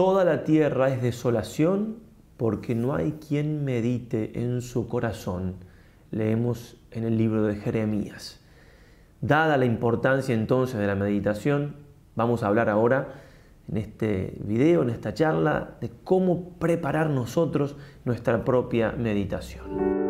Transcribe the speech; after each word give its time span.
Toda 0.00 0.24
la 0.24 0.44
tierra 0.44 0.88
es 0.88 1.02
desolación 1.02 1.98
porque 2.38 2.74
no 2.74 2.94
hay 2.94 3.18
quien 3.28 3.66
medite 3.66 4.40
en 4.40 4.62
su 4.62 4.88
corazón. 4.88 5.56
Leemos 6.10 6.78
en 6.90 7.04
el 7.04 7.18
libro 7.18 7.42
de 7.42 7.56
Jeremías. 7.56 8.40
Dada 9.20 9.58
la 9.58 9.66
importancia 9.66 10.34
entonces 10.34 10.80
de 10.80 10.86
la 10.86 10.94
meditación, 10.94 11.76
vamos 12.16 12.42
a 12.42 12.46
hablar 12.46 12.70
ahora 12.70 13.08
en 13.70 13.76
este 13.76 14.38
video, 14.42 14.80
en 14.80 14.88
esta 14.88 15.12
charla, 15.12 15.76
de 15.82 15.90
cómo 16.02 16.54
preparar 16.58 17.10
nosotros 17.10 17.76
nuestra 18.06 18.42
propia 18.42 18.92
meditación. 18.92 20.00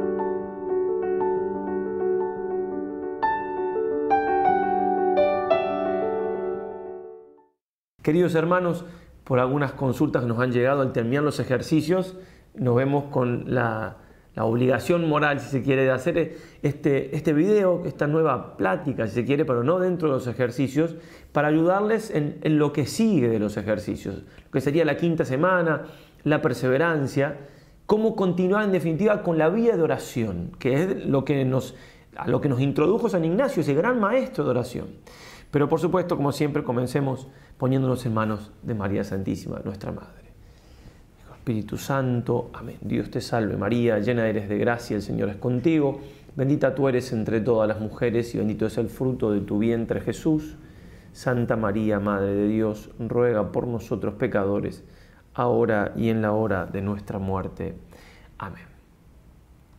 Queridos 8.03 8.37
hermanos, 8.37 8.85
por 9.31 9.39
algunas 9.39 9.75
consultas 9.75 10.23
que 10.23 10.29
nos 10.29 10.41
han 10.41 10.51
llegado 10.51 10.83
al 10.83 10.93
terminar 10.93 11.23
los 11.23 11.39
ejercicios, 11.39 12.17
nos 12.57 12.75
vemos 12.75 13.05
con 13.13 13.55
la, 13.55 13.99
obligación 14.37 15.09
moral, 15.09 15.39
si 15.39 15.51
se 15.51 15.63
quiere, 15.63 15.85
de 15.85 15.93
hacer 15.93 16.37
este, 16.63 17.15
este 17.15 17.33
video, 17.33 17.85
esta 17.87 18.09
nueva 18.09 18.57
plática, 18.57 19.07
si 19.07 19.15
se 19.15 19.25
quiere, 19.25 19.45
pero 19.45 19.63
no 19.63 19.79
dentro 19.79 20.09
de 20.09 20.15
los 20.15 20.27
ejercicios, 20.27 20.97
para 21.31 21.47
ayudarles 21.47 22.11
en, 22.11 22.41
lo 22.59 22.73
que 22.73 22.87
sigue 22.87 23.29
de 23.29 23.39
los 23.39 23.57
ejercicios, 23.57 24.25
lo 24.47 24.51
que 24.51 24.61
sería 24.61 24.85
la 24.85 24.97
quinta 24.97 25.25
semana, 25.25 25.83
la 26.25 26.43
perseverancia, 26.43 27.39
cómo 27.87 28.17
continuar 28.17 28.65
en 28.65 28.73
definitiva 28.73 29.23
con 29.23 29.39
la 29.39 29.49
vida 29.49 29.77
de 29.77 29.83
oración, 29.83 30.57
que 30.59 30.75
es 30.75 31.07
lo 31.07 31.25
que 31.25 31.45
nos, 31.45 31.77
a 32.17 32.27
lo 32.27 32.41
que 32.41 32.49
nos 32.49 32.61
introdujo 32.61 33.09
San 33.09 33.25
Ignacio, 33.25 33.61
ese 33.61 33.75
gran 33.75 34.01
maestro 34.01 34.43
de 34.43 34.51
oración. 34.51 34.89
Pero 35.51 35.69
por 35.69 35.81
supuesto, 35.81 36.17
como 36.17 36.33
siempre, 36.33 36.63
comencemos 36.63 37.29
poniéndonos 37.59 38.07
en 38.07 38.15
manos 38.15 38.53
de 38.63 38.75
María 38.75 39.05
Santísima, 39.05 39.61
nuestra 39.65 39.93
Madre. 39.93 40.21
Espíritu 41.41 41.79
Santo, 41.79 42.51
amén. 42.53 42.77
Dios 42.83 43.11
te 43.11 43.23
salve 43.23 43.57
María, 43.57 43.99
llena 43.99 44.29
eres 44.29 44.47
de 44.49 44.59
gracia, 44.59 44.97
el 44.97 45.03
Señor 45.03 45.31
es 45.31 45.37
contigo. 45.37 46.01
Bendita 46.37 46.75
tú 46.75 46.87
eres 46.87 47.13
entre 47.13 47.41
todas 47.41 47.67
las 47.67 47.81
mujeres 47.81 48.35
y 48.35 48.39
bendito 48.39 48.67
es 48.67 48.77
el 48.77 48.89
fruto 48.89 49.33
de 49.33 49.41
tu 49.41 49.59
vientre 49.59 50.03
Jesús. 50.03 50.57
Santa 51.13 51.57
María, 51.57 51.99
Madre 51.99 52.35
de 52.35 52.47
Dios, 52.47 52.91
ruega 52.99 53.53
por 53.53 53.67
nosotros 53.67 54.15
pecadores, 54.15 54.85
ahora 55.33 55.93
y 55.97 56.11
en 56.11 56.21
la 56.21 56.33
hora 56.33 56.67
de 56.67 56.83
nuestra 56.83 57.19
muerte. 57.19 57.75
Amén. 58.39 58.67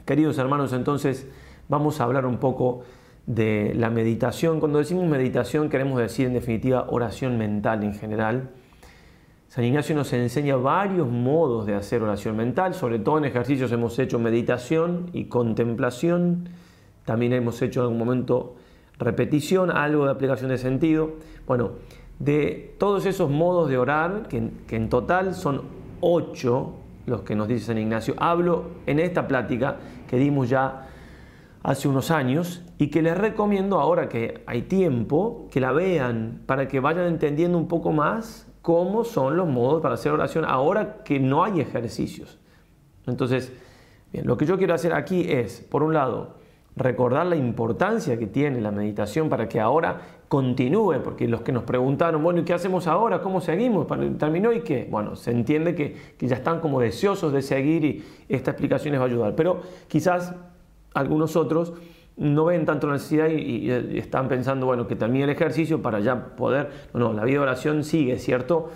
Queridos 0.05 0.39
hermanos, 0.39 0.73
entonces 0.73 1.27
vamos 1.69 2.01
a 2.01 2.05
hablar 2.05 2.25
un 2.25 2.37
poco 2.39 2.83
de 3.25 3.73
la 3.75 3.89
meditación. 3.89 4.59
Cuando 4.59 4.79
decimos 4.79 5.05
meditación 5.05 5.69
queremos 5.69 5.99
decir 5.99 6.27
en 6.27 6.33
definitiva 6.33 6.87
oración 6.89 7.37
mental 7.37 7.83
en 7.83 7.93
general. 7.93 8.49
San 9.47 9.65
Ignacio 9.65 9.93
nos 9.95 10.13
enseña 10.13 10.55
varios 10.55 11.09
modos 11.09 11.65
de 11.65 11.75
hacer 11.75 12.01
oración 12.01 12.37
mental, 12.37 12.73
sobre 12.73 12.99
todo 12.99 13.17
en 13.17 13.25
ejercicios 13.25 13.71
hemos 13.73 13.99
hecho 13.99 14.17
meditación 14.17 15.09
y 15.11 15.25
contemplación, 15.25 16.47
también 17.03 17.33
hemos 17.33 17.61
hecho 17.61 17.81
en 17.81 17.83
algún 17.83 17.99
momento 17.99 18.55
repetición, 18.97 19.69
algo 19.69 20.05
de 20.05 20.11
aplicación 20.11 20.51
de 20.51 20.57
sentido. 20.57 21.15
Bueno, 21.47 21.71
de 22.19 22.75
todos 22.79 23.05
esos 23.05 23.29
modos 23.29 23.69
de 23.69 23.77
orar, 23.77 24.27
que, 24.29 24.51
que 24.67 24.77
en 24.77 24.87
total 24.87 25.33
son 25.33 25.63
ocho 25.99 26.75
los 27.05 27.23
que 27.23 27.35
nos 27.35 27.49
dice 27.49 27.65
San 27.65 27.77
Ignacio, 27.77 28.13
hablo 28.17 28.71
en 28.85 28.99
esta 28.99 29.27
plática 29.27 29.79
que 30.07 30.17
dimos 30.17 30.47
ya 30.47 30.87
hace 31.63 31.87
unos 31.87 32.09
años 32.09 32.63
y 32.81 32.87
que 32.87 33.03
les 33.03 33.15
recomiendo 33.15 33.79
ahora 33.79 34.09
que 34.09 34.41
hay 34.47 34.63
tiempo 34.63 35.47
que 35.51 35.59
la 35.59 35.71
vean 35.71 36.41
para 36.47 36.67
que 36.67 36.79
vayan 36.79 37.05
entendiendo 37.05 37.55
un 37.55 37.67
poco 37.67 37.91
más 37.91 38.51
cómo 38.63 39.03
son 39.03 39.37
los 39.37 39.47
modos 39.47 39.83
para 39.83 39.93
hacer 39.93 40.11
oración 40.11 40.45
ahora 40.47 41.03
que 41.03 41.19
no 41.19 41.43
hay 41.43 41.61
ejercicios. 41.61 42.39
Entonces, 43.05 43.53
bien, 44.11 44.25
lo 44.25 44.35
que 44.35 44.47
yo 44.47 44.57
quiero 44.57 44.73
hacer 44.73 44.93
aquí 44.93 45.27
es, 45.29 45.61
por 45.61 45.83
un 45.83 45.93
lado, 45.93 46.37
recordar 46.75 47.27
la 47.27 47.35
importancia 47.35 48.17
que 48.17 48.25
tiene 48.25 48.59
la 48.59 48.71
meditación 48.71 49.29
para 49.29 49.47
que 49.47 49.59
ahora 49.59 50.01
continúe, 50.27 51.03
porque 51.03 51.27
los 51.27 51.41
que 51.41 51.51
nos 51.51 51.61
preguntaron, 51.61 52.23
bueno, 52.23 52.39
¿y 52.39 52.45
qué 52.45 52.53
hacemos 52.53 52.87
ahora? 52.87 53.21
¿Cómo 53.21 53.41
seguimos? 53.41 53.85
¿Terminó 54.17 54.51
y 54.53 54.61
qué? 54.61 54.87
Bueno, 54.89 55.15
se 55.15 55.29
entiende 55.29 55.75
que, 55.75 56.15
que 56.17 56.27
ya 56.27 56.37
están 56.37 56.59
como 56.59 56.79
deseosos 56.79 57.31
de 57.31 57.43
seguir 57.43 57.85
y 57.85 58.03
esta 58.27 58.49
explicación 58.49 58.93
les 58.93 59.01
va 59.01 59.05
a 59.05 59.07
ayudar, 59.07 59.35
pero 59.35 59.61
quizás 59.87 60.33
algunos 60.95 61.35
otros 61.35 61.73
no 62.17 62.45
ven 62.45 62.65
tanto 62.65 62.87
la 62.87 62.93
necesidad 62.93 63.29
y, 63.29 63.69
están 63.97 64.27
pensando, 64.27 64.65
bueno, 64.65 64.87
que 64.87 64.95
termine 64.95 65.25
el 65.25 65.29
ejercicio 65.29 65.81
para 65.81 65.99
ya 65.99 66.35
poder... 66.35 66.69
No, 66.93 66.99
no, 66.99 67.13
la 67.13 67.23
vida 67.23 67.37
de 67.37 67.43
oración 67.43 67.83
sigue, 67.83 68.17
¿cierto? 68.19 68.69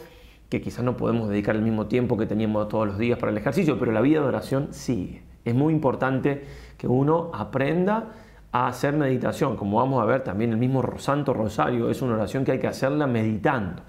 Que 0.50 0.62
quizás 0.62 0.84
no 0.84 0.98
podemos 0.98 1.30
dedicar 1.30 1.56
el 1.56 1.62
mismo 1.62 1.88
tiempo 1.88 2.18
que 2.18 2.26
teníamos 2.26 2.68
todos 2.70 2.88
los 2.88 2.98
días 2.98 3.20
para 3.20 3.32
el 3.32 3.38
ejercicio, 3.38 3.78
pero 3.78 3.92
la 3.92 4.02
vida 4.02 4.22
de 4.22 4.28
oración 4.28 4.70
sigue. 4.72 5.24
Es 5.44 5.54
muy 5.54 5.74
importante 5.74 6.44
que 6.78 6.88
uno 6.88 7.32
aprenda 7.34 8.14
a 8.52 8.68
hacer 8.68 8.96
meditación, 8.96 9.58
como 9.58 9.78
vamos 9.78 10.02
a 10.02 10.06
ver 10.06 10.24
también 10.24 10.52
el 10.52 10.58
mismo 10.58 10.82
Santo 10.98 11.34
Rosario, 11.34 11.90
es 11.90 12.02
una 12.02 12.14
oración 12.16 12.46
que 12.46 12.54
hay 12.54 12.60
que 12.60 12.68
hacerla 12.68 13.06
meditando. 13.06 13.84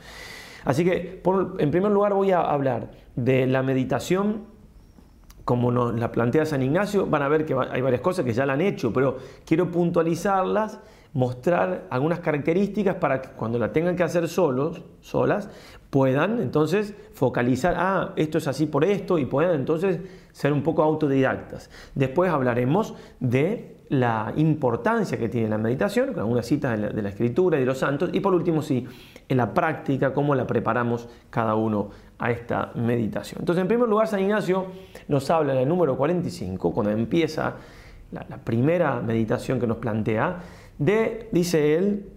Así 0.65 0.85
que, 0.85 1.23
en 1.59 1.71
primer 1.71 1.93
lugar, 1.93 2.13
voy 2.13 2.33
a 2.33 2.41
hablar 2.41 2.91
de 3.15 3.47
la 3.47 3.63
meditación 3.63 4.56
como 5.47 5.71
nos 5.71 5.99
la 5.99 6.11
plantea 6.11 6.45
San 6.45 6.61
Ignacio, 6.61 7.07
van 7.07 7.23
a 7.23 7.29
ver 7.29 7.47
que 7.47 7.55
hay 7.55 7.81
varias 7.81 8.01
cosas 8.01 8.25
que 8.25 8.33
ya 8.33 8.45
la 8.45 8.55
han 8.55 8.61
hecho, 8.61 8.93
pero 8.93 9.17
quiero 9.47 9.71
puntualizarlas, 9.71 10.81
mostrar 11.13 11.87
algunas 11.89 12.19
características 12.19 12.97
para 12.97 13.23
que 13.23 13.29
cuando 13.29 13.57
la 13.57 13.73
tengan 13.73 13.95
que 13.95 14.03
hacer 14.03 14.27
solos, 14.27 14.83
solas, 15.01 15.49
puedan 15.89 16.43
entonces 16.43 16.97
focalizar, 17.13 17.77
ah, 17.79 18.13
esto 18.17 18.39
es 18.39 18.49
así 18.49 18.67
por 18.67 18.85
esto, 18.85 19.19
y 19.19 19.25
puedan 19.25 19.55
entonces 19.55 20.01
ser 20.33 20.53
un 20.53 20.65
poco 20.65 20.83
autodidactas. 20.83 21.71
Después 21.95 22.29
hablaremos 22.33 22.97
de 23.21 23.76
la 23.89 24.33
importancia 24.37 25.19
que 25.19 25.29
tiene 25.29 25.49
la 25.49 25.59
meditación, 25.59 26.09
con 26.09 26.21
algunas 26.21 26.47
citas 26.47 26.81
de 26.81 27.03
la, 27.03 27.09
escritura 27.09 27.57
y 27.57 27.61
de 27.61 27.67
los 27.67 27.79
santos, 27.79 28.11
y 28.13 28.21
por 28.21 28.35
último, 28.35 28.63
sí, 28.63 28.87
en 29.29 29.37
la 29.37 29.53
práctica, 29.55 30.13
cómo 30.13 30.35
la 30.35 30.47
preparamos 30.47 31.09
cada 31.31 31.55
uno 31.55 31.91
a 32.19 32.31
esta 32.31 32.73
meditación. 32.75 33.41
Entonces, 33.41 33.63
en 33.63 33.69
primer 33.69 33.89
lugar, 33.89 34.09
San 34.09 34.21
Ignacio 34.21 34.67
nos 35.09 35.31
habla 35.31 35.53
en 35.53 35.61
el 35.61 35.69
número 35.69 35.97
45, 35.97 36.73
cuando 36.73 36.91
empieza 36.91 37.55
la, 38.11 38.39
primera 38.39 39.01
meditación 39.01 39.61
que 39.61 39.67
nos 39.67 39.77
plantea, 39.79 40.41
de, 40.79 41.29
dice 41.31 41.77
él, 41.77 42.09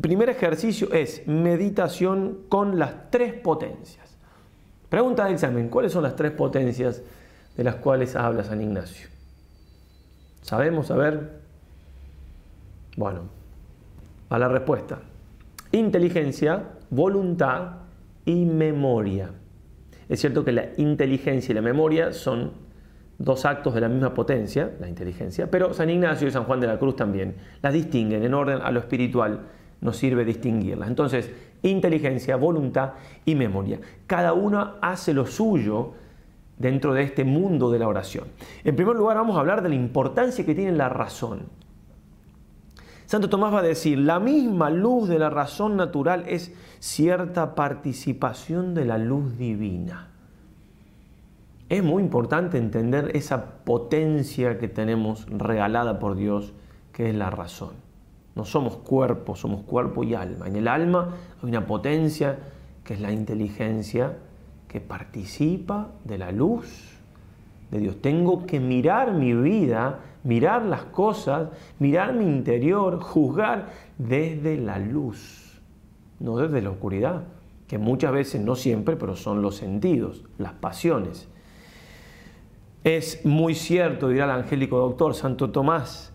primer 0.00 0.28
ejercicio 0.28 0.92
es 0.92 1.26
meditación 1.26 2.40
con 2.48 2.78
las 2.78 3.10
tres 3.10 3.32
potencias. 3.32 4.16
Pregunta 4.88 5.24
de 5.24 5.32
examen, 5.32 5.68
¿cuáles 5.68 5.92
son 5.92 6.02
las 6.02 6.16
tres 6.16 6.32
potencias 6.32 7.02
de 7.56 7.64
las 7.64 7.76
cuales 7.76 8.14
habla 8.14 8.44
San 8.44 8.60
Ignacio? 8.60 9.13
¿Sabemos? 10.44 10.90
A 10.90 10.96
ver. 10.96 11.40
Bueno, 12.98 13.22
a 14.28 14.38
la 14.38 14.46
respuesta. 14.46 14.98
Inteligencia, 15.72 16.64
voluntad 16.90 17.76
y 18.26 18.44
memoria. 18.44 19.30
Es 20.06 20.20
cierto 20.20 20.44
que 20.44 20.52
la 20.52 20.66
inteligencia 20.76 21.52
y 21.52 21.54
la 21.54 21.62
memoria 21.62 22.12
son 22.12 22.52
dos 23.16 23.46
actos 23.46 23.72
de 23.74 23.80
la 23.80 23.88
misma 23.88 24.12
potencia, 24.12 24.70
la 24.80 24.88
inteligencia, 24.88 25.50
pero 25.50 25.72
San 25.72 25.88
Ignacio 25.88 26.28
y 26.28 26.30
San 26.30 26.44
Juan 26.44 26.60
de 26.60 26.66
la 26.66 26.78
Cruz 26.78 26.94
también 26.94 27.36
las 27.62 27.72
distinguen 27.72 28.22
en 28.22 28.34
orden 28.34 28.58
a 28.62 28.70
lo 28.70 28.80
espiritual, 28.80 29.46
nos 29.80 29.96
sirve 29.96 30.26
distinguirlas. 30.26 30.88
Entonces, 30.88 31.32
inteligencia, 31.62 32.36
voluntad 32.36 32.92
y 33.24 33.34
memoria. 33.34 33.80
Cada 34.06 34.34
uno 34.34 34.74
hace 34.82 35.14
lo 35.14 35.24
suyo 35.24 35.94
dentro 36.58 36.94
de 36.94 37.02
este 37.02 37.24
mundo 37.24 37.70
de 37.70 37.78
la 37.78 37.88
oración. 37.88 38.24
En 38.64 38.76
primer 38.76 38.96
lugar, 38.96 39.16
vamos 39.16 39.36
a 39.36 39.40
hablar 39.40 39.62
de 39.62 39.68
la 39.68 39.74
importancia 39.74 40.44
que 40.46 40.54
tiene 40.54 40.72
la 40.72 40.88
razón. 40.88 41.46
Santo 43.06 43.28
Tomás 43.28 43.52
va 43.52 43.58
a 43.58 43.62
decir, 43.62 43.98
la 43.98 44.18
misma 44.18 44.70
luz 44.70 45.08
de 45.08 45.18
la 45.18 45.30
razón 45.30 45.76
natural 45.76 46.24
es 46.26 46.54
cierta 46.78 47.54
participación 47.54 48.74
de 48.74 48.86
la 48.86 48.98
luz 48.98 49.36
divina. 49.36 50.08
Es 51.68 51.82
muy 51.82 52.02
importante 52.02 52.58
entender 52.58 53.10
esa 53.14 53.64
potencia 53.64 54.58
que 54.58 54.68
tenemos 54.68 55.26
regalada 55.28 55.98
por 55.98 56.14
Dios, 56.14 56.52
que 56.92 57.10
es 57.10 57.14
la 57.14 57.30
razón. 57.30 57.72
No 58.34 58.44
somos 58.44 58.76
cuerpo, 58.76 59.36
somos 59.36 59.62
cuerpo 59.62 60.02
y 60.02 60.14
alma. 60.14 60.46
En 60.46 60.56
el 60.56 60.68
alma 60.68 61.14
hay 61.42 61.48
una 61.48 61.66
potencia 61.66 62.38
que 62.84 62.94
es 62.94 63.00
la 63.00 63.12
inteligencia 63.12 64.16
que 64.74 64.80
participa 64.80 65.92
de 66.02 66.18
la 66.18 66.32
luz 66.32 66.98
de 67.70 67.78
Dios. 67.78 68.02
Tengo 68.02 68.44
que 68.44 68.58
mirar 68.58 69.12
mi 69.12 69.32
vida, 69.32 70.00
mirar 70.24 70.64
las 70.64 70.82
cosas, 70.82 71.50
mirar 71.78 72.12
mi 72.12 72.24
interior, 72.24 72.98
juzgar 73.00 73.68
desde 73.98 74.56
la 74.56 74.80
luz, 74.80 75.62
no 76.18 76.38
desde 76.38 76.60
la 76.60 76.70
oscuridad, 76.70 77.22
que 77.68 77.78
muchas 77.78 78.10
veces, 78.10 78.40
no 78.40 78.56
siempre, 78.56 78.96
pero 78.96 79.14
son 79.14 79.42
los 79.42 79.54
sentidos, 79.54 80.24
las 80.38 80.54
pasiones. 80.54 81.28
Es 82.82 83.24
muy 83.24 83.54
cierto, 83.54 84.08
dirá 84.08 84.24
el 84.24 84.32
angélico 84.32 84.78
doctor 84.78 85.14
Santo 85.14 85.52
Tomás, 85.52 86.12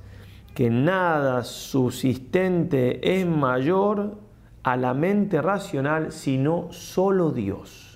que 0.53 0.69
nada 0.69 1.45
subsistente 1.45 3.17
es 3.21 3.25
mayor 3.25 4.17
a 4.63 4.75
la 4.75 4.93
mente 4.93 5.41
racional 5.41 6.11
sino 6.11 6.67
solo 6.73 7.31
Dios 7.31 7.88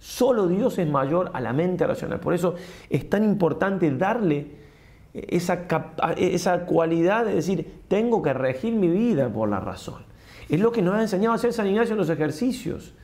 Solo 0.00 0.48
Dios 0.48 0.78
es 0.78 0.88
mayor 0.88 1.30
a 1.34 1.40
la 1.40 1.52
mente 1.52 1.86
racional. 1.86 2.20
Por 2.20 2.32
eso 2.32 2.54
es 2.88 3.08
tan 3.08 3.22
importante 3.22 3.94
darle 3.94 4.56
esa, 5.12 5.66
esa 6.16 6.64
cualidad 6.64 7.26
de 7.26 7.34
decir, 7.34 7.82
tengo 7.86 8.22
que 8.22 8.32
regir 8.32 8.74
mi 8.74 8.88
vida 8.88 9.28
por 9.28 9.48
la 9.50 9.60
razón. 9.60 10.02
Es 10.48 10.58
lo 10.58 10.72
que 10.72 10.80
nos 10.80 10.94
ha 10.94 11.02
enseñado 11.02 11.32
a 11.32 11.36
hacer 11.36 11.52
San 11.52 11.66
Ignacio 11.66 11.92
en 11.92 11.98
los 11.98 12.08
ejercicios. 12.08 12.94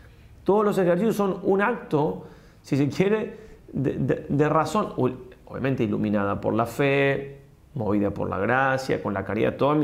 Todos 0.42 0.64
los 0.64 0.78
ejercicios 0.78 1.14
son 1.16 1.38
un 1.42 1.60
acto, 1.60 2.26
si 2.62 2.78
se 2.78 2.88
quiere, 2.88 3.36
de, 3.72 4.48
razón, 4.48 4.94
obviamente 4.96 5.84
iluminada 5.84 6.40
por 6.40 6.54
la 6.54 6.64
fe, 6.64 7.40
movida 7.74 8.10
por 8.10 8.30
la 8.30 8.38
gracia, 8.38 9.02
con 9.02 9.12
la 9.12 9.22
caridad, 9.22 9.56
todo 9.56 9.76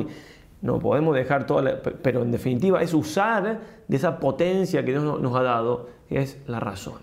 no 0.63 0.79
podemos 0.79 1.15
dejar 1.15 1.47
toda 1.47 1.83
pero 2.03 2.23
en 2.23 2.31
definitiva 2.31 2.83
es 2.83 2.95
usar 2.95 3.61
de 3.87 3.97
esa 3.97 4.19
potencia 4.19 4.85
que 4.85 4.93
Dios 4.93 5.21
nos 5.21 5.37
ha 5.37 5.43
dado, 5.43 5.89
que 6.09 6.21
es 6.21 6.41
la 6.47 6.61
razón. 6.61 7.01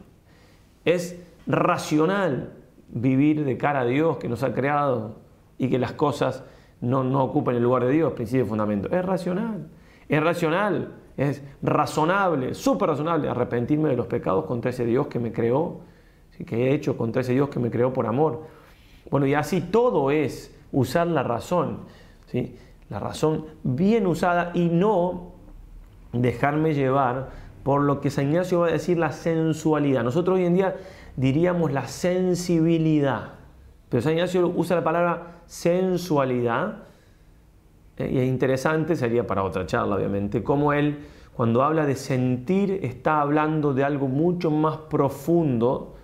Es 0.85 1.21
racional 1.45 2.53
vivir 2.87 3.43
de 3.43 3.57
cara 3.57 3.81
a 3.81 3.85
Dios 3.85 4.17
que 4.17 4.29
nos 4.29 4.43
ha 4.43 4.53
creado 4.53 5.17
y 5.57 5.69
que 5.69 5.77
las 5.77 5.91
cosas 5.91 6.43
no, 6.81 7.03
no 7.03 7.23
ocupen 7.23 7.55
el 7.55 7.63
lugar 7.63 7.85
de 7.85 7.91
Dios, 7.91 8.13
principio 8.13 8.45
y 8.45 8.47
fundamento. 8.47 8.89
Es 8.89 9.05
racional, 9.05 9.67
es 10.07 10.23
racional, 10.23 10.93
es 11.17 11.43
razonable, 11.61 12.53
súper 12.53 12.89
razonable 12.89 13.27
arrepentirme 13.27 13.89
de 13.89 13.97
los 13.97 14.07
pecados 14.07 14.45
contra 14.45 14.71
ese 14.71 14.85
Dios 14.85 15.07
que 15.07 15.19
me 15.19 15.33
creó, 15.33 15.81
que 16.45 16.69
he 16.69 16.73
hecho 16.73 16.95
contra 16.95 17.21
ese 17.21 17.33
Dios 17.33 17.49
que 17.49 17.59
me 17.59 17.69
creó 17.69 17.91
por 17.91 18.07
amor. 18.07 18.45
Bueno, 19.11 19.27
y 19.27 19.33
así 19.33 19.59
todo 19.59 20.11
es 20.11 20.55
usar 20.71 21.07
la 21.07 21.23
razón. 21.23 21.79
¿sí? 22.27 22.57
La 22.89 22.99
razón 22.99 23.45
bien 23.63 24.07
usada 24.07 24.51
y 24.53 24.69
no 24.69 25.33
dejarme 26.11 26.73
llevar 26.73 27.29
por 27.63 27.81
lo 27.81 28.01
que 28.01 28.09
San 28.09 28.29
Ignacio 28.29 28.61
va 28.61 28.67
a 28.67 28.71
decir 28.71 28.97
la 28.97 29.11
sensualidad. 29.11 30.03
Nosotros 30.03 30.39
hoy 30.39 30.45
en 30.45 30.55
día 30.55 30.75
diríamos 31.15 31.71
la 31.71 31.87
sensibilidad, 31.87 33.33
pero 33.89 34.01
San 34.01 34.13
Ignacio 34.13 34.51
usa 34.55 34.75
la 34.75 34.83
palabra 34.83 35.41
sensualidad 35.45 36.83
eh, 37.97 38.09
y 38.11 38.17
es 38.19 38.27
interesante, 38.27 38.95
sería 38.95 39.27
para 39.27 39.43
otra 39.43 39.65
charla 39.65 39.95
obviamente, 39.95 40.41
como 40.41 40.73
él 40.73 41.05
cuando 41.35 41.63
habla 41.63 41.85
de 41.85 41.95
sentir 41.95 42.79
está 42.83 43.21
hablando 43.21 43.73
de 43.73 43.83
algo 43.83 44.07
mucho 44.07 44.51
más 44.51 44.77
profundo 44.77 45.95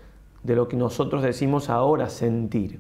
de 0.44 0.56
lo 0.56 0.68
que 0.68 0.78
nosotros 0.78 1.24
decimos 1.24 1.70
ahora 1.70 2.10
sentir. 2.10 2.80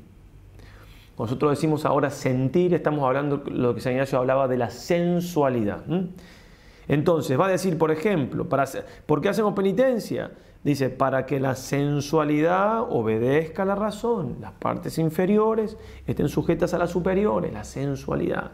Nosotros 1.17 1.51
decimos 1.51 1.85
ahora 1.85 2.09
sentir, 2.09 2.73
estamos 2.73 3.03
hablando 3.03 3.43
lo 3.47 3.73
que 3.73 3.81
San 3.81 3.93
Ignacio 3.93 4.17
hablaba 4.17 4.47
de 4.47 4.57
la 4.57 4.69
sensualidad. 4.69 5.83
Entonces, 6.87 7.39
va 7.39 7.47
a 7.47 7.49
decir, 7.49 7.77
por 7.77 7.91
ejemplo, 7.91 8.47
¿por 9.05 9.21
qué 9.21 9.29
hacemos 9.29 9.53
penitencia? 9.53 10.31
Dice, 10.63 10.89
para 10.89 11.25
que 11.25 11.39
la 11.39 11.55
sensualidad 11.55 12.81
obedezca 12.81 13.63
a 13.63 13.65
la 13.65 13.75
razón, 13.75 14.37
las 14.41 14.51
partes 14.53 14.97
inferiores 14.97 15.77
estén 16.07 16.27
sujetas 16.27 16.73
a 16.73 16.79
las 16.79 16.89
superiores, 16.89 17.53
la 17.53 17.63
sensualidad. 17.63 18.51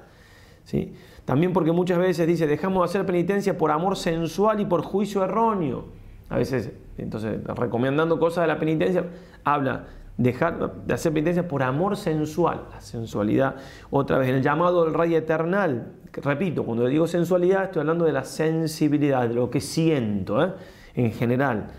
¿sí? 0.65 0.93
También 1.25 1.53
porque 1.53 1.71
muchas 1.71 1.97
veces 1.97 2.27
dice, 2.27 2.47
dejamos 2.47 2.83
de 2.83 2.85
hacer 2.85 3.05
penitencia 3.05 3.57
por 3.57 3.71
amor 3.71 3.95
sensual 3.95 4.59
y 4.59 4.65
por 4.65 4.81
juicio 4.81 5.23
erróneo. 5.23 5.85
A 6.29 6.37
veces, 6.37 6.71
entonces, 6.97 7.43
recomendando 7.43 8.19
cosas 8.19 8.43
de 8.43 8.47
la 8.47 8.59
penitencia, 8.59 9.05
habla 9.43 9.87
dejar 10.21 10.85
de 10.85 10.94
hacer 10.94 11.12
penitencia 11.13 11.47
por 11.47 11.63
amor 11.63 11.97
sensual, 11.97 12.68
la 12.71 12.81
sensualidad, 12.81 13.56
otra 13.89 14.18
vez, 14.18 14.29
el 14.29 14.41
llamado 14.41 14.85
del 14.85 14.94
Rey 14.94 15.15
Eternal, 15.15 15.94
repito, 16.13 16.63
cuando 16.63 16.85
digo 16.85 17.07
sensualidad 17.07 17.65
estoy 17.65 17.81
hablando 17.81 18.06
de 18.06 18.12
la 18.12 18.23
sensibilidad, 18.23 19.27
de 19.27 19.33
lo 19.33 19.50
que 19.50 19.62
siento 19.62 20.44
¿eh? 20.44 20.53
en 20.95 21.12
general. 21.12 21.71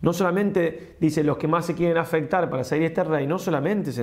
No 0.00 0.12
solamente, 0.12 0.96
dice, 0.98 1.22
los 1.22 1.36
que 1.36 1.46
más 1.46 1.66
se 1.66 1.74
quieren 1.76 1.98
afectar 1.98 2.50
para 2.50 2.64
salir 2.64 2.82
de 2.82 2.88
este 2.88 3.04
rey, 3.04 3.26
no 3.28 3.38
solamente 3.38 3.92
se 3.92 4.02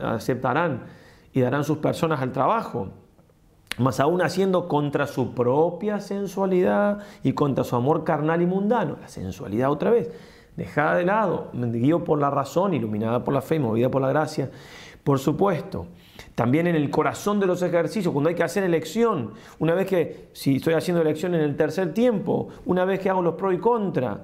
aceptarán 0.00 0.84
y 1.32 1.40
darán 1.40 1.64
sus 1.64 1.78
personas 1.78 2.20
al 2.20 2.30
trabajo, 2.30 2.90
más 3.78 3.98
aún 3.98 4.22
haciendo 4.22 4.68
contra 4.68 5.08
su 5.08 5.34
propia 5.34 5.98
sensualidad 5.98 6.98
y 7.24 7.32
contra 7.32 7.64
su 7.64 7.74
amor 7.74 8.04
carnal 8.04 8.42
y 8.42 8.46
mundano, 8.46 8.98
la 9.00 9.08
sensualidad 9.08 9.70
otra 9.70 9.90
vez 9.90 10.10
dejada 10.56 10.96
de 10.96 11.04
lado, 11.04 11.50
guío 11.52 12.04
por 12.04 12.18
la 12.18 12.30
razón, 12.30 12.74
iluminada 12.74 13.24
por 13.24 13.34
la 13.34 13.42
fe, 13.42 13.58
movida 13.58 13.90
por 13.90 14.02
la 14.02 14.08
gracia. 14.08 14.50
Por 15.04 15.18
supuesto, 15.18 15.86
también 16.34 16.66
en 16.66 16.76
el 16.76 16.90
corazón 16.90 17.40
de 17.40 17.46
los 17.46 17.62
ejercicios, 17.62 18.12
cuando 18.12 18.28
hay 18.28 18.34
que 18.34 18.42
hacer 18.42 18.64
elección, 18.64 19.32
una 19.58 19.74
vez 19.74 19.86
que, 19.86 20.28
si 20.32 20.56
estoy 20.56 20.74
haciendo 20.74 21.02
elección 21.02 21.34
en 21.34 21.40
el 21.40 21.56
tercer 21.56 21.94
tiempo, 21.94 22.48
una 22.66 22.84
vez 22.84 23.00
que 23.00 23.10
hago 23.10 23.22
los 23.22 23.34
pro 23.34 23.52
y 23.52 23.58
contra, 23.58 24.22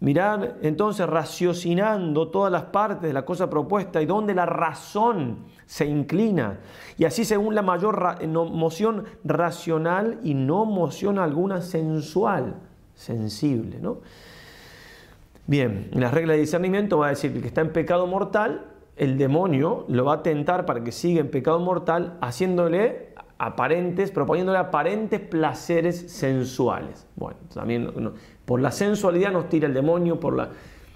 mirar 0.00 0.58
entonces 0.62 1.06
raciocinando 1.08 2.28
todas 2.28 2.52
las 2.52 2.64
partes 2.64 3.02
de 3.02 3.12
la 3.12 3.24
cosa 3.24 3.48
propuesta 3.48 4.02
y 4.02 4.06
donde 4.06 4.34
la 4.34 4.46
razón 4.46 5.38
se 5.64 5.86
inclina. 5.86 6.60
Y 6.98 7.04
así 7.04 7.24
según 7.24 7.54
la 7.54 7.62
mayor 7.62 8.24
moción 8.26 9.04
racional 9.24 10.20
y 10.22 10.34
no 10.34 10.64
moción 10.64 11.18
alguna 11.18 11.60
sensual, 11.60 12.56
sensible. 12.94 13.78
¿no? 13.80 13.98
Bien, 15.48 15.90
en 15.92 16.00
la 16.00 16.10
regla 16.10 16.32
de 16.32 16.40
discernimiento 16.40 16.98
va 16.98 17.06
a 17.06 17.10
decir 17.10 17.30
que 17.30 17.36
el 17.36 17.42
que 17.42 17.48
está 17.48 17.60
en 17.60 17.72
pecado 17.72 18.08
mortal, 18.08 18.66
el 18.96 19.16
demonio 19.16 19.84
lo 19.88 20.04
va 20.04 20.14
a 20.14 20.22
tentar 20.22 20.66
para 20.66 20.82
que 20.82 20.90
siga 20.90 21.20
en 21.20 21.30
pecado 21.30 21.60
mortal, 21.60 22.18
haciéndole 22.20 23.14
aparentes, 23.38 24.10
proponiéndole 24.10 24.58
aparentes 24.58 25.20
placeres 25.20 26.10
sensuales. 26.10 27.06
Bueno, 27.14 27.38
también 27.54 27.90
por 28.44 28.60
la 28.60 28.72
sensualidad 28.72 29.30
nos 29.30 29.48
tira 29.48 29.68
el 29.68 29.74
demonio, 29.74 30.18
por 30.18 30.34
la... 30.36 30.50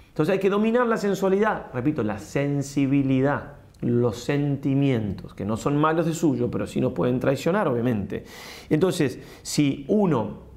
Entonces 0.09 0.33
hay 0.33 0.39
que 0.39 0.49
dominar 0.49 0.85
la 0.85 0.97
sensualidad, 0.97 1.67
repito, 1.73 2.03
la 2.03 2.19
sensibilidad, 2.19 3.53
los 3.79 4.17
sentimientos, 4.17 5.33
que 5.33 5.45
no 5.45 5.55
son 5.55 5.77
malos 5.77 6.05
de 6.05 6.13
suyo, 6.13 6.51
pero 6.51 6.67
sí 6.67 6.81
nos 6.81 6.91
pueden 6.91 7.21
traicionar, 7.21 7.69
obviamente. 7.69 8.25
Entonces, 8.69 9.19
si 9.43 9.85
uno 9.87 10.50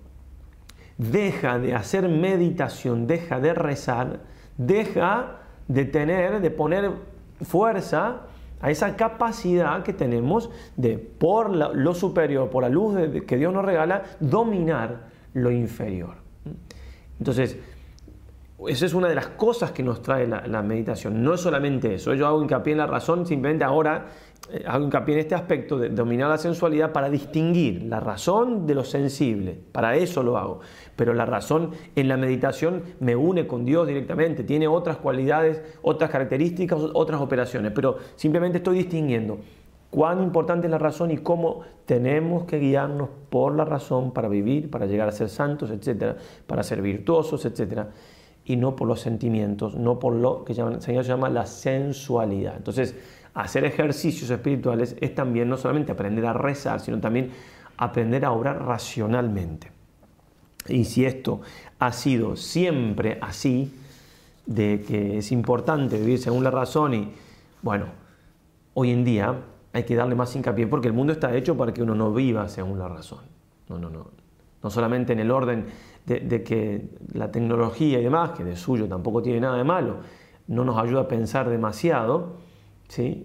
deja 0.98 1.58
de 1.58 1.74
hacer 1.74 2.08
meditación, 2.08 3.06
deja 3.06 3.40
de 3.40 3.54
rezar, 3.54 4.20
deja 4.56 5.40
de 5.68 5.84
tener, 5.84 6.40
de 6.40 6.50
poner 6.50 6.90
fuerza 7.42 8.22
a 8.60 8.70
esa 8.70 8.96
capacidad 8.96 9.82
que 9.82 9.92
tenemos 9.92 10.50
de, 10.76 10.96
por 10.98 11.50
lo 11.50 11.94
superior, 11.94 12.50
por 12.50 12.62
la 12.62 12.68
luz 12.68 12.96
que 13.26 13.36
Dios 13.36 13.52
nos 13.52 13.64
regala, 13.64 14.04
dominar 14.20 15.08
lo 15.34 15.50
inferior. 15.50 16.14
Entonces, 17.18 17.58
esa 18.68 18.86
es 18.86 18.94
una 18.94 19.08
de 19.08 19.14
las 19.14 19.28
cosas 19.28 19.72
que 19.72 19.82
nos 19.82 20.00
trae 20.00 20.26
la, 20.26 20.46
la 20.46 20.62
meditación. 20.62 21.22
No 21.22 21.34
es 21.34 21.40
solamente 21.40 21.94
eso. 21.94 22.14
Yo 22.14 22.26
hago 22.26 22.40
hincapié 22.42 22.72
en 22.72 22.78
la 22.78 22.86
razón, 22.86 23.26
simplemente 23.26 23.64
ahora 23.64 24.06
eh, 24.50 24.62
hago 24.66 24.84
hincapié 24.84 25.14
en 25.14 25.20
este 25.20 25.34
aspecto 25.34 25.78
de 25.78 25.88
dominar 25.88 26.28
la 26.28 26.38
sensualidad 26.38 26.92
para 26.92 27.10
distinguir 27.10 27.82
la 27.84 27.98
razón 27.98 28.66
de 28.66 28.74
lo 28.74 28.84
sensible. 28.84 29.58
Para 29.72 29.96
eso 29.96 30.22
lo 30.22 30.36
hago. 30.36 30.60
Pero 30.96 31.14
la 31.14 31.26
razón 31.26 31.70
en 31.96 32.08
la 32.08 32.16
meditación 32.16 32.82
me 33.00 33.16
une 33.16 33.46
con 33.46 33.64
Dios 33.64 33.86
directamente, 33.86 34.44
tiene 34.44 34.68
otras 34.68 34.98
cualidades, 34.98 35.62
otras 35.82 36.10
características, 36.10 36.78
otras 36.92 37.20
operaciones. 37.20 37.72
Pero 37.74 37.96
simplemente 38.16 38.58
estoy 38.58 38.76
distinguiendo 38.76 39.38
cuán 39.94 40.22
importante 40.22 40.66
es 40.66 40.70
la 40.70 40.78
razón 40.78 41.10
y 41.12 41.18
cómo 41.18 41.60
tenemos 41.86 42.44
que 42.44 42.58
guiarnos 42.58 43.08
por 43.30 43.54
la 43.54 43.64
razón 43.64 44.12
para 44.12 44.28
vivir, 44.28 44.68
para 44.68 44.86
llegar 44.86 45.08
a 45.08 45.12
ser 45.12 45.28
santos, 45.28 45.70
etcétera, 45.70 46.16
para 46.46 46.64
ser 46.64 46.82
virtuosos, 46.82 47.44
etcétera, 47.44 47.90
y 48.44 48.56
no 48.56 48.76
por 48.76 48.88
los 48.88 49.00
sentimientos, 49.00 49.74
no 49.74 49.98
por 49.98 50.14
lo 50.14 50.44
que 50.44 50.52
el 50.52 50.82
Señor 50.82 51.04
llama 51.04 51.28
la 51.30 51.46
sensualidad. 51.46 52.56
Entonces, 52.56 52.94
hacer 53.32 53.64
ejercicios 53.64 54.30
espirituales 54.30 54.96
es 55.00 55.14
también 55.14 55.48
no 55.48 55.56
solamente 55.56 55.92
aprender 55.92 56.26
a 56.26 56.32
rezar, 56.32 56.80
sino 56.80 57.00
también 57.00 57.30
aprender 57.76 58.24
a 58.24 58.32
obrar 58.32 58.64
racionalmente. 58.64 59.72
Y 60.68 60.84
si 60.84 61.04
esto 61.04 61.40
ha 61.78 61.92
sido 61.92 62.36
siempre 62.36 63.18
así, 63.20 63.72
de 64.46 64.84
que 64.86 65.18
es 65.18 65.32
importante 65.32 65.98
vivir 65.98 66.18
según 66.18 66.44
la 66.44 66.50
razón 66.50 66.94
y, 66.94 67.12
bueno, 67.62 67.86
hoy 68.74 68.90
en 68.90 69.04
día 69.04 69.40
hay 69.72 69.84
que 69.84 69.96
darle 69.96 70.14
más 70.14 70.34
hincapié 70.36 70.66
porque 70.66 70.88
el 70.88 70.94
mundo 70.94 71.12
está 71.12 71.34
hecho 71.34 71.56
para 71.56 71.72
que 71.72 71.82
uno 71.82 71.94
no 71.94 72.12
viva 72.12 72.48
según 72.48 72.78
la 72.78 72.88
razón. 72.88 73.20
No, 73.68 73.78
no, 73.78 73.90
no. 73.90 74.10
No 74.62 74.70
solamente 74.70 75.12
en 75.12 75.20
el 75.20 75.30
orden 75.30 75.66
de, 76.06 76.42
que 76.42 76.90
la 77.12 77.30
tecnología 77.30 77.98
y 77.98 78.04
demás, 78.04 78.30
que 78.30 78.44
de 78.44 78.56
suyo 78.56 78.86
tampoco 78.88 79.22
tiene 79.22 79.40
nada 79.40 79.56
de 79.56 79.64
malo, 79.64 79.96
no 80.46 80.64
nos 80.64 80.76
ayuda 80.78 81.02
a 81.02 81.08
pensar 81.08 81.48
demasiado, 81.48 82.36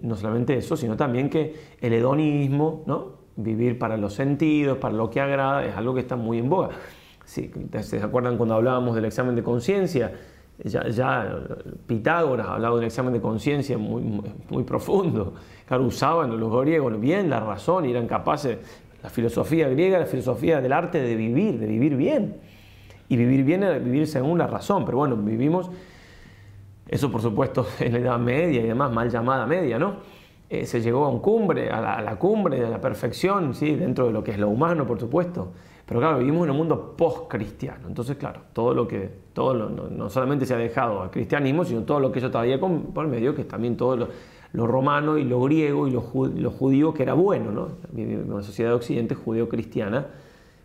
no 0.02 0.16
solamente 0.16 0.56
eso, 0.56 0.76
sino 0.76 0.96
también 0.96 1.28
que 1.28 1.54
el 1.80 1.92
hedonismo, 1.92 2.82
¿no? 2.86 3.20
vivir 3.36 3.78
para 3.78 3.96
los 3.96 4.14
sentidos, 4.14 4.78
para 4.78 4.94
lo 4.94 5.10
que 5.10 5.20
agrada, 5.20 5.64
es 5.64 5.76
algo 5.76 5.94
que 5.94 6.00
está 6.00 6.16
muy 6.16 6.38
en 6.38 6.48
boga. 6.48 6.70
Sí, 7.24 7.50
¿Se 7.82 8.02
acuerdan 8.02 8.36
cuando 8.36 8.54
hablábamos 8.54 8.94
del 8.94 9.04
examen 9.04 9.34
de 9.34 9.42
conciencia? 9.42 10.12
Ya, 10.64 11.38
Pitágoras 11.86 12.46
hablaba 12.48 12.74
de 12.74 12.80
un 12.80 12.86
examen 12.86 13.12
de 13.12 13.20
conciencia 13.20 13.78
muy, 13.78 14.02
muy, 14.50 14.64
profundo. 14.64 15.34
Claro, 15.66 15.84
usaban 15.84 16.38
los 16.38 16.60
griegos 16.60 17.00
bien 17.00 17.30
la 17.30 17.40
razón 17.40 17.86
eran 17.86 18.06
capaces, 18.06 18.58
la 19.02 19.08
filosofía 19.08 19.68
griega, 19.68 19.98
la 19.98 20.06
filosofía 20.06 20.60
del 20.60 20.72
arte 20.72 21.00
de 21.00 21.14
vivir, 21.14 21.58
de 21.58 21.66
vivir 21.66 21.96
bien. 21.96 22.36
Y 23.10 23.16
vivir 23.16 23.44
bien 23.44 23.64
era 23.64 23.76
vivir 23.78 24.06
según 24.06 24.38
la 24.38 24.46
razón, 24.46 24.86
pero 24.86 24.98
bueno, 24.98 25.16
vivimos 25.16 25.68
Eso, 26.88 27.10
por 27.10 27.20
supuesto, 27.20 27.66
en 27.80 27.92
la 27.92 27.98
Edad 27.98 28.18
Media 28.18 28.62
y 28.62 28.66
demás, 28.66 28.90
mal 28.90 29.10
llamada 29.10 29.46
media, 29.46 29.78
¿no? 29.78 29.96
Eh, 30.48 30.64
se 30.64 30.80
llegó 30.80 31.04
a 31.04 31.08
un 31.08 31.20
cumbre, 31.20 31.70
a 31.70 32.00
la, 32.00 32.16
cumbre 32.16 32.58
de 32.58 32.68
la 32.68 32.80
perfección, 32.80 33.54
¿sí? 33.54 33.76
dentro 33.76 34.06
de 34.06 34.12
lo 34.12 34.24
que 34.24 34.32
es 34.32 34.38
lo 34.38 34.48
humano, 34.48 34.84
por 34.86 34.98
supuesto. 34.98 35.52
Pero 35.86 36.00
claro, 36.00 36.18
vivimos 36.18 36.44
en 36.44 36.50
un 36.50 36.56
mundo 36.56 36.94
post-cristiano. 36.96 37.88
Entonces, 37.88 38.16
claro, 38.16 38.40
todo 38.52 38.74
lo 38.74 38.88
que, 38.88 39.10
todo 39.32 39.54
no, 39.54 40.08
solamente 40.08 40.46
se 40.46 40.54
ha 40.54 40.56
dejado 40.56 41.02
al 41.02 41.10
cristianismo, 41.10 41.64
sino 41.64 41.82
todo 41.82 42.00
lo 42.00 42.10
que 42.10 42.18
eso 42.18 42.30
todavía 42.30 42.58
por 42.60 43.06
medio, 43.06 43.34
que 43.34 43.42
es 43.42 43.48
también 43.48 43.76
todo 43.76 43.96
lo, 44.52 44.66
romano 44.66 45.18
y 45.18 45.24
lo 45.24 45.40
griego 45.40 45.86
y 45.86 45.92
lo, 45.92 46.00
judío, 46.00 46.94
que 46.94 47.04
era 47.04 47.14
bueno, 47.14 47.52
¿no? 47.52 47.68
Una 47.92 48.42
sociedad 48.42 48.70
de 48.70 48.76
Occidente 48.76 49.14
judeo-cristiana, 49.14 50.06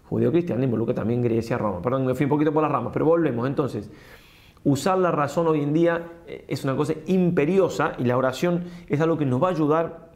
judeo-cristiana 0.10 0.64
involucra 0.64 0.94
también 0.94 1.22
Grecia, 1.22 1.58
Roma. 1.58 1.82
Perdón, 1.82 2.06
me 2.06 2.16
fui 2.16 2.26
un 2.26 2.30
poquito 2.30 2.54
por 2.54 2.64
las 2.64 2.72
ramas, 2.72 2.92
pero 2.94 3.06
volvemos 3.06 3.48
entonces 3.48 3.90
usar 4.66 4.98
la 4.98 5.12
razón 5.12 5.48
hoy 5.48 5.62
en 5.62 5.74
día 5.74 6.04
eh, 6.28 6.44
es 6.48 6.64
una 6.64 6.76
cosa 6.76 6.94
imperiosa 7.06 7.94
y 7.98 8.04
la 8.04 8.18
oración 8.18 8.66
es 8.90 9.00
algo 9.00 9.18
que 9.18 9.26
nos 9.26 9.42
va 9.42 9.48
a 9.48 9.52
ayudar 9.52 10.10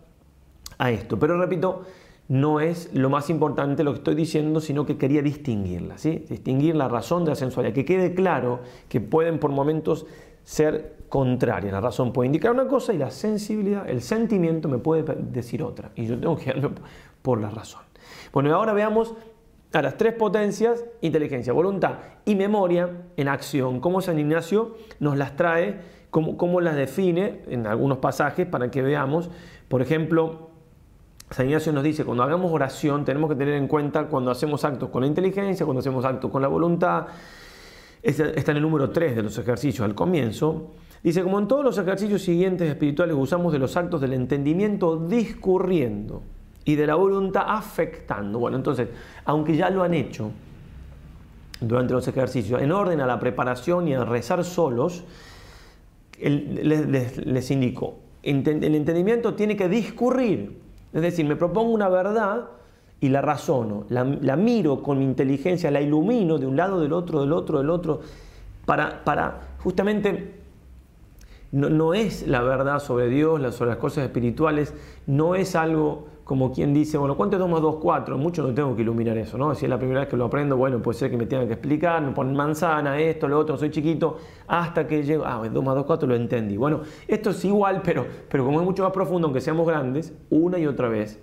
a 0.78 0.92
esto. 0.92 1.18
Pero 1.18 1.40
repito, 1.40 1.84
no 2.28 2.60
es 2.60 2.94
lo 2.94 3.10
más 3.10 3.30
importante 3.30 3.84
lo 3.84 3.92
que 3.92 4.00
estoy 4.00 4.16
diciendo, 4.16 4.60
sino 4.60 4.86
que 4.86 4.98
quería 4.98 5.22
distinguirla, 5.22 5.98
¿sí? 5.98 6.26
distinguir 6.30 6.76
la 6.76 6.88
razón 6.88 7.24
de 7.26 7.32
la 7.32 7.36
sensualidad, 7.36 7.74
que 7.74 7.86
quede 7.86 8.14
claro 8.14 8.60
que 8.88 9.00
pueden 9.00 9.40
por 9.40 9.52
momentos 9.52 10.06
ser 10.44 10.98
contrarias. 11.10 11.72
La 11.72 11.82
razón 11.82 12.12
puede 12.12 12.28
indicar 12.28 12.52
una 12.52 12.68
cosa 12.68 12.94
y 12.94 12.98
la 12.98 13.12
sensibilidad, 13.12 13.88
el 13.90 14.02
sentimiento 14.02 14.68
me 14.68 14.80
puede 14.80 15.04
decir 15.16 15.62
otra. 15.64 15.92
Y 15.96 16.08
yo 16.08 16.20
tengo 16.20 16.38
que 16.38 16.50
irme 16.50 16.70
por 17.22 17.40
la 17.40 17.50
razón. 17.50 17.82
Bueno, 18.32 18.50
y 18.50 18.52
ahora 18.52 18.74
veamos 18.74 19.14
a 19.72 19.82
las 19.82 19.98
tres 19.98 20.14
potencias, 20.14 20.84
inteligencia, 21.02 21.54
voluntad 21.54 22.00
y 22.26 22.36
memoria 22.36 22.90
en 23.18 23.28
acción. 23.28 23.80
Cómo 23.80 24.02
San 24.02 24.18
Ignacio 24.18 24.76
nos 25.00 25.18
las 25.18 25.36
trae, 25.36 25.80
cómo, 26.10 26.62
las 26.62 26.76
define 26.76 27.42
en 27.48 27.68
algunos 27.68 28.00
pasajes 28.00 28.48
para 28.48 28.72
que 28.72 28.82
veamos. 28.82 29.30
Por 29.68 29.82
ejemplo, 29.82 30.50
San 31.30 31.46
Ignacio 31.46 31.72
nos 31.72 31.84
dice, 31.84 32.04
cuando 32.04 32.24
hagamos 32.24 32.52
oración 32.52 33.06
tenemos 33.06 33.30
que 33.30 33.36
tener 33.36 33.54
en 33.54 33.68
cuenta 33.68 34.08
cuando 34.08 34.32
hacemos 34.32 34.66
actos 34.66 34.90
con 34.90 35.02
la 35.02 35.08
inteligencia, 35.08 35.66
cuando 35.66 35.82
hacemos 35.82 36.04
actos 36.04 36.32
con 36.32 36.42
la 36.42 36.48
voluntad. 36.48 37.06
Está 38.02 38.52
en 38.52 38.58
el 38.58 38.64
número 38.64 38.90
3 38.90 39.18
de 39.18 39.24
los 39.24 39.38
ejercicios 39.38 39.86
al 39.86 39.94
comienzo. 39.94 40.72
Dice, 41.04 41.22
como 41.22 41.38
en 41.38 41.48
todos 41.48 41.64
los 41.64 41.78
ejercicios 41.78 42.24
siguientes 42.24 42.68
espirituales 42.68 43.16
usamos 43.16 43.54
de 43.54 43.60
los 43.60 43.78
actos 43.78 44.02
del 44.02 44.14
entendimiento 44.14 44.98
discurriendo 44.98 46.24
y 46.66 46.76
de 46.76 46.88
la 46.88 46.96
voluntad 46.96 47.44
afectando. 47.48 48.40
Bueno, 48.40 48.58
entonces, 48.58 48.90
aunque 49.26 49.56
ya 49.56 49.70
lo 49.70 49.84
han 49.84 49.94
hecho 49.94 50.32
durante 51.62 51.94
los 51.94 52.08
ejercicios, 52.08 52.62
en 52.62 52.72
orden 52.72 53.02
a 53.02 53.06
la 53.06 53.20
preparación 53.20 53.88
y 53.88 53.94
a 53.94 54.04
rezar 54.06 54.44
solos, 54.44 55.04
les, 56.20 57.52
indico, 57.52 58.00
el 58.24 58.48
entendimiento 58.76 59.34
tiene 59.36 59.56
que 59.56 59.68
discurrir. 59.70 60.60
Es 60.94 61.02
decir, 61.02 61.26
me 61.26 61.36
propongo 61.36 61.72
una 61.72 61.88
verdad 61.88 62.50
y 63.02 63.10
la 63.10 63.22
razono, 63.22 63.86
la, 63.90 64.04
miro 64.36 64.84
con 64.84 65.00
mi 65.00 65.06
inteligencia, 65.06 65.72
la 65.72 65.82
ilumino 65.82 66.38
de 66.38 66.46
un 66.46 66.58
lado, 66.58 66.82
del 66.82 66.92
otro, 66.92 67.22
del 67.22 67.32
otro, 67.32 67.60
del 67.60 67.70
otro, 67.70 68.02
para, 68.66 69.04
para 69.06 69.56
justamente 69.60 70.36
no, 71.52 71.70
no, 71.70 71.94
es 71.94 72.28
la 72.28 72.42
verdad 72.42 72.80
sobre 72.80 73.08
Dios, 73.08 73.56
sobre 73.56 73.72
las 73.72 73.80
cosas 73.80 74.04
espirituales, 74.04 74.74
no 75.08 75.36
es 75.36 75.56
algo 75.56 76.09
como 76.30 76.52
quien 76.52 76.76
dice, 76.76 76.96
bueno, 77.00 77.18
¿cuánto 77.18 77.38
es 77.38 77.40
2 77.40 77.50
más 77.50 77.60
2? 77.60 77.78
4. 77.82 78.16
Mucho 78.20 78.44
no 78.44 78.54
tengo 78.54 78.76
que 78.76 78.84
iluminar 78.84 79.18
eso, 79.18 79.36
¿no? 79.36 79.56
Si 79.56 79.66
es 79.66 79.70
la 79.70 79.80
primera 79.80 80.02
vez 80.02 80.10
que 80.10 80.16
lo 80.16 80.26
aprendo, 80.26 80.58
bueno, 80.58 80.80
puede 80.80 80.96
ser 80.96 81.10
que 81.10 81.18
me 81.18 81.26
tengan 81.26 81.48
que 81.48 81.54
explicar, 81.54 82.04
me 82.04 82.12
ponen 82.12 82.36
manzana, 82.36 83.00
esto, 83.00 83.28
lo 83.28 83.40
otro, 83.40 83.58
soy 83.58 83.72
chiquito, 83.72 84.20
hasta 84.46 84.86
que 84.86 85.02
llego, 85.02 85.26
ah, 85.26 85.42
2 85.52 85.64
más 85.64 85.74
2, 85.74 85.86
4, 85.88 86.08
lo 86.08 86.14
entendí. 86.14 86.56
Bueno, 86.56 86.82
esto 87.08 87.32
es 87.32 87.44
igual, 87.46 87.82
pero, 87.84 88.06
pero 88.30 88.46
como 88.46 88.60
es 88.60 88.66
mucho 88.68 88.84
más 88.84 88.92
profundo, 88.92 89.26
aunque 89.26 89.42
seamos 89.42 89.66
grandes, 89.66 90.14
una 90.30 90.60
y 90.60 90.68
otra 90.68 90.88
vez, 90.88 91.20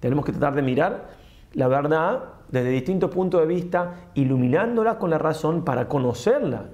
tenemos 0.00 0.24
que 0.24 0.32
tratar 0.32 0.56
de 0.56 0.62
mirar 0.62 1.10
la 1.52 1.68
verdad 1.68 2.24
desde 2.48 2.70
distintos 2.70 3.08
puntos 3.08 3.42
de 3.42 3.46
vista, 3.46 4.10
iluminándola 4.14 4.98
con 4.98 5.10
la 5.10 5.18
razón 5.18 5.64
para 5.64 5.86
conocerla 5.86 6.70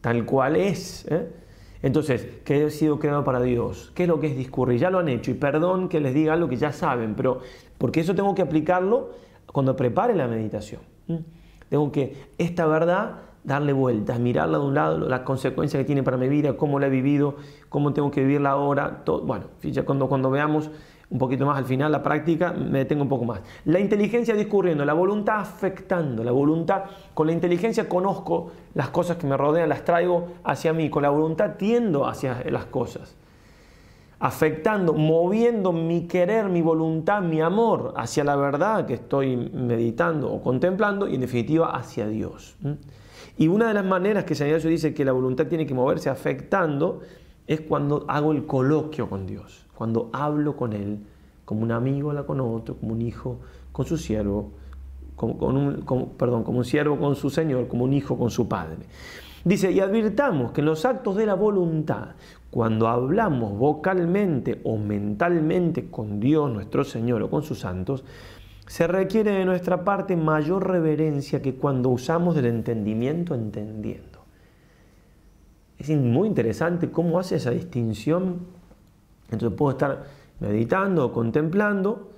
tal 0.00 0.24
cual 0.24 0.56
es. 0.56 1.06
¿eh? 1.10 1.43
Entonces, 1.84 2.26
¿qué 2.46 2.64
ha 2.64 2.70
sido 2.70 2.98
creado 2.98 3.24
para 3.24 3.42
Dios? 3.42 3.92
¿Qué 3.94 4.04
es 4.04 4.08
lo 4.08 4.18
que 4.18 4.28
es 4.28 4.36
discurrir? 4.38 4.80
Ya 4.80 4.88
lo 4.88 5.00
han 5.00 5.08
hecho 5.10 5.30
y 5.30 5.34
perdón 5.34 5.90
que 5.90 6.00
les 6.00 6.14
diga 6.14 6.32
algo 6.32 6.48
que 6.48 6.56
ya 6.56 6.72
saben, 6.72 7.14
pero 7.14 7.40
porque 7.76 8.00
eso 8.00 8.14
tengo 8.14 8.34
que 8.34 8.40
aplicarlo 8.40 9.10
cuando 9.44 9.76
prepare 9.76 10.16
la 10.16 10.26
meditación. 10.26 10.80
Tengo 11.68 11.92
que 11.92 12.16
esta 12.38 12.64
verdad 12.64 13.16
darle 13.44 13.74
vueltas, 13.74 14.18
mirarla 14.18 14.56
de 14.56 14.64
un 14.64 14.74
lado, 14.74 14.98
las 15.06 15.20
consecuencias 15.20 15.78
que 15.78 15.84
tiene 15.84 16.02
para 16.02 16.16
mi 16.16 16.26
vida, 16.26 16.56
cómo 16.56 16.80
la 16.80 16.86
he 16.86 16.90
vivido, 16.90 17.36
cómo 17.68 17.92
tengo 17.92 18.10
que 18.10 18.22
vivirla 18.22 18.52
ahora. 18.52 19.02
Todo, 19.04 19.20
bueno, 19.20 19.44
cuando, 19.84 20.08
cuando 20.08 20.30
veamos 20.30 20.70
un 21.10 21.18
poquito 21.18 21.46
más 21.46 21.58
al 21.58 21.64
final, 21.64 21.92
la 21.92 22.02
práctica, 22.02 22.52
me 22.52 22.78
detengo 22.78 23.02
un 23.02 23.08
poco 23.08 23.24
más. 23.24 23.40
La 23.66 23.78
inteligencia 23.78 24.34
discurriendo, 24.34 24.84
la 24.84 24.94
voluntad 24.94 25.38
afectando, 25.38 26.24
la 26.24 26.32
voluntad, 26.32 26.84
con 27.12 27.26
la 27.26 27.32
inteligencia 27.32 27.88
conozco 27.88 28.50
las 28.74 28.88
cosas 28.88 29.16
que 29.16 29.26
me 29.26 29.36
rodean, 29.36 29.68
las 29.68 29.84
traigo 29.84 30.28
hacia 30.44 30.72
mí, 30.72 30.90
con 30.90 31.02
la 31.02 31.10
voluntad 31.10 31.52
tiendo 31.58 32.06
hacia 32.06 32.42
las 32.50 32.66
cosas. 32.66 33.16
Afectando, 34.18 34.94
moviendo 34.94 35.72
mi 35.72 36.06
querer, 36.06 36.48
mi 36.48 36.62
voluntad, 36.62 37.20
mi 37.20 37.40
amor 37.40 37.92
hacia 37.96 38.24
la 38.24 38.36
verdad 38.36 38.86
que 38.86 38.94
estoy 38.94 39.36
meditando 39.36 40.32
o 40.32 40.40
contemplando 40.40 41.06
y 41.06 41.16
en 41.16 41.20
definitiva 41.20 41.76
hacia 41.76 42.06
Dios. 42.06 42.56
Y 43.36 43.48
una 43.48 43.68
de 43.68 43.74
las 43.74 43.84
maneras 43.84 44.24
que 44.24 44.34
San 44.34 44.46
Ignacio 44.46 44.70
dice 44.70 44.94
que 44.94 45.04
la 45.04 45.12
voluntad 45.12 45.46
tiene 45.46 45.66
que 45.66 45.74
moverse 45.74 46.08
afectando 46.08 47.00
es 47.46 47.60
cuando 47.60 48.04
hago 48.08 48.32
el 48.32 48.46
coloquio 48.46 49.08
con 49.08 49.26
Dios 49.26 49.64
cuando 49.74 50.10
hablo 50.12 50.56
con 50.56 50.72
Él, 50.72 50.98
como 51.44 51.62
un 51.62 51.72
amigo 51.72 52.10
habla 52.10 52.24
con 52.24 52.40
otro, 52.40 52.76
como 52.76 52.92
un 52.92 53.02
hijo 53.02 53.38
con 53.72 53.84
su 53.84 53.98
siervo, 53.98 54.52
como, 55.16 55.34
un, 55.46 56.14
perdón, 56.16 56.44
como 56.44 56.58
un 56.58 56.64
siervo 56.64 56.98
con 56.98 57.16
su 57.16 57.30
Señor, 57.30 57.68
como 57.68 57.84
un 57.84 57.92
hijo 57.92 58.16
con 58.16 58.30
su 58.30 58.48
Padre. 58.48 58.78
Dice, 59.44 59.70
y 59.70 59.80
advirtamos 59.80 60.52
que 60.52 60.60
en 60.60 60.66
los 60.66 60.84
actos 60.84 61.16
de 61.16 61.26
la 61.26 61.34
voluntad, 61.34 62.10
cuando 62.50 62.88
hablamos 62.88 63.58
vocalmente 63.58 64.60
o 64.64 64.78
mentalmente 64.78 65.90
con 65.90 66.18
Dios 66.18 66.50
nuestro 66.50 66.84
Señor 66.84 67.22
o 67.22 67.30
con 67.30 67.42
sus 67.42 67.58
santos, 67.60 68.04
se 68.66 68.86
requiere 68.86 69.32
de 69.32 69.44
nuestra 69.44 69.84
parte 69.84 70.16
mayor 70.16 70.66
reverencia 70.66 71.42
que 71.42 71.56
cuando 71.56 71.90
usamos 71.90 72.34
del 72.34 72.46
entendimiento 72.46 73.34
entendiendo. 73.34 74.13
Es 75.78 75.90
muy 75.90 76.28
interesante 76.28 76.90
cómo 76.90 77.18
hace 77.18 77.36
esa 77.36 77.50
distinción 77.50 78.54
entonces 79.30 79.56
puedo 79.56 79.72
estar 79.72 80.04
meditando 80.40 81.06
o 81.06 81.12
contemplando. 81.12 82.10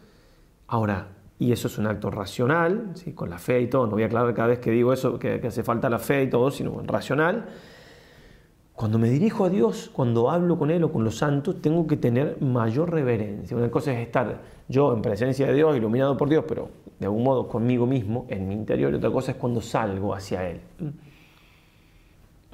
Ahora, 0.68 1.08
y 1.38 1.52
eso 1.52 1.68
es 1.68 1.78
un 1.78 1.86
acto 1.86 2.10
racional, 2.10 2.92
¿sí? 2.94 3.12
con 3.12 3.30
la 3.30 3.38
fe 3.38 3.60
y 3.60 3.66
todo, 3.68 3.86
no 3.86 3.92
voy 3.92 4.04
a 4.04 4.06
aclarar 4.06 4.32
cada 4.34 4.48
vez 4.48 4.58
que 4.58 4.70
digo 4.70 4.92
eso, 4.92 5.18
que, 5.18 5.40
hace 5.46 5.62
falta 5.62 5.90
la 5.90 5.98
fe 5.98 6.24
y 6.24 6.30
todo, 6.30 6.50
sino 6.50 6.82
racional. 6.84 7.46
Cuando 8.74 8.98
me 8.98 9.08
dirijo 9.08 9.44
a 9.46 9.48
Dios, 9.48 9.90
cuando 9.92 10.30
hablo 10.30 10.58
con 10.58 10.70
Él 10.70 10.84
o 10.84 10.92
con 10.92 11.02
los 11.02 11.16
santos, 11.16 11.62
tengo 11.62 11.86
que 11.86 11.96
tener 11.96 12.42
mayor 12.42 12.90
reverencia. 12.90 13.56
Una 13.56 13.70
cosa 13.70 13.92
es 13.92 14.00
estar 14.00 14.40
yo 14.68 14.92
en 14.92 15.00
presencia 15.00 15.46
de 15.46 15.54
Dios, 15.54 15.76
iluminado 15.76 16.16
por 16.16 16.28
Dios, 16.28 16.44
pero 16.46 16.68
de 16.98 17.06
algún 17.06 17.24
modo 17.24 17.48
conmigo 17.48 17.86
mismo, 17.86 18.26
en 18.28 18.48
mi 18.48 18.54
interior, 18.54 18.92
y 18.92 18.96
otra 18.96 19.10
cosa 19.10 19.32
es 19.32 19.38
cuando 19.38 19.62
salgo 19.62 20.14
hacia 20.14 20.46
Él. 20.50 20.60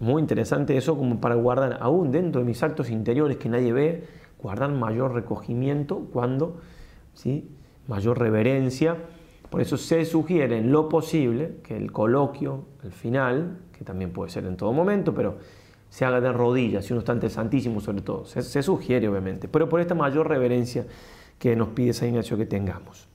Muy 0.02 0.20
interesante 0.20 0.76
eso 0.76 0.98
como 0.98 1.20
para 1.20 1.36
guardar 1.36 1.78
aún 1.80 2.10
dentro 2.10 2.40
de 2.40 2.44
mis 2.44 2.60
actos 2.64 2.90
interiores 2.90 3.36
que 3.36 3.48
nadie 3.48 3.72
ve, 3.72 4.04
guardar 4.36 4.72
mayor 4.72 5.14
recogimiento 5.14 6.08
cuando, 6.12 6.56
¿sí? 7.14 7.48
mayor 7.86 8.18
reverencia. 8.18 8.96
Por 9.48 9.60
eso 9.60 9.76
se 9.76 10.04
sugiere 10.04 10.58
en 10.58 10.72
lo 10.72 10.88
posible 10.88 11.58
que 11.62 11.76
el 11.76 11.92
coloquio, 11.92 12.64
el 12.82 12.90
final, 12.90 13.58
que 13.78 13.84
también 13.84 14.12
puede 14.12 14.32
ser 14.32 14.44
en 14.46 14.56
todo 14.56 14.72
momento, 14.72 15.14
pero 15.14 15.36
se 15.88 16.04
haga 16.04 16.20
de 16.20 16.32
rodillas, 16.32 16.84
si 16.84 16.92
uno 16.92 16.98
está 16.98 17.12
ante 17.12 17.26
el 17.26 17.32
Santísimo 17.32 17.80
sobre 17.80 18.02
todo. 18.02 18.24
Se, 18.24 18.60
sugiere 18.60 19.06
obviamente, 19.06 19.46
pero 19.46 19.68
por 19.68 19.80
esta 19.80 19.94
mayor 19.94 20.28
reverencia 20.28 20.84
que 21.38 21.54
nos 21.54 21.68
pide 21.68 21.92
San 21.92 22.08
Ignacio 22.08 22.36
que 22.36 22.46
tengamos. 22.46 23.06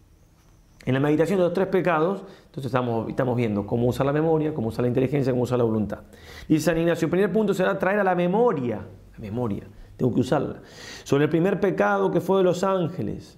En 0.88 0.94
la 0.94 1.02
meditación 1.02 1.38
de 1.38 1.44
los 1.44 1.54
tres 1.54 1.68
pecados, 1.68 2.24
entonces 2.46 2.68
estamos, 2.68 3.10
estamos 3.10 3.36
viendo 3.36 3.66
cómo 3.66 3.88
usar 3.88 4.06
la 4.06 4.14
memoria, 4.14 4.54
cómo 4.54 4.70
usar 4.70 4.84
la 4.84 4.88
inteligencia, 4.88 5.34
cómo 5.34 5.44
usar 5.44 5.58
la 5.58 5.66
voluntad. 5.66 6.00
Dice 6.48 6.64
San 6.64 6.78
Ignacio, 6.78 7.08
el 7.08 7.12
primer 7.12 7.30
punto 7.30 7.54
será 7.54 7.78
traer 7.78 8.00
a 8.00 8.06
la 8.06 8.16
memoria, 8.16 8.80
la 9.12 9.20
memoria, 9.20 9.64
tengo 9.98 10.14
que 10.14 10.22
usarla. 10.22 10.62
Sobre 11.04 11.26
el 11.26 11.30
primer 11.30 11.60
pecado 11.60 12.10
que 12.10 12.22
fue 12.22 12.38
de 12.38 12.46
los 12.46 12.64
ángeles. 12.64 13.38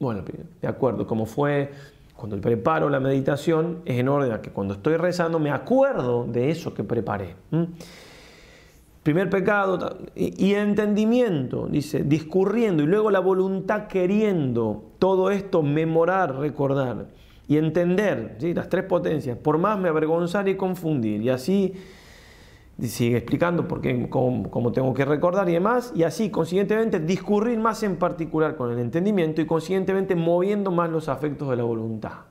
Bueno, 0.00 0.24
de 0.62 0.68
acuerdo, 0.68 1.06
como 1.06 1.26
fue 1.26 1.70
cuando 2.14 2.40
preparo 2.40 2.88
la 2.88 2.98
meditación, 2.98 3.82
es 3.84 3.98
en 3.98 4.08
orden 4.08 4.32
a 4.32 4.40
que 4.40 4.50
cuando 4.50 4.72
estoy 4.72 4.96
rezando 4.96 5.38
me 5.38 5.50
acuerdo 5.50 6.24
de 6.24 6.48
eso 6.48 6.72
que 6.72 6.82
preparé. 6.82 7.36
Primer 9.06 9.30
pecado 9.30 9.98
y 10.16 10.54
entendimiento, 10.54 11.68
dice, 11.68 12.02
discurriendo 12.02 12.82
y 12.82 12.86
luego 12.86 13.12
la 13.12 13.20
voluntad 13.20 13.86
queriendo 13.86 14.82
todo 14.98 15.30
esto 15.30 15.62
memorar, 15.62 16.34
recordar 16.34 17.06
y 17.46 17.56
entender, 17.56 18.34
¿sí? 18.40 18.52
las 18.52 18.68
tres 18.68 18.82
potencias, 18.82 19.38
por 19.38 19.58
más 19.58 19.78
me 19.78 19.88
avergonzar 19.88 20.48
y 20.48 20.56
confundir 20.56 21.22
y 21.22 21.28
así 21.28 21.74
sigue 22.82 23.18
explicando 23.18 23.68
por 23.68 23.80
qué, 23.80 24.08
cómo, 24.10 24.72
tengo 24.72 24.92
que 24.92 25.04
recordar 25.04 25.48
y 25.48 25.52
demás, 25.52 25.92
y 25.94 26.02
así, 26.02 26.28
consiguientemente, 26.28 26.98
discurrir 26.98 27.60
más 27.60 27.84
en 27.84 27.98
particular 27.98 28.56
con 28.56 28.72
el 28.72 28.80
entendimiento 28.80 29.40
y 29.40 29.46
consiguientemente 29.46 30.16
moviendo 30.16 30.72
más 30.72 30.90
los 30.90 31.08
afectos 31.08 31.48
de 31.48 31.54
la 31.54 31.62
voluntad. 31.62 32.22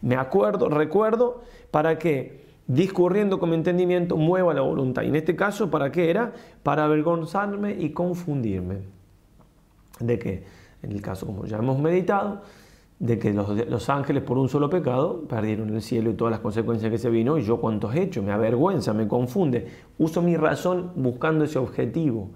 Me 0.00 0.14
acuerdo, 0.14 0.68
recuerdo, 0.68 1.42
para 1.72 1.98
que 1.98 2.51
discurriendo 2.66 3.38
con 3.38 3.50
mi 3.50 3.56
entendimiento 3.56 4.16
mueva 4.16 4.54
la 4.54 4.60
voluntad. 4.60 5.02
Y 5.02 5.08
en 5.08 5.16
este 5.16 5.36
caso, 5.36 5.70
¿para 5.70 5.90
qué 5.90 6.10
era? 6.10 6.32
Para 6.62 6.84
avergonzarme 6.84 7.76
y 7.78 7.90
confundirme. 7.90 8.78
¿De 9.98 10.18
qué? 10.18 10.44
En 10.82 10.92
el 10.92 11.00
caso, 11.00 11.26
como 11.26 11.46
ya 11.46 11.58
hemos 11.58 11.78
meditado, 11.78 12.42
de 12.98 13.18
que 13.18 13.32
los, 13.32 13.88
ángeles 13.88 14.22
por 14.22 14.38
un 14.38 14.48
solo 14.48 14.70
pecado 14.70 15.22
perdieron 15.28 15.74
el 15.74 15.82
cielo 15.82 16.10
y 16.10 16.14
todas 16.14 16.30
las 16.30 16.40
consecuencias 16.40 16.90
que 16.90 16.98
se 16.98 17.10
vino, 17.10 17.36
y 17.36 17.42
yo 17.42 17.60
cuántos 17.60 17.94
he 17.96 18.02
hecho, 18.02 18.22
me 18.22 18.30
avergüenza, 18.30 18.92
me 18.92 19.08
confunde. 19.08 19.66
Uso 19.98 20.22
mi 20.22 20.36
razón 20.36 20.92
buscando 20.94 21.44
ese 21.44 21.58
objetivo. 21.58 22.30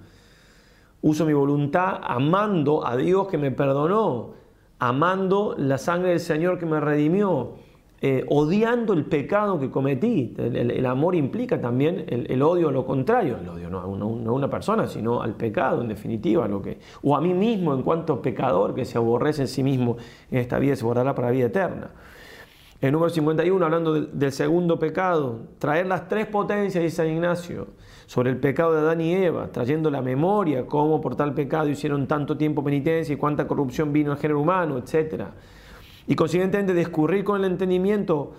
Uso 1.03 1.25
mi 1.25 1.35
voluntad 1.35 2.01
amando 2.03 2.85
a 2.85 2.97
Dios 2.97 3.29
que 3.29 3.39
me 3.39 3.53
perdonó, 3.53 4.33
amando 4.81 5.55
la 5.57 5.79
sangre 5.79 6.11
del 6.11 6.21
Señor 6.21 6.59
que 6.59 6.67
me 6.67 6.81
redimió, 6.81 7.55
eh, 8.03 8.27
odiando 8.29 8.93
el 8.93 9.07
pecado 9.07 9.59
que 9.59 9.71
cometí. 9.71 10.35
El, 10.37 10.85
amor 10.85 11.15
implica 11.15 11.59
también 11.59 12.05
el, 12.09 12.43
odio 12.43 12.69
a 12.69 12.73
lo 12.73 12.85
contrario, 12.85 13.39
el 13.41 13.49
odio 13.49 13.71
no 13.71 13.81
a, 13.81 13.87
una, 13.87 14.51
persona, 14.51 14.87
sino 14.87 15.23
al 15.23 15.35
pecado 15.35 15.81
en 15.81 15.89
definitiva, 15.89 16.47
lo 16.47 16.61
que, 16.61 16.79
o 17.03 17.17
a 17.17 17.23
mí 17.23 17.33
mismo 17.33 17.73
en 17.75 17.83
cuanto 17.83 18.21
pecador 18.21 18.75
que 18.75 18.85
se 18.85 18.99
aborrece 18.99 19.43
en 19.43 19.49
sí 19.49 19.63
mismo 19.63 19.97
en 20.31 20.39
esta 20.39 20.59
vida 20.59 20.75
y 20.75 20.77
se 20.77 20.85
guardará 20.85 21.15
para 21.15 21.29
la 21.29 21.33
vida 21.33 21.47
eterna. 21.47 21.91
El 22.83 22.93
número 22.93 23.09
51, 23.09 23.65
hablando 23.65 23.95
del, 23.95 24.33
segundo 24.33 24.79
pecado, 24.79 25.41
traer 25.59 25.87
las 25.87 26.07
tres 26.07 26.27
potencias, 26.27 26.85
dice 26.85 26.97
San 26.97 27.09
Ignacio, 27.09 27.69
sobre 28.05 28.29
el 28.29 28.37
pecado 28.37 28.75
de 28.75 28.81
Adán 28.81 29.01
y 29.01 29.15
Eva, 29.15 29.49
trayendo 29.51 29.91
la 29.91 30.03
memoria, 30.03 30.67
cómo 30.67 31.01
por 31.01 31.17
tal 31.17 31.33
pecado 31.33 31.71
hicieron 31.71 32.07
tanto 32.07 32.37
tiempo 32.37 32.63
penitencia 32.63 33.15
y 33.15 33.17
cuánta 33.17 33.49
corrupción 33.49 33.91
vino 33.91 34.13
al 34.13 34.19
género 34.19 34.43
humano, 34.43 34.77
etcétera 34.77 35.33
y 36.07 36.15
consiguientemente 36.15 36.75
discurrir 36.75 37.25
con 37.25 37.45
el 37.45 37.51
entendimiento, 37.51 38.33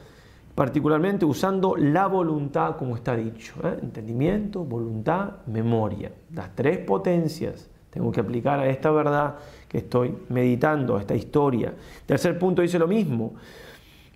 particularmente 0.55 1.25
usando 1.25 1.75
la 1.75 2.07
voluntad, 2.07 2.77
como 2.77 2.95
está 2.95 3.15
dicho. 3.15 3.53
¿eh? 3.63 3.77
Entendimiento, 3.81 4.63
voluntad, 4.63 5.45
memoria. 5.47 6.11
Las 6.33 6.55
tres 6.55 6.79
potencias 6.79 7.69
tengo 7.89 8.11
que 8.11 8.19
aplicar 8.19 8.59
a 8.59 8.67
esta 8.67 8.91
verdad 8.91 9.35
que 9.67 9.79
estoy 9.79 10.15
meditando, 10.29 10.97
a 10.97 11.01
esta 11.01 11.15
historia. 11.15 11.73
Tercer 12.05 12.37
punto 12.37 12.61
dice 12.61 12.77
lo 12.77 12.87
mismo. 12.87 13.33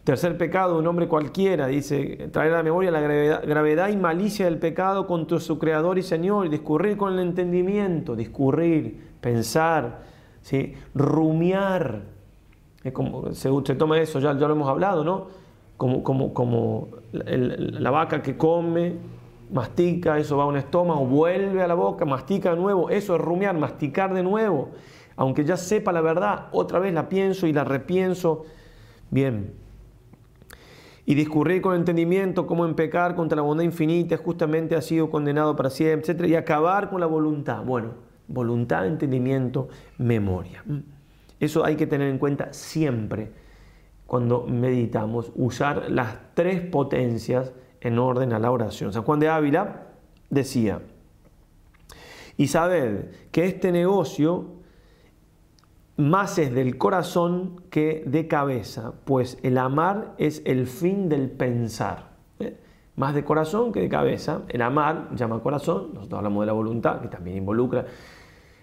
Tercer 0.03 0.35
pecado, 0.35 0.79
un 0.79 0.87
hombre 0.87 1.07
cualquiera, 1.07 1.67
dice, 1.67 2.29
traer 2.31 2.53
a 2.53 2.57
la 2.57 2.63
memoria 2.63 2.89
la 2.89 3.01
gravedad, 3.01 3.43
gravedad, 3.45 3.89
y 3.89 3.97
malicia 3.97 4.45
del 4.45 4.57
pecado 4.57 5.05
contra 5.05 5.39
su 5.39 5.59
Creador 5.59 5.99
y 5.99 6.01
Señor, 6.01 6.49
discurrir 6.49 6.97
con 6.97 7.13
el 7.13 7.19
entendimiento, 7.19 8.15
discurrir, 8.15 8.99
pensar, 9.21 10.01
¿sí? 10.41 10.73
rumiar, 10.95 12.01
como, 12.91 13.31
se, 13.33 13.75
toma 13.75 13.99
eso, 13.99 14.19
ya, 14.19 14.37
ya 14.37 14.47
lo 14.47 14.53
hemos 14.53 14.67
hablado, 14.67 15.03
¿no? 15.03 15.27
Como, 15.77 16.03
como, 16.03 16.33
como 16.33 16.87
la 17.11 17.91
vaca 17.91 18.21
que 18.21 18.37
come, 18.37 18.95
mastica, 19.51 20.17
eso 20.17 20.37
va 20.37 20.43
a 20.43 20.47
un 20.47 20.57
estómago, 20.57 21.05
vuelve 21.05 21.61
a 21.61 21.67
la 21.67 21.73
boca, 21.73 22.05
mastica 22.05 22.51
de 22.51 22.57
nuevo, 22.57 22.89
eso 22.89 23.15
es 23.15 23.21
rumiar, 23.21 23.57
masticar 23.57 24.13
de 24.13 24.23
nuevo. 24.23 24.69
Aunque 25.15 25.43
ya 25.43 25.57
sepa 25.57 25.91
la 25.91 26.01
verdad, 26.01 26.47
otra 26.51 26.79
vez 26.79 26.93
la 26.93 27.09
pienso 27.09 27.45
y 27.45 27.53
la 27.53 27.63
repienso. 27.63 28.45
Bien. 29.09 29.53
Y 31.05 31.15
discurrir 31.15 31.61
con 31.61 31.75
entendimiento 31.75 32.47
cómo 32.47 32.65
en 32.65 32.75
pecar 32.75 33.15
contra 33.15 33.35
la 33.35 33.41
bondad 33.41 33.63
infinita 33.63 34.17
justamente 34.17 34.75
ha 34.75 34.81
sido 34.81 35.09
condenado 35.09 35.55
para 35.55 35.69
siempre, 35.69 36.13
etc. 36.13 36.25
Y 36.27 36.35
acabar 36.35 36.89
con 36.89 37.01
la 37.01 37.07
voluntad. 37.07 37.63
Bueno, 37.63 37.89
voluntad, 38.27 38.87
entendimiento, 38.87 39.67
memoria. 39.97 40.63
Eso 41.41 41.65
hay 41.65 41.75
que 41.75 41.87
tener 41.87 42.07
en 42.07 42.19
cuenta 42.19 42.53
siempre 42.53 43.31
cuando 44.05 44.45
meditamos, 44.45 45.31
usar 45.35 45.89
las 45.89 46.17
tres 46.35 46.61
potencias 46.61 47.51
en 47.79 47.97
orden 47.97 48.31
a 48.31 48.39
la 48.39 48.51
oración. 48.51 48.93
San 48.93 49.01
Juan 49.03 49.19
de 49.19 49.29
Ávila 49.29 49.87
decía, 50.29 50.81
y 52.37 52.47
sabed 52.47 53.05
que 53.31 53.45
este 53.45 53.71
negocio 53.71 54.47
más 55.97 56.37
es 56.37 56.53
del 56.53 56.77
corazón 56.77 57.63
que 57.71 58.03
de 58.05 58.27
cabeza, 58.27 58.93
pues 59.05 59.39
el 59.41 59.57
amar 59.57 60.13
es 60.19 60.43
el 60.45 60.67
fin 60.67 61.09
del 61.09 61.31
pensar. 61.31 62.11
¿eh? 62.39 62.55
Más 62.95 63.15
de 63.15 63.23
corazón 63.23 63.71
que 63.71 63.81
de 63.81 63.89
cabeza. 63.89 64.43
El 64.49 64.61
amar 64.61 65.09
llama 65.15 65.41
corazón, 65.41 65.91
nosotros 65.95 66.19
hablamos 66.19 66.43
de 66.43 66.47
la 66.47 66.53
voluntad, 66.53 67.01
que 67.01 67.07
también 67.07 67.37
involucra 67.37 67.85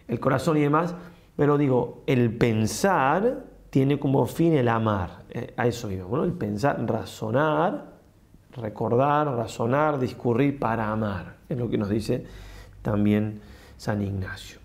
el 0.07 0.21
corazón 0.21 0.57
y 0.59 0.61
demás, 0.61 0.95
pero 1.39 1.57
digo, 1.57 2.03
el 2.09 2.37
pensar 2.37 3.45
tiene 3.71 4.01
como 4.01 4.27
fin 4.27 4.55
el 4.55 4.67
amar. 4.67 5.23
Eh, 5.31 5.55
a 5.57 5.69
eso 5.69 5.89
iba, 5.89 6.05
¿no? 6.11 6.25
El 6.25 6.33
pensar, 6.33 6.85
razonar, 6.85 7.93
recordar, 8.57 9.29
razonar, 9.29 10.01
discurrir 10.01 10.59
para 10.59 10.91
amar. 10.91 11.37
Es 11.49 11.57
lo 11.57 11.71
que 11.71 11.79
nos 11.79 11.91
dice 11.91 12.27
también 12.83 13.41
San 13.77 14.03
Ignacio. 14.03 14.59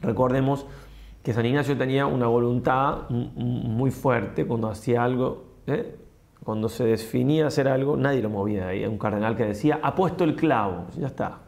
Recordemos 0.00 0.66
que 1.22 1.32
San 1.32 1.46
Ignacio 1.46 1.78
tenía 1.78 2.06
una 2.06 2.26
voluntad 2.26 3.08
muy 3.08 3.92
fuerte 3.92 4.44
cuando 4.44 4.70
hacía 4.70 5.04
algo, 5.04 5.44
¿eh? 5.68 5.98
cuando 6.42 6.68
se 6.68 6.82
definía 6.82 7.46
hacer 7.46 7.68
algo, 7.68 7.96
nadie 7.96 8.22
lo 8.22 8.28
movía 8.28 8.66
ahí. 8.66 8.84
Un 8.86 8.98
cardenal 8.98 9.36
que 9.36 9.44
decía, 9.44 9.78
ha 9.84 9.94
puesto 9.94 10.24
el 10.24 10.34
clavo, 10.34 10.86
ya 10.98 11.06
está, 11.06 11.42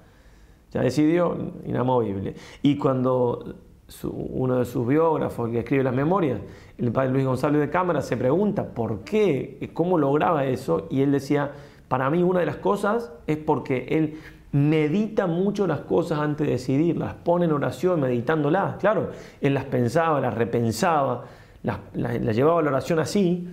ya 0.70 0.80
decidió, 0.80 1.37
inamovible. 1.66 2.37
Y 2.62 2.78
cuando 2.78 3.63
uno 4.02 4.59
de 4.59 4.64
sus 4.64 4.87
biógrafos, 4.87 5.50
que 5.50 5.61
escribe 5.61 5.85
las 5.85 5.94
memorias, 5.94 6.40
el 6.78 6.90
padre 6.90 7.11
Luis 7.11 7.26
González 7.26 7.61
de 7.61 7.70
Cámara, 7.70 8.00
se 8.02 8.16
pregunta 8.16 8.64
por 8.64 9.00
qué, 9.00 9.70
cómo 9.74 9.98
lograba 9.98 10.44
eso, 10.44 10.87
y 10.90 11.02
él 11.02 11.12
decía, 11.12 11.52
para 11.88 12.11
mí 12.11 12.22
una 12.22 12.40
de 12.40 12.46
las 12.46 12.57
cosas 12.57 13.12
es 13.26 13.37
porque 13.37 13.87
él 13.90 14.18
medita 14.52 15.26
mucho 15.26 15.66
las 15.66 15.80
cosas 15.80 16.18
antes 16.18 16.46
de 16.46 16.54
decidirlas, 16.54 17.14
pone 17.14 17.44
en 17.44 17.52
oración 17.52 18.00
meditándolas, 18.00 18.76
claro, 18.76 19.11
él 19.40 19.54
las 19.54 19.64
pensaba, 19.64 20.20
las 20.20 20.35
repensaba, 20.35 21.24
las, 21.62 21.78
las 21.94 22.35
llevaba 22.35 22.61
a 22.61 22.62
la 22.62 22.70
oración 22.70 22.98
así, 22.98 23.48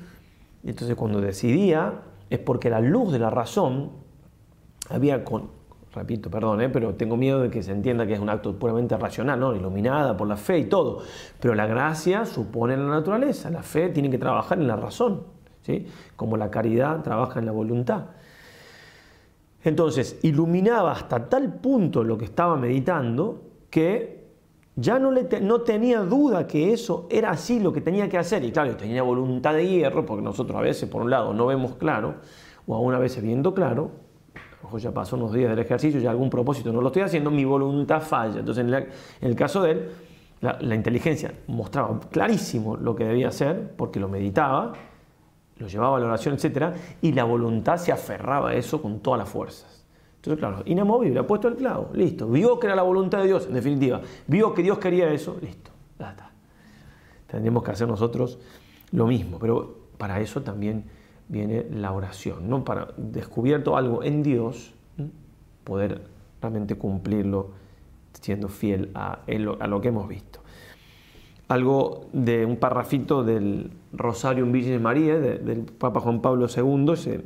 entonces 0.63 0.95
cuando 0.95 1.21
decidía 1.21 2.01
es 2.29 2.39
porque 2.39 2.69
la 2.69 2.79
luz 2.79 3.11
de 3.11 3.19
la 3.19 3.29
razón 3.29 3.91
había 4.89 5.23
con, 5.23 5.49
repito, 5.93 6.29
perdón, 6.29 6.61
¿eh? 6.61 6.69
pero 6.69 6.95
tengo 6.95 7.17
miedo 7.17 7.41
de 7.41 7.49
que 7.49 7.61
se 7.61 7.71
entienda 7.71 8.05
que 8.07 8.13
es 8.13 8.19
un 8.19 8.29
acto 8.29 8.57
puramente 8.57 8.97
racional, 8.97 9.39
¿no? 9.39 9.55
iluminada 9.55 10.15
por 10.15 10.27
la 10.27 10.37
fe 10.37 10.59
y 10.59 10.65
todo. 10.65 11.01
Pero 11.39 11.53
la 11.55 11.67
gracia 11.67 12.25
supone 12.25 12.77
la 12.77 12.85
naturaleza, 12.85 13.49
la 13.49 13.63
fe 13.63 13.89
tiene 13.89 14.09
que 14.09 14.17
trabajar 14.17 14.59
en 14.59 14.67
la 14.67 14.77
razón, 14.77 15.23
¿sí? 15.61 15.87
como 16.15 16.37
la 16.37 16.49
caridad 16.49 17.01
trabaja 17.03 17.39
en 17.39 17.45
la 17.45 17.51
voluntad. 17.51 18.05
Entonces, 19.63 20.19
iluminaba 20.23 20.91
hasta 20.91 21.29
tal 21.29 21.53
punto 21.55 22.03
lo 22.03 22.17
que 22.17 22.25
estaba 22.25 22.55
meditando 22.57 23.43
que 23.69 24.21
ya 24.75 24.97
no, 24.97 25.11
le 25.11 25.27
no 25.41 25.61
tenía 25.61 25.99
duda 25.99 26.47
que 26.47 26.73
eso 26.73 27.07
era 27.09 27.31
así 27.31 27.59
lo 27.59 27.71
que 27.71 27.81
tenía 27.81 28.09
que 28.09 28.17
hacer. 28.17 28.43
Y 28.43 28.51
claro, 28.51 28.75
tenía 28.75 29.03
voluntad 29.03 29.53
de 29.53 29.67
hierro, 29.67 30.05
porque 30.05 30.23
nosotros 30.23 30.57
a 30.57 30.61
veces, 30.61 30.89
por 30.89 31.01
un 31.01 31.09
lado, 31.11 31.33
no 31.33 31.45
vemos 31.45 31.75
claro, 31.75 32.15
o 32.65 32.75
aún 32.75 32.93
a 32.93 32.99
veces 32.99 33.21
viendo 33.21 33.53
claro, 33.53 33.91
ya 34.77 34.91
pasó 34.91 35.15
unos 35.15 35.33
días 35.33 35.49
del 35.49 35.59
ejercicio, 35.59 35.99
ya 35.99 36.11
algún 36.11 36.29
propósito 36.29 36.71
no 36.71 36.81
lo 36.81 36.87
estoy 36.87 37.03
haciendo, 37.03 37.31
mi 37.31 37.45
voluntad 37.45 38.01
falla. 38.01 38.39
Entonces, 38.39 38.65
en, 38.65 38.87
el 39.21 39.35
caso 39.35 39.61
de 39.63 39.71
él, 39.71 39.89
la, 40.41 40.75
inteligencia 40.75 41.33
mostraba 41.47 41.99
clarísimo 42.11 42.77
lo 42.77 42.95
que 42.95 43.05
debía 43.05 43.29
hacer, 43.29 43.73
porque 43.75 43.99
lo 43.99 44.07
meditaba, 44.07 44.73
lo 45.57 45.67
llevaba 45.67 45.97
a 45.97 45.99
la 45.99 46.07
oración, 46.07 46.35
etc. 46.35 46.73
Y 47.01 47.11
la 47.11 47.23
voluntad 47.23 47.77
se 47.77 47.91
aferraba 47.91 48.49
a 48.49 48.55
eso 48.55 48.81
con 48.81 48.99
todas 48.99 49.19
las 49.19 49.29
fuerzas. 49.29 49.85
Entonces, 50.15 50.39
claro, 50.39 50.61
inamovible, 50.65 51.19
ha 51.19 51.25
puesto 51.25 51.47
el 51.47 51.55
clavo, 51.55 51.89
listo. 51.93 52.27
Vio 52.27 52.59
que 52.59 52.67
era 52.67 52.75
la 52.75 52.83
voluntad 52.83 53.19
de 53.19 53.27
Dios, 53.27 53.47
en 53.47 53.53
definitiva. 53.53 54.01
Vio 54.27 54.53
que 54.53 54.61
Dios 54.61 54.77
quería 54.77 55.11
eso, 55.11 55.37
listo, 55.41 55.71
ya 55.97 56.11
está. 56.11 56.31
Tendríamos 57.27 57.63
que 57.63 57.71
hacer 57.71 57.87
nosotros 57.87 58.39
lo 58.91 59.07
mismo, 59.07 59.39
pero 59.39 59.81
para 59.97 60.19
eso 60.19 60.41
también 60.41 60.85
viene 61.31 61.65
la 61.71 61.93
oración, 61.93 62.49
¿no? 62.49 62.65
Para 62.65 62.89
descubierto 62.97 63.77
algo 63.77 64.03
en 64.03 64.21
Dios, 64.21 64.73
poder 65.63 66.01
realmente 66.41 66.75
cumplirlo 66.75 67.51
siendo 68.11 68.49
fiel 68.49 68.91
a, 68.93 69.21
a 69.59 69.67
lo 69.67 69.81
que 69.81 69.87
hemos 69.87 70.09
visto. 70.09 70.41
Algo 71.47 72.05
de 72.11 72.45
un 72.45 72.57
parrafito 72.57 73.23
del 73.23 73.71
Rosario 73.93 74.43
en 74.43 74.51
Virgen 74.51 74.81
María, 74.81 75.19
del 75.19 75.63
Papa 75.63 76.01
Juan 76.01 76.21
Pablo 76.21 76.47
II, 76.53 76.93
ese, 76.93 77.23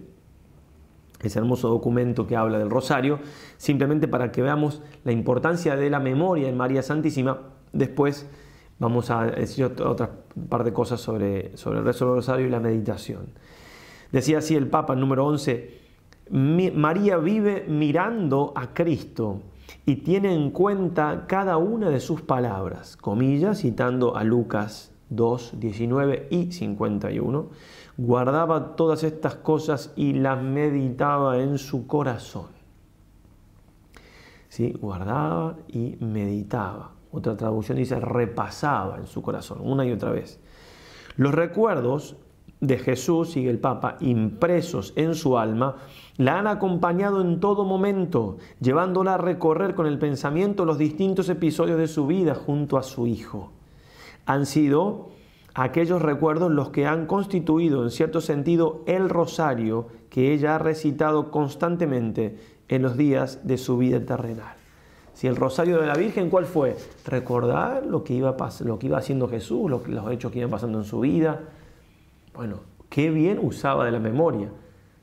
ese 1.22 1.40
hermoso 1.40 1.70
documento 1.70 2.28
que 2.28 2.36
habla 2.36 2.60
del 2.60 2.70
Rosario, 2.70 3.20
simplemente 3.58 4.08
para 4.08 4.32
que 4.32 4.44
veamos 4.44 4.84
la 5.04 5.14
importancia 5.14 5.76
de 5.76 5.90
la 5.90 6.00
memoria 6.00 6.48
en 6.48 6.58
María 6.58 6.84
Santísima. 6.84 7.40
Después 7.74 8.28
vamos 8.78 9.10
a 9.10 9.26
decir 9.26 9.66
otra 9.66 10.12
par 10.50 10.64
de 10.64 10.74
cosas 10.74 11.02
sobre, 11.02 11.58
sobre 11.58 11.80
el 11.80 11.86
rezo 11.86 12.06
del 12.06 12.16
Rosario 12.16 12.46
y 12.46 12.50
la 12.50 12.60
meditación. 12.60 13.30
Decía 14.16 14.38
así 14.38 14.56
el 14.56 14.70
Papa 14.70 14.96
número 14.96 15.26
11, 15.26 15.78
María 16.30 17.18
vive 17.18 17.66
mirando 17.68 18.54
a 18.56 18.74
Cristo 18.74 19.42
y 19.86 19.98
tiene 19.98 20.34
en 20.34 20.52
cuenta 20.52 21.26
cada 21.28 21.58
una 21.58 21.90
de 21.90 22.00
sus 22.00 22.22
palabras, 22.22 22.96
comillas, 22.96 23.60
citando 23.60 24.16
a 24.16 24.24
Lucas 24.24 24.94
2, 25.10 25.60
19 25.60 26.28
y 26.30 26.54
51, 26.54 27.50
guardaba 27.98 28.78
todas 28.78 29.04
estas 29.04 29.36
cosas 29.36 29.92
y 29.98 30.14
las 30.14 30.42
meditaba 30.42 31.40
en 31.40 31.58
su 31.58 31.86
corazón. 31.86 32.48
¿Sí? 34.48 34.72
Guardaba 34.80 35.58
y 35.68 35.98
meditaba. 36.00 36.92
Otra 37.12 37.36
traducción 37.36 37.78
dice 37.78 38.00
repasaba 38.00 38.96
en 38.96 39.08
su 39.08 39.22
corazón, 39.22 39.58
una 39.62 39.86
y 39.86 39.92
otra 39.92 40.12
vez. 40.12 40.40
Los 41.18 41.34
recuerdos 41.34 42.16
de 42.62 42.78
Jesús, 42.78 43.32
sigue 43.32 43.50
el 43.50 43.60
Papa, 43.60 43.98
impresos 44.00 44.94
en 44.96 45.16
su 45.16 45.38
alma, 45.38 45.76
la 46.18 46.40
han 46.40 46.48
acompañado 46.48 47.22
en 47.22 47.40
todo 47.40 47.66
momento, 47.66 48.38
llevándola 48.62 49.16
a 49.16 49.18
recorrer 49.18 49.76
con 49.76 49.86
el 49.88 50.00
pensamiento 50.00 50.66
los 50.66 50.78
distintos 50.78 51.30
episodios 51.30 51.78
de 51.78 51.88
su 51.88 52.08
vida 52.08 52.36
junto 52.36 52.78
a 52.78 52.84
su 52.84 53.08
Hijo. 53.08 53.52
Han 54.26 54.46
sido 54.46 55.10
aquellos 55.54 56.02
recuerdos 56.02 56.52
los 56.52 56.70
que 56.70 56.86
han 56.86 57.06
constituido 57.06 57.84
en 57.84 57.92
cierto 57.92 58.22
sentido 58.22 58.84
el 58.88 59.10
rosario 59.10 59.88
que 60.10 60.34
ella 60.34 60.56
ha 60.56 60.60
recitado 60.60 61.32
constantemente 61.32 62.38
en 62.68 62.82
los 62.82 62.98
días 62.98 63.46
de 63.48 63.58
su 63.58 63.78
vida 63.78 64.00
terrenal. 64.06 64.56
Si 65.14 65.28
el 65.28 65.38
rosario 65.38 65.80
de 65.80 65.88
la 65.88 65.96
Virgen, 65.96 66.30
¿cuál 66.30 66.46
fue? 66.46 66.76
Recordar 67.06 67.86
lo 67.86 68.04
que 68.04 68.14
iba, 68.14 68.36
lo 68.66 68.80
que 68.80 68.88
iba 68.88 68.98
haciendo 68.98 69.30
Jesús, 69.30 69.72
los 69.72 70.12
hechos 70.12 70.32
que 70.32 70.40
iban 70.40 70.52
pasando 70.52 70.80
en 70.80 70.84
su 70.84 71.00
vida. 71.00 71.42
Bueno, 72.36 72.62
qué 72.90 73.10
bien 73.10 73.40
usaba 73.42 73.86
de 73.86 73.92
la 73.92 74.00
memoria. 74.00 74.50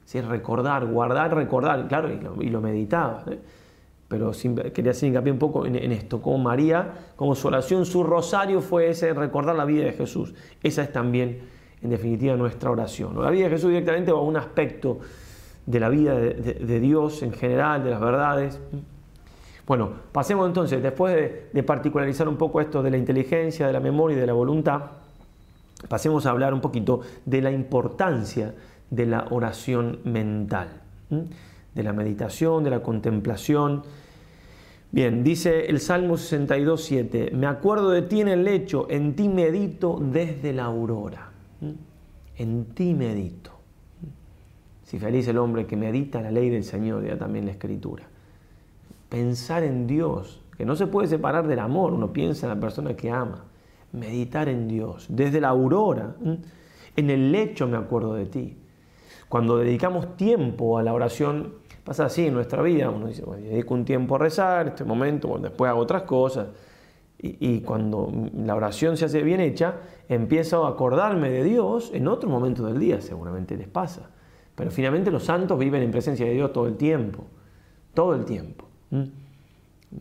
Si 0.05 0.21
recordar, 0.21 0.87
guardar, 0.87 1.35
recordar, 1.35 1.89
claro, 1.89 2.11
y 2.41 2.49
lo, 2.49 2.61
meditaba. 2.61 3.25
¿eh? 3.31 3.39
Pero 4.09 4.33
quería 4.75 4.91
hacer 4.91 5.09
hincapié 5.09 5.33
un 5.33 5.39
poco 5.39 5.65
en, 5.65 5.77
esto, 5.93 6.21
como 6.21 6.39
María, 6.39 6.93
como 7.17 7.35
su 7.35 7.49
oración, 7.49 7.87
su 7.87 8.03
rosario 8.03 8.61
fue 8.61 8.91
ese 8.91 9.15
recordar 9.15 9.57
la 9.57 9.65
vida 9.65 9.85
de 9.85 9.93
Jesús. 9.93 10.35
Esa 10.63 10.83
es 10.83 10.93
también, 10.93 11.41
en 11.81 11.91
definitiva, 11.91 12.37
nuestra 12.37 12.71
oración. 12.71 13.21
La 13.23 13.31
vida 13.31 13.45
de 13.45 13.51
Jesús 13.51 13.71
directamente 13.71 14.11
a 14.11 14.17
un 14.17 14.37
aspecto 14.37 14.99
de 15.65 15.81
la 15.81 15.89
vida 15.89 16.15
de 16.15 16.81
Dios 16.81 17.23
en 17.23 17.33
general, 17.33 17.85
de 17.85 17.91
las 17.91 18.01
verdades. 18.01 18.61
Bueno, 19.67 19.91
pasemos 20.11 20.47
entonces, 20.47 20.83
después 20.83 21.15
de, 21.53 21.63
particularizar 21.63 22.29
un 22.29 22.37
poco 22.37 22.61
esto 22.61 22.83
de 22.83 22.91
la 22.91 22.97
inteligencia, 22.97 23.67
de 23.67 23.73
la 23.73 23.81
memoria 23.81 24.17
y 24.17 24.21
de 24.21 24.27
la 24.27 24.33
voluntad, 24.33 24.83
pasemos 25.89 26.27
a 26.27 26.31
hablar 26.31 26.55
un 26.55 26.61
poquito 26.61 27.01
de 27.25 27.43
la 27.43 27.51
importancia 27.51 28.55
de 28.91 29.07
la 29.07 29.27
oración 29.31 30.01
mental, 30.05 30.69
de 31.75 31.83
la 31.83 31.93
meditación, 31.93 32.65
de 32.65 32.71
la 32.71 32.83
contemplación. 32.83 33.83
Bien, 34.91 35.25
dice 35.25 35.67
el 35.67 35.81
Salmo 35.81 36.17
62, 36.17 36.85
7, 36.85 37.31
me 37.35 37.47
acuerdo 37.47 37.91
de 37.91 38.03
ti 38.03 38.21
en 38.21 38.29
el 38.29 38.45
lecho, 38.45 38.87
en 38.91 39.15
ti 39.17 39.29
medito 39.29 39.99
desde 40.01 40.53
la 40.53 40.65
aurora. 40.65 41.31
En 42.37 42.67
ti 42.75 42.95
medito. 42.95 43.51
Si 44.85 44.99
feliz 44.99 45.27
el 45.29 45.39
hombre 45.39 45.67
que 45.67 45.77
medita 45.77 46.21
la 46.21 46.31
ley 46.31 46.51
del 46.51 46.65
Señor, 46.65 47.07
ya 47.07 47.17
también 47.17 47.47
la 47.47 47.53
escritura 47.53 48.05
pensar 49.13 49.63
en 49.63 49.87
Dios, 49.87 50.41
que 50.57 50.65
no 50.65 50.75
se 50.75 50.87
puede 50.87 51.07
separar 51.07 51.47
del 51.47 51.59
amor, 51.59 51.93
uno 51.93 52.15
piensa 52.15 52.47
en 52.47 52.55
la 52.55 52.59
persona 52.59 52.97
que 52.97 53.11
ama, 53.11 53.45
meditar 53.93 54.49
en 54.49 54.69
Dios, 54.69 55.07
desde 55.09 55.41
la 55.41 55.49
aurora, 55.49 56.17
en 56.97 57.11
el 57.11 57.33
lecho 57.33 57.67
me 57.67 57.77
acuerdo 57.77 58.15
de 58.15 58.27
ti. 58.27 58.57
Cuando 59.29 59.59
dedicamos 59.59 60.17
tiempo 60.17 60.79
a 60.79 60.83
la 60.83 60.93
oración, 60.93 61.55
pasa 61.85 62.07
así 62.07 62.27
en 62.27 62.35
nuestra 62.35 62.63
vida, 62.63 62.91
uno 62.91 63.07
dice, 63.07 63.25
bueno, 63.25 63.45
dedico 63.45 63.75
un 63.75 63.85
tiempo 63.85 64.17
a 64.17 64.19
rezar, 64.19 64.69
este 64.69 64.85
momento, 64.85 65.39
después 65.39 65.71
hago 65.71 65.81
otras 65.81 66.03
cosas, 66.03 66.49
y, 67.25 67.61
cuando 67.61 68.11
la 68.35 68.57
oración 68.57 68.97
se 68.97 69.05
hace 69.05 69.23
bien 69.23 69.41
hecha, 69.41 69.77
empiezo 70.09 70.67
a 70.67 70.71
acordarme 70.71 71.31
de 71.31 71.45
Dios 71.45 71.93
en 71.95 72.09
otro 72.09 72.29
momento 72.29 72.67
del 72.67 72.81
día, 72.81 73.01
seguramente 73.01 73.57
les 73.57 73.69
pasa. 73.69 74.11
Pero 74.57 74.73
finalmente 74.73 75.13
los 75.13 75.23
santos 75.23 75.57
viven 75.57 75.85
en 75.85 75.93
presencia 75.93 76.27
de 76.27 76.33
Dios 76.33 76.53
todo 76.53 76.67
el 76.67 76.77
tiempo, 76.77 77.25
todo 77.95 78.17
el 78.17 78.25
tiempo. 78.25 78.67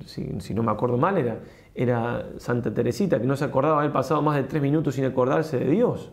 Si, 0.05 0.53
no 0.55 0.63
me 0.63 0.71
acuerdo 0.71 0.97
mal, 0.97 1.15
era, 1.17 1.39
era 1.73 2.29
Santa 2.37 2.73
Teresita, 2.73 3.19
que 3.19 3.27
no 3.27 3.35
se 3.35 3.45
acordaba 3.45 3.79
haber 3.79 3.91
pasado 3.91 4.21
más 4.21 4.35
de 4.35 4.43
tres 4.43 4.61
minutos 4.61 4.95
sin 4.95 5.05
acordarse 5.05 5.59
de 5.59 5.69
Dios. 5.69 6.11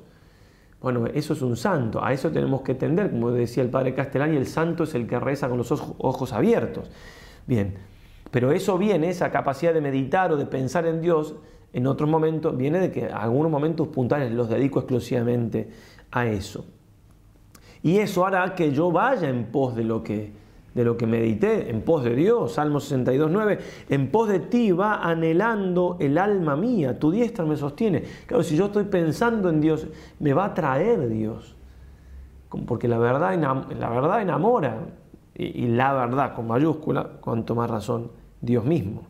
Bueno, 0.81 1.07
eso 1.07 1.33
es 1.33 1.43
un 1.43 1.57
santo, 1.57 2.05
a 2.05 2.13
eso 2.13 2.31
tenemos 2.31 2.63
que 2.63 2.75
tender, 2.75 3.11
como 3.11 3.33
decía 3.33 3.65
el 3.65 3.71
padre 3.71 3.95
Castellani, 3.95 4.37
el 4.37 4.47
santo 4.47 4.85
es 4.85 4.95
el 4.95 5.09
que 5.09 5.19
reza 5.19 5.49
con 5.49 5.59
los 5.59 5.73
ojos 5.73 6.33
abiertos. 6.33 6.89
Bien, 7.47 7.75
pero 8.31 8.53
eso 8.53 8.79
viene, 8.79 9.09
esa 9.09 9.31
capacidad 9.31 9.75
de 9.75 9.81
meditar 9.81 10.31
o 10.31 10.37
de 10.37 10.47
pensar 10.47 10.87
en 10.87 11.01
Dios, 11.01 11.35
en 11.73 11.87
otros 11.87 12.09
momentos, 12.09 12.57
viene 12.57 12.79
de 12.79 12.93
que 12.93 13.07
algunos 13.07 13.51
momentos 13.51 13.89
puntuales 13.89 14.31
los 14.33 14.49
dedico 14.49 14.79
exclusivamente 14.79 15.69
a 16.13 16.27
eso. 16.27 16.65
Y 17.83 17.99
eso 17.99 18.25
hará 18.25 18.55
que 18.55 18.73
yo 18.73 18.93
vaya 18.93 19.29
en 19.29 19.47
pos 19.47 19.75
de 19.75 19.85
lo 19.85 20.03
que, 20.03 20.33
de 20.79 20.85
lo 20.85 20.97
que 20.97 21.09
medité, 21.09 21.71
en 21.71 21.83
pos 21.83 22.05
de 22.05 22.15
Dios, 22.15 22.53
Salmo 22.53 22.79
62, 22.79 23.33
9, 23.33 23.59
en 23.89 24.13
pos 24.13 24.29
de 24.29 24.39
ti 24.39 24.71
va 24.71 25.03
anhelando 25.03 25.97
el 25.99 26.17
alma 26.17 26.55
mía, 26.55 27.01
tu 27.01 27.11
diestra 27.11 27.45
me 27.45 27.57
sostiene. 27.57 28.05
Claro, 28.27 28.45
si 28.45 28.55
yo 28.55 28.67
estoy 28.67 28.85
pensando 28.85 29.49
en 29.49 29.61
Dios, 29.61 29.89
me 30.21 30.33
va 30.33 30.45
a 30.45 30.55
traer 30.55 31.09
Dios, 31.09 31.57
porque 32.65 32.87
la 32.87 32.99
verdad, 32.99 33.37
la 33.77 33.91
verdad 33.91 34.23
enamora, 34.23 34.79
y, 35.35 35.67
la 35.67 35.95
verdad 35.95 36.33
con 36.35 36.47
mayúscula, 36.47 37.09
cuanto 37.21 37.57
más 37.57 37.69
razón, 37.69 38.13
Dios 38.41 38.65
mismo. 38.65 39.03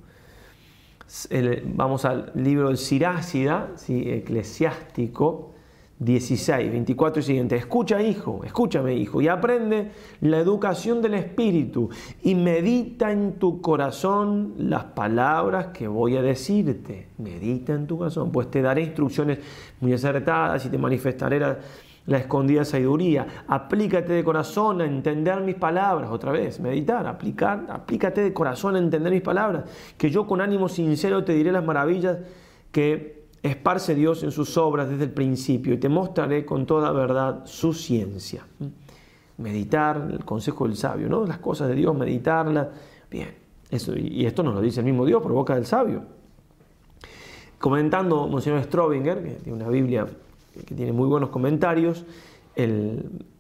vamos 1.66 2.06
al 2.06 2.32
libro 2.34 2.68
del 2.68 2.78
Sirácida, 2.78 3.74
eclesiástico, 3.86 5.52
16, 6.00 6.70
24 6.70 7.20
y 7.20 7.22
siguiente. 7.24 7.56
Escucha, 7.56 8.00
hijo, 8.00 8.42
escúchame, 8.44 8.94
hijo, 8.94 9.20
y 9.20 9.26
aprende 9.26 9.90
la 10.20 10.38
educación 10.38 11.02
del 11.02 11.14
Espíritu 11.14 11.88
y 12.22 12.36
medita 12.36 13.10
en 13.10 13.34
tu 13.34 13.60
corazón 13.60 14.54
las 14.58 14.84
palabras 14.84 15.68
que 15.68 15.88
voy 15.88 16.16
a 16.16 16.22
decirte. 16.22 17.08
Medita 17.18 17.72
en 17.74 17.88
tu 17.88 17.98
corazón, 17.98 18.30
pues 18.30 18.48
te 18.48 18.62
daré 18.62 18.82
instrucciones 18.82 19.40
muy 19.80 19.92
acertadas 19.92 20.64
y 20.64 20.68
te 20.68 20.78
manifestaré 20.78 21.40
la, 21.40 21.58
escondida 22.16 22.64
sabiduría. 22.64 23.44
Aplícate 23.48 24.12
de 24.12 24.22
corazón 24.22 24.80
a 24.80 24.86
entender 24.86 25.40
mis 25.40 25.56
palabras, 25.56 26.10
otra 26.10 26.30
vez, 26.30 26.60
meditar, 26.60 27.06
aplicar, 27.08 27.66
aplícate 27.68 28.22
de 28.22 28.32
corazón 28.32 28.76
a 28.76 28.78
entender 28.78 29.12
mis 29.12 29.20
palabras, 29.20 29.64
que 29.98 30.10
yo 30.10 30.26
con 30.26 30.40
ánimo 30.40 30.68
sincero 30.68 31.24
te 31.24 31.34
diré 31.34 31.50
las 31.50 31.64
maravillas 31.64 32.18
que 32.70 33.17
esparce 33.42 33.94
Dios 33.94 34.22
en 34.22 34.30
sus 34.30 34.56
obras 34.56 34.88
desde 34.88 35.04
el 35.04 35.10
principio 35.10 35.74
y 35.74 35.78
te 35.78 35.88
mostraré 35.88 36.44
con 36.44 36.66
toda 36.66 36.90
verdad 36.92 37.42
su 37.44 37.72
ciencia. 37.72 38.46
Meditar, 39.38 40.08
el 40.10 40.24
consejo 40.24 40.66
del 40.66 40.76
sabio, 40.76 41.08
¿no? 41.08 41.24
Las 41.24 41.38
cosas 41.38 41.68
de 41.68 41.74
Dios, 41.74 41.94
meditarlas. 41.96 42.68
Bien, 43.10 43.34
eso, 43.70 43.92
y 43.96 44.26
esto 44.26 44.42
nos 44.42 44.54
lo 44.54 44.60
dice 44.60 44.80
el 44.80 44.86
mismo 44.86 45.06
Dios 45.06 45.22
por 45.22 45.32
boca 45.32 45.54
del 45.54 45.66
sabio. 45.66 46.02
Comentando 47.58 48.26
Monseñor 48.26 48.62
Strobinger, 48.64 49.22
que 49.22 49.30
tiene 49.30 49.62
una 49.62 49.68
Biblia 49.68 50.06
que 50.66 50.74
tiene 50.74 50.92
muy 50.92 51.06
buenos 51.06 51.30
comentarios, 51.30 52.04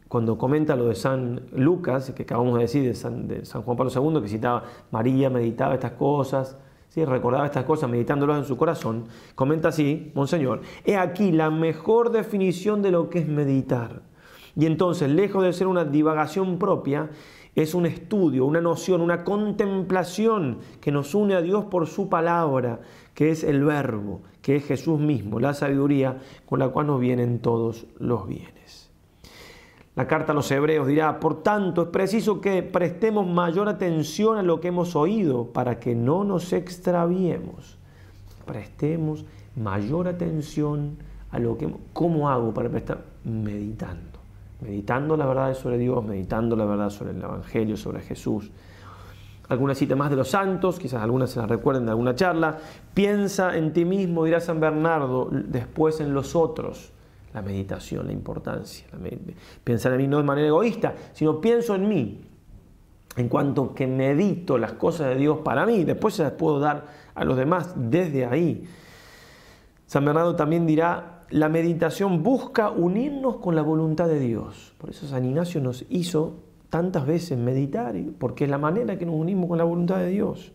cuando 0.06 0.38
comenta 0.38 0.76
lo 0.76 0.86
de 0.86 0.94
San 0.94 1.42
Lucas, 1.52 2.12
que 2.12 2.22
acabamos 2.22 2.54
de 2.54 2.60
decir 2.60 2.84
de 2.84 2.94
San, 2.94 3.26
de 3.26 3.44
San 3.44 3.62
Juan 3.62 3.76
Pablo 3.76 3.92
II, 3.92 4.22
que 4.22 4.28
citaba 4.28 4.62
María, 4.92 5.28
meditaba 5.28 5.74
estas 5.74 5.92
cosas, 5.92 6.56
recordaba 7.04 7.46
estas 7.46 7.64
cosas 7.64 7.90
meditándolas 7.90 8.38
en 8.38 8.44
su 8.44 8.56
corazón, 8.56 9.04
comenta 9.34 9.68
así, 9.68 10.10
Monseñor, 10.14 10.62
he 10.84 10.96
aquí 10.96 11.32
la 11.32 11.50
mejor 11.50 12.10
definición 12.10 12.82
de 12.82 12.90
lo 12.90 13.10
que 13.10 13.20
es 13.20 13.28
meditar. 13.28 14.02
Y 14.56 14.66
entonces, 14.66 15.08
lejos 15.10 15.44
de 15.44 15.52
ser 15.52 15.68
una 15.68 15.84
divagación 15.84 16.58
propia, 16.58 17.10
es 17.54 17.74
un 17.74 17.86
estudio, 17.86 18.44
una 18.44 18.60
noción, 18.60 19.00
una 19.00 19.24
contemplación 19.24 20.58
que 20.80 20.92
nos 20.92 21.14
une 21.14 21.34
a 21.34 21.42
Dios 21.42 21.64
por 21.66 21.86
su 21.86 22.08
palabra, 22.08 22.80
que 23.14 23.30
es 23.30 23.44
el 23.44 23.64
verbo, 23.64 24.22
que 24.42 24.56
es 24.56 24.64
Jesús 24.64 24.98
mismo, 24.98 25.40
la 25.40 25.54
sabiduría 25.54 26.18
con 26.46 26.58
la 26.60 26.68
cual 26.68 26.86
nos 26.86 27.00
vienen 27.00 27.40
todos 27.40 27.86
los 27.98 28.26
bienes. 28.26 28.87
La 29.98 30.06
carta 30.06 30.30
a 30.30 30.34
los 30.36 30.48
hebreos 30.52 30.86
dirá, 30.86 31.18
por 31.18 31.42
tanto, 31.42 31.82
es 31.82 31.88
preciso 31.88 32.40
que 32.40 32.62
prestemos 32.62 33.26
mayor 33.26 33.68
atención 33.68 34.38
a 34.38 34.44
lo 34.44 34.60
que 34.60 34.68
hemos 34.68 34.94
oído 34.94 35.46
para 35.46 35.80
que 35.80 35.96
no 35.96 36.22
nos 36.22 36.52
extraviemos. 36.52 37.78
Prestemos 38.46 39.24
mayor 39.56 40.06
atención 40.06 40.98
a 41.32 41.40
lo 41.40 41.58
que... 41.58 41.74
¿Cómo 41.92 42.30
hago 42.30 42.54
para 42.54 42.68
prestar? 42.68 43.00
Meditando. 43.24 44.20
Meditando 44.60 45.16
la 45.16 45.26
verdad 45.26 45.52
sobre 45.54 45.78
Dios, 45.78 46.04
meditando 46.04 46.54
la 46.54 46.64
verdad 46.64 46.90
sobre 46.90 47.10
el 47.10 47.20
Evangelio, 47.20 47.76
sobre 47.76 47.98
Jesús. 47.98 48.52
Algunas 49.48 49.78
citas 49.78 49.98
más 49.98 50.10
de 50.10 50.16
los 50.16 50.28
santos, 50.28 50.78
quizás 50.78 51.02
algunas 51.02 51.30
se 51.30 51.40
las 51.40 51.48
recuerden 51.48 51.86
de 51.86 51.90
alguna 51.90 52.14
charla. 52.14 52.56
Piensa 52.94 53.56
en 53.56 53.72
ti 53.72 53.84
mismo, 53.84 54.24
dirá 54.24 54.38
San 54.38 54.60
Bernardo, 54.60 55.28
después 55.32 55.98
en 55.98 56.14
los 56.14 56.36
otros 56.36 56.92
la 57.38 57.42
meditación, 57.42 58.06
la 58.06 58.12
importancia. 58.12 58.86
pensar 59.62 59.92
en 59.92 59.98
mí 59.98 60.08
no 60.08 60.16
de 60.16 60.24
manera 60.24 60.48
egoísta, 60.48 60.94
sino 61.12 61.40
pienso 61.40 61.74
en 61.74 61.88
mí. 61.88 62.24
en 63.16 63.28
cuanto 63.28 63.74
que 63.74 63.88
medito 63.88 64.58
las 64.58 64.74
cosas 64.74 65.08
de 65.08 65.16
Dios 65.16 65.38
para 65.38 65.66
mí, 65.66 65.82
después 65.82 66.14
se 66.14 66.22
las 66.22 66.32
puedo 66.32 66.60
dar 66.60 66.84
a 67.16 67.24
los 67.24 67.36
demás 67.36 67.74
desde 67.74 68.26
ahí. 68.26 68.64
San 69.86 70.04
Bernardo 70.04 70.36
también 70.36 70.66
dirá, 70.66 71.24
la 71.30 71.48
meditación 71.48 72.22
busca 72.22 72.70
unirnos 72.70 73.38
con 73.38 73.56
la 73.56 73.62
voluntad 73.62 74.06
de 74.06 74.20
Dios. 74.20 74.72
Por 74.78 74.90
eso 74.90 75.08
San 75.08 75.24
Ignacio 75.24 75.60
nos 75.60 75.84
hizo 75.88 76.44
tantas 76.70 77.06
veces 77.06 77.36
meditar, 77.36 77.96
porque 78.20 78.44
es 78.44 78.50
la 78.50 78.58
manera 78.58 78.98
que 78.98 79.06
nos 79.06 79.16
unimos 79.16 79.48
con 79.48 79.58
la 79.58 79.64
voluntad 79.64 79.98
de 79.98 80.08
Dios. 80.08 80.52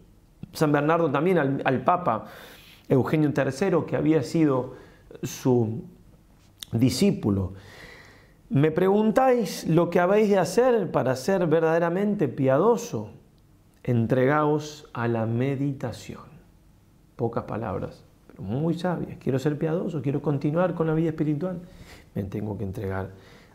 San 0.54 0.72
Bernardo 0.72 1.12
también 1.12 1.40
al, 1.40 1.62
al 1.66 1.84
Papa 1.84 2.26
Eugenio 2.88 3.34
III, 3.36 3.86
que 3.86 3.98
había 3.98 4.24
sido 4.24 4.76
su 5.22 5.84
discípulo, 6.74 7.54
me 8.50 8.70
preguntáis 8.70 9.68
lo 9.68 9.90
que 9.90 10.00
habéis 10.00 10.30
de 10.30 10.38
hacer 10.38 10.92
para 10.92 11.16
ser 11.16 11.48
verdaderamente 11.48 12.28
piadoso. 12.28 13.10
Entregaos 13.84 14.88
a 14.94 15.08
la 15.08 15.26
meditación. 15.26 16.22
Pocas 17.16 17.46
palabras, 17.46 18.04
pero 18.28 18.44
muy 18.44 18.76
sabias. 18.76 19.18
Quiero 19.18 19.40
ser 19.40 19.58
piadoso, 19.58 20.02
quiero 20.02 20.22
continuar 20.22 20.76
con 20.76 20.88
la 20.88 20.94
vida 20.94 21.10
espiritual. 21.10 21.62
Me 22.14 22.24
tengo 22.26 22.58
que 22.58 22.64
entregar 22.64 23.10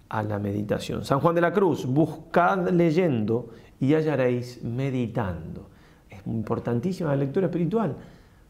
a 0.08 0.22
la 0.22 0.38
meditación. 0.38 1.04
San 1.04 1.20
Juan 1.20 1.34
de 1.34 1.42
la 1.42 1.52
Cruz, 1.52 1.86
buscad 1.86 2.68
leyendo 2.70 3.50
y 3.78 3.94
hallaréis 3.94 4.62
meditando. 4.64 5.70
Es 6.10 6.26
importantísima 6.26 7.10
la 7.10 7.16
lectura 7.16 7.46
espiritual, 7.46 7.94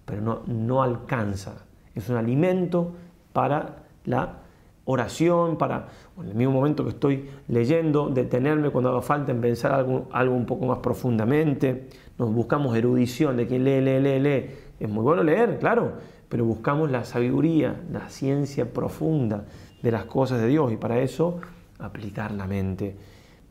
pero 0.05 0.23
no, 0.23 0.43
no 0.47 0.83
alcanza. 0.83 1.67
Es 1.95 2.09
un 2.09 2.17
alimento 2.17 2.95
para 3.33 3.85
la 4.05 4.48
oración, 4.91 5.59
para 5.59 5.89
en 6.19 6.29
el 6.29 6.35
mismo 6.35 6.55
momento 6.55 6.83
que 6.83 6.91
estoy 6.91 7.29
leyendo, 7.47 8.09
detenerme 8.09 8.71
cuando 8.71 8.89
haga 8.89 9.03
falta 9.03 9.33
en 9.33 9.41
pensar 9.41 9.73
algo, 9.73 10.09
algo 10.13 10.35
un 10.35 10.47
poco 10.47 10.65
más 10.65 10.79
profundamente. 10.79 11.89
Nos 12.17 12.33
buscamos 12.33 12.75
erudición 12.75 13.37
de 13.37 13.47
quien 13.47 13.65
lee, 13.65 13.83
lee, 13.83 14.01
lee, 14.01 14.19
lee. 14.19 14.51
Es 14.81 14.89
muy 14.89 15.03
bueno 15.03 15.23
leer, 15.23 15.59
claro, 15.59 15.93
pero 16.31 16.47
buscamos 16.47 16.91
la 16.91 17.05
sabiduría, 17.05 17.79
la 17.93 18.09
ciencia 18.09 18.73
profunda 18.73 19.45
de 19.83 19.93
las 19.93 20.07
cosas 20.07 20.41
de 20.41 20.49
Dios 20.49 20.73
y 20.73 20.77
para 20.77 20.99
eso 21.01 21.39
aplicar 21.79 22.33
la 22.33 22.47
mente, 22.47 22.97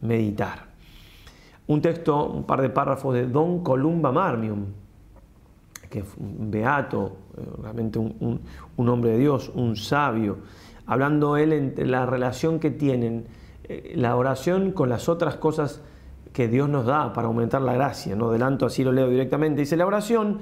meditar. 0.01 0.65
Un 1.67 1.81
texto, 1.83 2.31
un 2.31 2.45
par 2.45 2.61
de 2.61 2.69
párrafos 2.71 3.13
de 3.13 3.27
Don 3.27 3.63
Columba 3.63 4.11
Marmium, 4.11 4.65
que 5.87 5.99
es 5.99 6.05
un 6.17 6.49
beato, 6.49 7.17
eh, 7.37 7.41
realmente 7.61 7.99
un, 7.99 8.41
un 8.75 8.89
hombre 8.89 9.11
de 9.11 9.19
Dios, 9.19 9.51
un 9.53 9.75
sabio, 9.75 10.39
hablando 10.87 11.37
él 11.37 11.53
entre 11.53 11.85
la 11.85 12.05
relación 12.05 12.59
que 12.59 12.71
tienen 12.71 13.27
eh, 13.65 13.93
la 13.95 14.15
oración 14.15 14.71
con 14.71 14.89
las 14.89 15.09
otras 15.09 15.35
cosas 15.35 15.81
que 16.33 16.47
Dios 16.47 16.69
nos 16.69 16.85
da 16.85 17.13
para 17.13 17.27
aumentar 17.27 17.61
la 17.61 17.73
gracia. 17.73 18.15
No 18.15 18.29
adelanto, 18.29 18.65
así 18.65 18.83
lo 18.83 18.91
leo 18.91 19.09
directamente. 19.09 19.61
Dice, 19.61 19.75
la 19.75 19.85
oración 19.85 20.39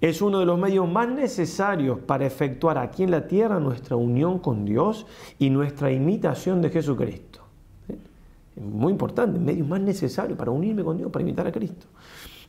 es 0.00 0.22
uno 0.22 0.40
de 0.40 0.46
los 0.46 0.58
medios 0.58 0.88
más 0.88 1.08
necesarios 1.08 1.98
para 1.98 2.26
efectuar 2.26 2.78
aquí 2.78 3.02
en 3.02 3.10
la 3.10 3.26
tierra 3.26 3.60
nuestra 3.60 3.96
unión 3.96 4.38
con 4.38 4.64
Dios 4.64 5.06
y 5.38 5.50
nuestra 5.50 5.92
imitación 5.92 6.62
de 6.62 6.70
Jesucristo. 6.70 7.40
Es 7.88 8.62
muy 8.62 8.92
importante, 8.92 9.38
medios 9.38 9.66
más 9.66 9.80
necesarios 9.80 10.38
para 10.38 10.50
unirme 10.50 10.84
con 10.84 10.96
Dios, 10.96 11.10
para 11.10 11.22
imitar 11.22 11.46
a 11.46 11.52
Cristo. 11.52 11.86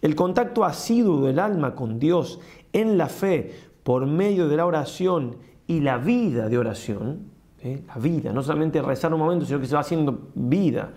El 0.02 0.16
contacto 0.16 0.64
asiduo 0.64 1.26
del 1.26 1.40
alma 1.40 1.74
con 1.74 2.00
Dios 2.00 2.40
en 2.74 2.98
la 2.98 3.08
fe 3.08 3.54
por 3.84 4.06
medio 4.06 4.48
de 4.48 4.58
la 4.58 4.66
oración 4.66 5.38
y 5.68 5.82
la 5.82 5.98
vida 5.98 6.50
de 6.50 6.58
oración, 6.58 7.32
¿eh? 7.62 7.84
la 7.88 7.96
vida, 7.96 8.32
no 8.32 8.44
solamente 8.44 8.82
rezar 8.82 9.14
un 9.14 9.20
momento, 9.20 9.46
sino 9.46 9.60
que 9.60 9.66
se 9.66 9.76
va 9.76 9.82
haciendo 9.82 10.30
vida, 10.36 10.92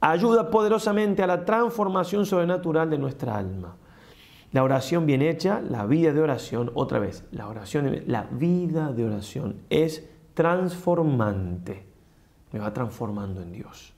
ayuda 0.00 0.50
poderosamente 0.50 1.22
a 1.22 1.26
la 1.26 1.44
transformación 1.44 2.26
sobrenatural 2.26 2.90
de 2.90 2.98
nuestra 2.98 3.36
alma. 3.36 3.76
La 4.52 4.62
oración 4.62 5.06
bien 5.06 5.22
hecha, 5.22 5.62
la 5.62 5.86
vida 5.86 6.12
de 6.12 6.20
oración, 6.20 6.70
otra 6.74 6.98
vez, 6.98 7.24
la 7.30 7.48
oración, 7.48 8.02
la 8.06 8.24
vida 8.24 8.92
de 8.92 9.06
oración 9.06 9.62
es 9.70 10.06
transformante, 10.34 11.86
me 12.52 12.58
va 12.58 12.72
transformando 12.74 13.40
en 13.40 13.52
Dios. 13.52 13.94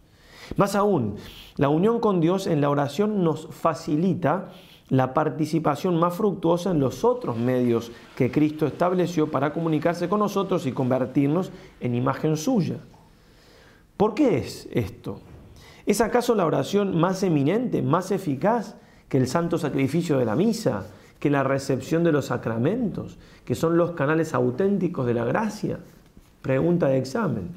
Más 0.56 0.76
aún, 0.76 1.16
la 1.56 1.68
unión 1.68 1.98
con 1.98 2.20
Dios 2.20 2.46
en 2.46 2.60
la 2.60 2.70
oración 2.70 3.24
nos 3.24 3.48
facilita 3.50 4.50
la 4.88 5.14
participación 5.14 5.98
más 5.98 6.14
fructuosa 6.14 6.70
en 6.70 6.80
los 6.80 7.04
otros 7.04 7.36
medios 7.36 7.90
que 8.16 8.30
Cristo 8.30 8.66
estableció 8.66 9.30
para 9.30 9.52
comunicarse 9.52 10.08
con 10.08 10.20
nosotros 10.20 10.66
y 10.66 10.72
convertirnos 10.72 11.50
en 11.80 11.94
imagen 11.94 12.36
suya. 12.36 12.76
¿Por 13.96 14.14
qué 14.14 14.38
es 14.38 14.68
esto? 14.72 15.20
¿Es 15.86 16.00
acaso 16.00 16.34
la 16.34 16.46
oración 16.46 16.98
más 16.98 17.22
eminente, 17.22 17.82
más 17.82 18.10
eficaz 18.10 18.76
que 19.08 19.18
el 19.18 19.26
santo 19.28 19.58
sacrificio 19.58 20.18
de 20.18 20.24
la 20.24 20.36
misa, 20.36 20.86
que 21.18 21.30
la 21.30 21.42
recepción 21.42 22.04
de 22.04 22.12
los 22.12 22.26
sacramentos, 22.26 23.18
que 23.44 23.54
son 23.54 23.76
los 23.76 23.92
canales 23.92 24.34
auténticos 24.34 25.06
de 25.06 25.14
la 25.14 25.24
gracia? 25.24 25.78
Pregunta 26.42 26.88
de 26.88 26.98
examen. 26.98 27.50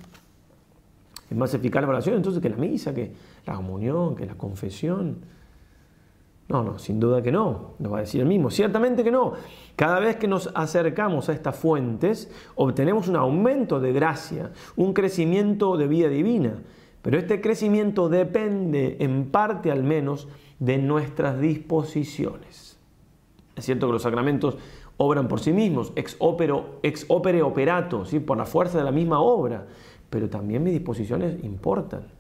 ¿Es 1.29 1.35
más 1.35 1.53
eficaz 1.53 1.81
la 1.81 1.89
oración 1.89 2.15
entonces 2.15 2.41
que 2.41 2.49
la 2.49 2.55
misa, 2.55 2.93
que 2.93 3.11
la 3.45 3.55
comunión, 3.55 4.15
que 4.15 4.25
la 4.25 4.35
confesión? 4.35 5.17
No, 6.49 6.63
no, 6.63 6.79
sin 6.79 6.99
duda 6.99 7.21
que 7.21 7.31
no, 7.31 7.73
nos 7.77 7.91
va 7.91 7.97
a 7.97 8.01
decir 8.01 8.21
el 8.21 8.27
mismo. 8.27 8.49
Ciertamente 8.49 9.03
que 9.03 9.11
no. 9.11 9.33
Cada 9.75 9.99
vez 9.99 10.15
que 10.15 10.27
nos 10.27 10.49
acercamos 10.55 11.27
a 11.27 11.33
estas 11.33 11.55
fuentes, 11.57 12.31
obtenemos 12.55 13.09
un 13.09 13.17
aumento 13.17 13.81
de 13.81 13.91
gracia, 13.91 14.51
un 14.77 14.93
crecimiento 14.93 15.75
de 15.75 15.87
vida 15.87 16.07
divina. 16.07 16.61
Pero 17.01 17.17
este 17.17 17.41
crecimiento 17.41 18.07
depende, 18.07 18.97
en 18.99 19.29
parte 19.29 19.71
al 19.71 19.83
menos, 19.83 20.29
de 20.59 20.77
nuestras 20.77 21.39
disposiciones. 21.39 22.77
Es 23.55 23.65
cierto 23.65 23.87
que 23.87 23.93
los 23.93 24.03
sacramentos 24.03 24.57
obran 24.97 25.27
por 25.27 25.39
sí 25.39 25.51
mismos, 25.51 25.91
ex, 25.95 26.17
ex 26.83 27.05
opere 27.09 27.41
operato, 27.41 28.05
¿sí? 28.05 28.19
por 28.19 28.37
la 28.37 28.45
fuerza 28.45 28.77
de 28.77 28.83
la 28.83 28.91
misma 28.91 29.19
obra, 29.19 29.67
pero 30.09 30.29
también 30.29 30.63
mis 30.63 30.73
disposiciones 30.73 31.43
importan. 31.43 32.16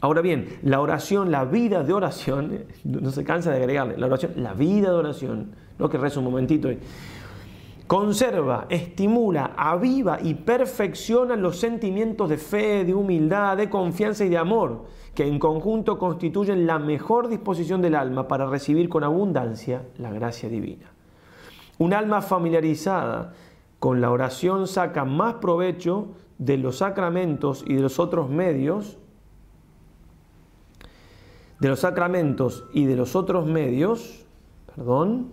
Ahora 0.00 0.20
bien, 0.20 0.58
la 0.62 0.80
oración, 0.80 1.32
la 1.32 1.44
vida 1.44 1.82
de 1.82 1.92
oración, 1.92 2.64
no 2.84 3.10
se 3.10 3.24
cansa 3.24 3.50
de 3.50 3.58
agregarle, 3.58 3.96
la 3.96 4.06
oración, 4.06 4.32
la 4.36 4.54
vida 4.54 4.90
de 4.90 4.96
oración, 4.96 5.52
no 5.78 5.88
que 5.88 5.98
rezo 5.98 6.20
un 6.20 6.26
momentito, 6.26 6.68
conserva, 7.86 8.66
estimula, 8.68 9.54
aviva 9.56 10.18
y 10.22 10.34
perfecciona 10.34 11.36
los 11.36 11.58
sentimientos 11.58 12.28
de 12.28 12.36
fe, 12.36 12.84
de 12.84 12.94
humildad, 12.94 13.56
de 13.56 13.70
confianza 13.70 14.24
y 14.24 14.28
de 14.28 14.36
amor, 14.36 14.84
que 15.14 15.26
en 15.26 15.38
conjunto 15.38 15.98
constituyen 15.98 16.66
la 16.66 16.78
mejor 16.78 17.28
disposición 17.28 17.80
del 17.80 17.94
alma 17.94 18.28
para 18.28 18.46
recibir 18.46 18.88
con 18.88 19.04
abundancia 19.04 19.82
la 19.96 20.12
gracia 20.12 20.48
divina. 20.48 20.92
Un 21.78 21.94
alma 21.94 22.22
familiarizada 22.22 23.32
con 23.78 24.00
la 24.00 24.10
oración 24.10 24.66
saca 24.66 25.04
más 25.04 25.34
provecho 25.34 26.08
de 26.36 26.58
los 26.58 26.78
sacramentos 26.78 27.64
y 27.66 27.74
de 27.74 27.80
los 27.80 27.98
otros 27.98 28.28
medios 28.28 28.98
de 31.60 31.68
los 31.68 31.80
sacramentos 31.80 32.64
y 32.72 32.84
de 32.84 32.96
los 32.96 33.16
otros 33.16 33.46
medios, 33.46 34.26
perdón, 34.74 35.28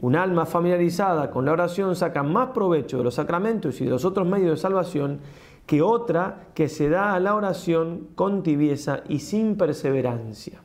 un 0.00 0.16
alma 0.16 0.46
familiarizada 0.46 1.30
con 1.30 1.44
la 1.44 1.52
oración 1.52 1.94
saca 1.94 2.24
más 2.24 2.48
provecho 2.48 2.98
de 2.98 3.04
los 3.04 3.14
sacramentos 3.14 3.80
y 3.80 3.84
de 3.84 3.90
los 3.90 4.04
otros 4.04 4.26
medios 4.26 4.50
de 4.50 4.56
salvación 4.56 5.20
que 5.66 5.80
otra 5.80 6.48
que 6.54 6.68
se 6.68 6.88
da 6.88 7.14
a 7.14 7.20
la 7.20 7.36
oración 7.36 8.08
con 8.16 8.42
tibieza 8.42 9.02
y 9.08 9.20
sin 9.20 9.56
perseverancia. 9.56 10.60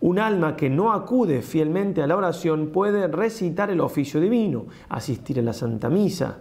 Un 0.00 0.18
alma 0.18 0.56
que 0.56 0.70
no 0.70 0.92
acude 0.92 1.42
fielmente 1.42 2.02
a 2.02 2.06
la 2.06 2.16
oración 2.16 2.70
puede 2.72 3.06
recitar 3.06 3.70
el 3.70 3.80
oficio 3.80 4.20
divino, 4.20 4.64
asistir 4.88 5.38
a 5.38 5.42
la 5.42 5.52
Santa 5.52 5.90
Misa, 5.90 6.38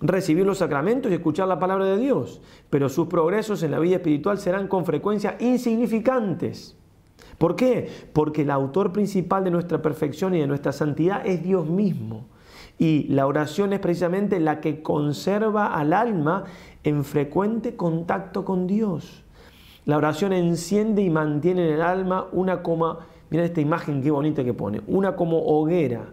recibir 0.00 0.46
los 0.46 0.58
sacramentos 0.58 1.10
y 1.10 1.14
escuchar 1.14 1.48
la 1.48 1.58
palabra 1.58 1.84
de 1.86 1.98
Dios, 1.98 2.40
pero 2.70 2.88
sus 2.88 3.08
progresos 3.08 3.62
en 3.62 3.72
la 3.72 3.78
vida 3.78 3.96
espiritual 3.96 4.38
serán 4.38 4.68
con 4.68 4.84
frecuencia 4.84 5.36
insignificantes. 5.40 6.76
¿Por 7.38 7.56
qué? 7.56 7.88
Porque 8.12 8.42
el 8.42 8.50
autor 8.50 8.92
principal 8.92 9.44
de 9.44 9.50
nuestra 9.50 9.80
perfección 9.80 10.34
y 10.34 10.40
de 10.40 10.46
nuestra 10.46 10.72
santidad 10.72 11.26
es 11.26 11.42
Dios 11.42 11.68
mismo. 11.68 12.26
Y 12.78 13.04
la 13.08 13.26
oración 13.26 13.72
es 13.72 13.80
precisamente 13.80 14.38
la 14.38 14.60
que 14.60 14.82
conserva 14.82 15.74
al 15.74 15.92
alma 15.92 16.44
en 16.84 17.04
frecuente 17.04 17.76
contacto 17.76 18.44
con 18.44 18.66
Dios. 18.66 19.24
La 19.84 19.96
oración 19.96 20.32
enciende 20.32 21.02
y 21.02 21.10
mantiene 21.10 21.66
en 21.66 21.74
el 21.74 21.82
alma 21.82 22.26
una 22.32 22.62
como, 22.62 22.98
mira 23.30 23.44
esta 23.44 23.60
imagen 23.60 24.02
qué 24.02 24.10
bonita 24.10 24.44
que 24.44 24.54
pone, 24.54 24.82
una 24.86 25.16
como 25.16 25.38
hoguera, 25.38 26.10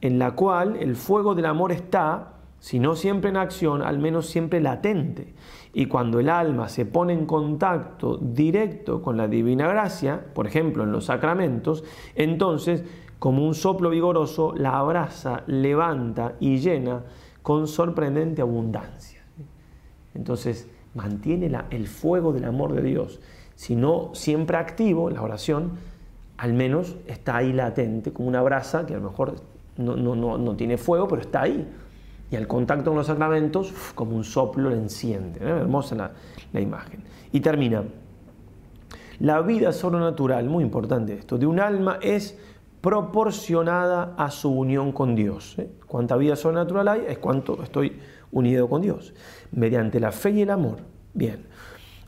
en 0.00 0.18
la 0.18 0.32
cual 0.32 0.76
el 0.76 0.96
fuego 0.96 1.34
del 1.34 1.46
amor 1.46 1.72
está, 1.72 2.32
si 2.62 2.78
no 2.78 2.94
siempre 2.94 3.30
en 3.30 3.36
acción, 3.36 3.82
al 3.82 3.98
menos 3.98 4.28
siempre 4.28 4.60
latente. 4.60 5.34
Y 5.72 5.86
cuando 5.86 6.20
el 6.20 6.28
alma 6.28 6.68
se 6.68 6.86
pone 6.86 7.12
en 7.12 7.26
contacto 7.26 8.18
directo 8.18 9.02
con 9.02 9.16
la 9.16 9.26
divina 9.26 9.66
gracia, 9.66 10.24
por 10.32 10.46
ejemplo 10.46 10.84
en 10.84 10.92
los 10.92 11.06
sacramentos, 11.06 11.82
entonces 12.14 12.84
como 13.18 13.44
un 13.44 13.56
soplo 13.56 13.90
vigoroso 13.90 14.54
la 14.56 14.78
abraza, 14.78 15.42
levanta 15.48 16.36
y 16.38 16.58
llena 16.58 17.02
con 17.42 17.66
sorprendente 17.66 18.42
abundancia. 18.42 19.22
Entonces 20.14 20.70
mantiene 20.94 21.50
el 21.70 21.88
fuego 21.88 22.32
del 22.32 22.44
amor 22.44 22.74
de 22.74 22.82
Dios. 22.82 23.20
si 23.56 23.74
no 23.74 24.10
siempre 24.14 24.56
activo, 24.56 25.10
la 25.10 25.22
oración 25.22 25.72
al 26.36 26.52
menos 26.52 26.94
está 27.08 27.38
ahí 27.38 27.52
latente, 27.52 28.12
como 28.12 28.28
una 28.28 28.40
brasa 28.40 28.86
que 28.86 28.94
a 28.94 28.98
lo 28.98 29.10
mejor 29.10 29.34
no, 29.76 29.96
no, 29.96 30.54
tiene 30.54 30.76
fuego, 30.76 31.08
pero 31.08 31.22
está 31.22 31.42
ahí. 31.42 31.66
Y 32.32 32.36
al 32.36 32.48
contacto 32.48 32.90
con 32.90 32.96
los 32.96 33.06
sacramentos, 33.06 33.74
como 33.94 34.16
un 34.16 34.24
soplo, 34.24 34.70
le 34.70 34.76
enciende. 34.76 35.38
Hermosa 35.40 35.94
la, 35.94 36.12
la 36.52 36.60
imagen. 36.60 37.04
Y 37.30 37.40
termina. 37.40 37.84
La 39.20 39.42
vida 39.42 39.70
sobrenatural, 39.70 40.48
muy 40.48 40.64
importante 40.64 41.12
esto, 41.12 41.36
de 41.36 41.46
un 41.46 41.60
alma 41.60 41.98
es 42.00 42.38
proporcionada 42.80 44.14
a 44.16 44.30
su 44.30 44.50
unión 44.50 44.92
con 44.92 45.14
Dios. 45.14 45.58
¿eh? 45.58 45.70
Cuánta 45.86 46.16
vida 46.16 46.34
sobrenatural 46.34 46.88
hay 46.88 47.04
es 47.06 47.18
cuánto 47.18 47.62
estoy 47.62 48.00
unido 48.32 48.66
con 48.66 48.80
Dios. 48.80 49.12
Mediante 49.52 50.00
la 50.00 50.10
fe 50.10 50.30
y 50.30 50.42
el 50.42 50.50
amor. 50.50 50.78
Bien. 51.12 51.46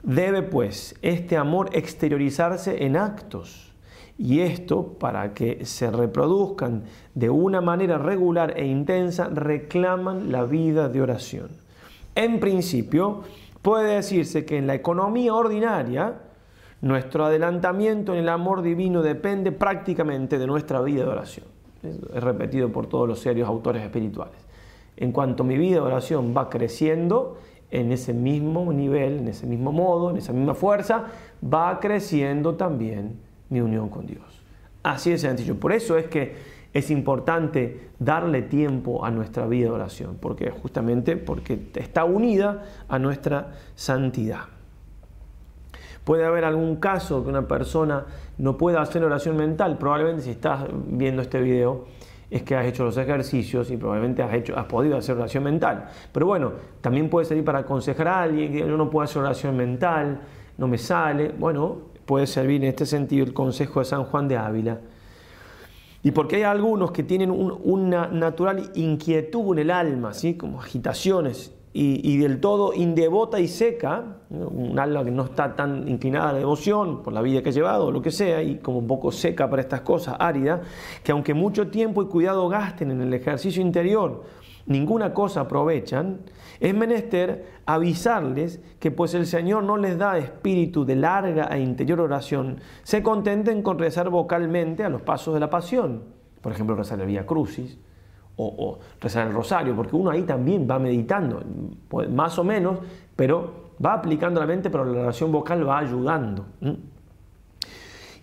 Debe 0.03 0.43
pues 0.43 0.97
este 1.03 1.37
amor 1.37 1.69
exteriorizarse 1.75 2.85
en 2.87 2.97
actos. 2.97 3.74
Y 4.17 4.41
esto, 4.41 4.95
para 4.99 5.35
que 5.35 5.65
se 5.65 5.91
reproduzcan 5.91 6.85
de 7.15 7.31
una 7.31 7.61
manera 7.61 7.99
regular 7.99 8.55
e 8.57 8.65
intensa, 8.65 9.29
reclaman 9.29 10.31
la 10.31 10.45
vida 10.45 10.89
de 10.89 11.03
oración. 11.03 11.49
En 12.15 12.39
principio, 12.39 13.23
puede 13.61 13.97
decirse 13.97 14.45
que 14.45 14.59
en 14.59 14.69
la 14.69 14.75
economía 14.75 15.35
ordinaria, 15.35 16.15
nuestro 16.81 17.25
adelantamiento 17.25 18.13
en 18.13 18.21
el 18.21 18.29
amor 18.29 18.63
divino 18.63 19.03
depende 19.03 19.51
prácticamente 19.51 20.39
de 20.39 20.47
nuestra 20.47 20.81
vida 20.81 21.05
de 21.05 21.11
oración. 21.11 21.47
Es 21.83 22.23
repetido 22.23 22.71
por 22.71 22.87
todos 22.87 23.09
los 23.09 23.19
serios 23.19 23.49
autores 23.49 23.83
espirituales. 23.83 24.37
En 24.97 25.11
cuanto 25.11 25.43
mi 25.43 25.59
vida 25.59 25.77
de 25.77 25.81
oración 25.81 26.35
va 26.37 26.49
creciendo, 26.49 27.39
en 27.71 27.91
ese 27.91 28.15
mismo 28.15 28.73
nivel, 28.73 29.19
en 29.19 29.29
ese 29.29 29.47
mismo 29.47 29.73
modo, 29.73 30.11
en 30.11 30.19
esa 30.19 30.33
misma 30.33 30.55
fuerza, 30.55 31.07
va 31.43 31.81
creciendo 31.81 32.55
también 32.55 33.19
mi 33.55 33.61
unión 33.61 33.89
con 33.89 34.07
Dios. 34.07 34.43
Así 34.83 35.11
de 35.11 35.19
sencillo. 35.19 35.59
Por 35.59 35.73
eso 35.73 35.97
es 35.97 36.07
que 36.07 36.35
es 36.75 36.91
importante 36.91 37.91
darle 38.01 38.43
tiempo 38.43 39.05
a 39.05 39.11
nuestra 39.11 39.47
vida 39.47 39.67
de 39.67 39.71
oración, 39.71 40.19
porque 40.21 40.51
justamente 40.51 41.17
porque 41.17 41.71
está 41.77 42.05
unida 42.05 42.65
a 42.89 42.99
nuestra 42.99 43.53
santidad. 43.77 44.47
Puede 46.03 46.25
haber 46.25 46.45
algún 46.45 46.77
caso 46.77 47.23
que 47.23 47.31
una 47.31 47.47
persona 47.47 48.05
no 48.37 48.59
pueda 48.59 48.83
hacer 48.83 49.05
oración 49.05 49.37
mental. 49.37 49.79
Probablemente 49.79 50.23
si 50.23 50.31
estás 50.31 50.67
viendo 50.89 51.23
este 51.23 51.41
video 51.41 51.87
es 52.29 52.43
que 52.43 52.57
has 52.57 52.67
hecho 52.67 52.85
los 52.85 52.97
ejercicios 52.97 53.71
y 53.71 53.77
probablemente 53.77 54.23
has, 54.23 54.35
hecho, 54.35 54.59
has 54.59 54.67
podido 54.67 54.99
hacer 54.99 55.17
oración 55.17 55.45
mental. 55.45 55.89
Pero 56.13 56.27
bueno, 56.27 56.53
también 56.81 57.09
puede 57.09 57.25
servir 57.25 57.45
para 57.45 57.61
aconsejar 57.61 58.09
a 58.09 58.23
alguien 58.23 58.53
que 58.53 58.59
yo 58.59 58.77
no 58.77 58.91
puedo 58.91 59.05
hacer 59.05 59.23
oración 59.23 59.57
mental, 59.57 60.21
no 60.59 60.67
me 60.67 60.77
sale. 60.77 61.29
Bueno, 61.39 61.94
puede 62.07 62.27
servir 62.27 62.63
en 62.63 62.69
este 62.69 62.87
sentido 62.87 63.25
el 63.25 63.33
consejo 63.33 63.81
de 63.81 63.87
San 63.87 64.05
Juan 64.05 64.29
de 64.29 64.37
Ávila. 64.37 64.81
Y 66.03 66.11
porque 66.11 66.37
hay 66.37 66.43
algunos 66.43 66.93
que 66.93 67.03
tienen 67.03 67.31
una 67.31 68.09
natural 68.09 68.71
inquietud 68.75 69.55
en 69.55 69.59
el 69.59 69.71
alma, 69.71 70.13
¿sí? 70.13 70.35
como 70.35 70.61
agitaciones 70.61 71.55
y, 71.77 72.19
del 72.19 72.39
todo 72.39 72.73
indevota 72.73 73.41
y 73.41 73.49
seca, 73.49 74.19
un 74.31 74.79
alma 74.79 75.03
que 75.03 75.11
no 75.11 75.25
está 75.25 75.57
tan 75.57 75.89
inclinada 75.89 76.31
a 76.31 76.33
la 76.35 76.39
devoción 76.39 77.03
por 77.03 77.13
la 77.13 77.21
vida 77.21 77.43
que 77.43 77.49
ha 77.49 77.53
llevado 77.53 77.87
o 77.87 77.91
lo 77.91 78.01
que 78.01 78.13
sea, 78.13 78.41
y 78.45 78.59
como 78.59 78.79
un 78.79 78.87
poco 78.87 79.11
seca 79.11 79.51
para 79.51 79.63
estas 79.63 79.81
cosas, 79.81 80.15
árida, 80.21 80.63
que 81.03 81.11
aunque 81.11 81.35
mucho 81.35 81.67
tiempo 81.69 82.01
y 82.03 82.07
cuidado 82.07 82.49
gasten 82.49 82.93
en 82.93 83.01
el 83.01 83.13
ejercicio 83.13 83.61
interior, 83.61 84.23
ninguna 84.67 85.13
cosa 85.13 85.43
aprovechan, 85.43 86.21
es 86.61 86.75
menester 86.75 87.47
avisarles 87.67 88.61
que 88.79 88.91
pues 88.91 89.15
el 89.15 89.27
Señor 89.27 89.65
no 89.65 89.77
les 89.77 89.99
da 89.99 90.19
espíritu 90.19 90.85
de 90.85 90.97
larga 90.97 91.47
e 91.47 91.61
interior 91.61 92.01
oración, 92.01 92.61
se 92.83 93.03
contenten 93.03 93.63
con 93.63 93.79
rezar 93.79 94.11
vocalmente 94.11 94.85
a 94.85 94.89
los 94.89 95.03
pasos 95.03 95.35
de 95.35 95.41
la 95.41 95.51
pasión, 95.51 96.03
por 96.41 96.53
ejemplo 96.53 96.77
rezar 96.77 97.01
el 97.01 97.07
Vía 97.07 97.27
Crucis, 97.27 97.79
o, 98.37 98.79
rezar 99.01 99.29
el 99.29 99.33
rosario, 99.33 99.77
porque 99.77 99.95
uno 99.95 100.11
ahí 100.11 100.23
también 100.23 100.67
va 100.69 100.79
meditando, 100.79 101.41
pues, 101.89 102.11
más 102.11 102.37
o 102.39 102.45
menos, 102.45 102.79
pero 103.15 103.65
va 103.85 103.95
aplicando 103.95 104.41
la 104.41 104.47
mente, 104.47 104.71
pero 104.71 104.85
la 104.85 105.03
oración 105.03 105.31
vocal 105.31 105.69
va 105.69 105.79
ayudando. 105.79 106.45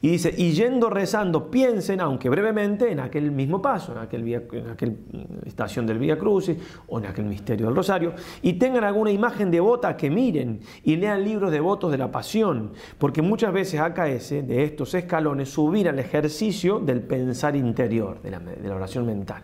Y 0.04 0.10
dice, 0.10 0.34
y 0.36 0.52
yendo 0.52 0.90
rezando, 0.90 1.52
piensen, 1.52 2.02
aunque 2.02 2.28
brevemente, 2.28 2.92
en 2.92 3.00
aquel 3.00 3.32
mismo 3.32 3.62
paso, 3.62 3.92
en 3.92 4.00
aquel, 4.00 4.24
mm, 4.24 5.48
estación 5.48 5.86
del 5.86 6.00
Vía 6.00 6.18
Crucis 6.18 6.58
o 6.88 6.98
en 6.98 7.06
aquel 7.06 7.26
misterio 7.26 7.68
del 7.68 7.76
Rosario, 7.76 8.14
y 8.42 8.54
tengan 8.54 8.84
alguna 8.84 9.12
imagen 9.12 9.52
devota 9.52 9.96
que 9.96 10.10
miren 10.10 10.62
y 10.84 10.96
lean 10.96 11.24
libros 11.24 11.52
devotos 11.52 11.92
de 11.92 12.00
la 12.00 12.12
pasión, 12.12 12.72
porque 12.98 13.22
muchas 13.22 13.54
veces 13.54 13.80
acaece 13.80 14.42
de 14.42 14.64
estos 14.64 14.96
escalones 14.96 15.50
subir 15.50 15.88
al 15.88 16.00
ejercicio 16.00 16.80
del 16.80 17.02
pensar 17.02 17.56
interior, 17.56 18.22
de 18.24 18.32
la, 18.32 18.76
oración 18.76 19.06
mental. 19.06 19.44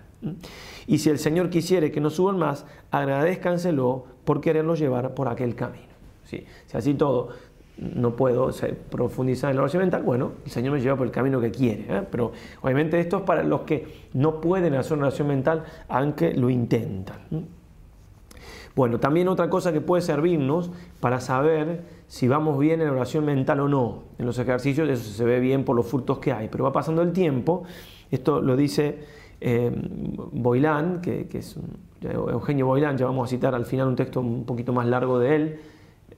Y 0.88 0.98
si 0.98 1.12
el 1.12 1.20
Señor 1.20 1.52
quisiere 1.52 1.92
que 1.92 2.02
no 2.02 2.10
suban 2.10 2.40
más, 2.40 2.66
agradezcanselo 2.90 4.06
por 4.26 4.42
quererlos 4.42 4.80
llevar 4.80 5.14
por 5.14 5.28
aquel 5.28 5.54
camino. 5.54 5.86
Si 6.26 6.46
así 6.74 6.94
todo 6.96 7.30
no 7.78 8.16
puedo 8.16 8.50
profundizar 8.90 9.52
en 9.52 9.58
la 9.58 9.64
oración 9.64 9.82
mental, 9.82 10.04
bueno, 10.04 10.32
el 10.46 10.52
Señor 10.52 10.74
me 10.74 10.82
lleva 10.82 10.96
por 10.96 11.06
el 11.06 11.12
camino 11.12 11.40
que 11.40 11.52
quiere. 11.52 11.86
¿eh? 11.90 12.04
Pero 12.10 12.32
obviamente 12.62 13.00
esto 13.00 13.18
es 13.18 13.24
para 13.24 13.44
los 13.44 13.62
que 13.62 14.08
no 14.14 14.42
pueden 14.42 14.74
hacer 14.74 14.98
una 14.98 15.08
oración 15.08 15.28
mental, 15.28 15.64
aunque 15.88 16.34
lo 16.34 16.50
intentan. 16.50 17.20
Bueno, 18.76 19.00
también 19.00 19.28
otra 19.28 19.50
cosa 19.50 19.74
que 19.74 19.82
puede 19.82 20.02
servirnos 20.04 20.72
para 21.00 21.20
saber 21.20 21.84
si 22.08 22.28
vamos 22.28 22.60
bien 22.60 22.82
en 22.82 22.90
oración 22.90 23.26
mental 23.26 23.60
o 23.62 23.68
no. 23.68 24.04
En 24.20 24.26
los 24.26 24.38
ejercicios 24.38 24.88
eso 24.88 25.12
se 25.12 25.26
ve 25.26 25.40
bien 25.40 25.64
por 25.66 25.76
los 25.76 25.88
frutos 25.88 26.20
que 26.20 26.32
hay, 26.32 26.48
pero 26.48 26.64
va 26.64 26.72
pasando 26.72 27.02
el 27.02 27.12
tiempo, 27.12 27.64
esto 28.12 28.42
lo 28.42 28.56
dice 28.56 29.00
eh, 29.42 29.72
que, 31.02 31.28
es 31.34 31.60
Eugenio 32.02 32.68
Boilán, 32.68 32.98
ya 32.98 33.06
vamos 33.06 33.28
a 33.28 33.30
citar 33.30 33.56
al 33.56 33.66
final 33.66 33.88
un 33.88 33.96
texto 33.96 34.22
un 34.22 34.46
poquito 34.46 34.74
más 34.74 34.86
largo 34.88 35.20
de 35.20 35.36
él, 35.36 35.60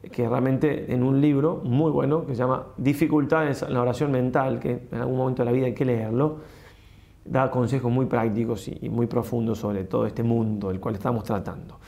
que 0.01 0.27
realmente 0.27 0.93
en 0.93 1.03
un 1.03 1.19
libro 1.19 1.62
muy 1.63 1.91
bueno 1.91 2.25
que 2.25 2.33
se 2.33 2.39
llama 2.39 2.67
Dificultades 2.77 3.63
en 3.63 3.73
la 3.73 3.81
oración 3.81 4.12
mental, 4.12 4.59
que 4.59 4.88
en 4.91 4.97
algún 4.99 5.17
momento 5.17 5.43
de 5.43 5.45
la 5.45 5.51
vida 5.51 5.65
hay 5.65 5.73
que 5.73 5.85
leerlo, 5.85 6.38
da 7.25 7.51
consejos 7.51 7.91
muy 7.91 8.05
prácticos 8.05 8.67
y 8.67 8.89
muy 8.89 9.07
profundos 9.07 9.59
sobre 9.59 9.83
todo 9.83 10.05
este 10.05 10.23
mundo 10.23 10.69
del 10.69 10.79
cual 10.79 10.95
estamos 10.95 11.23
tratando. 11.23 11.79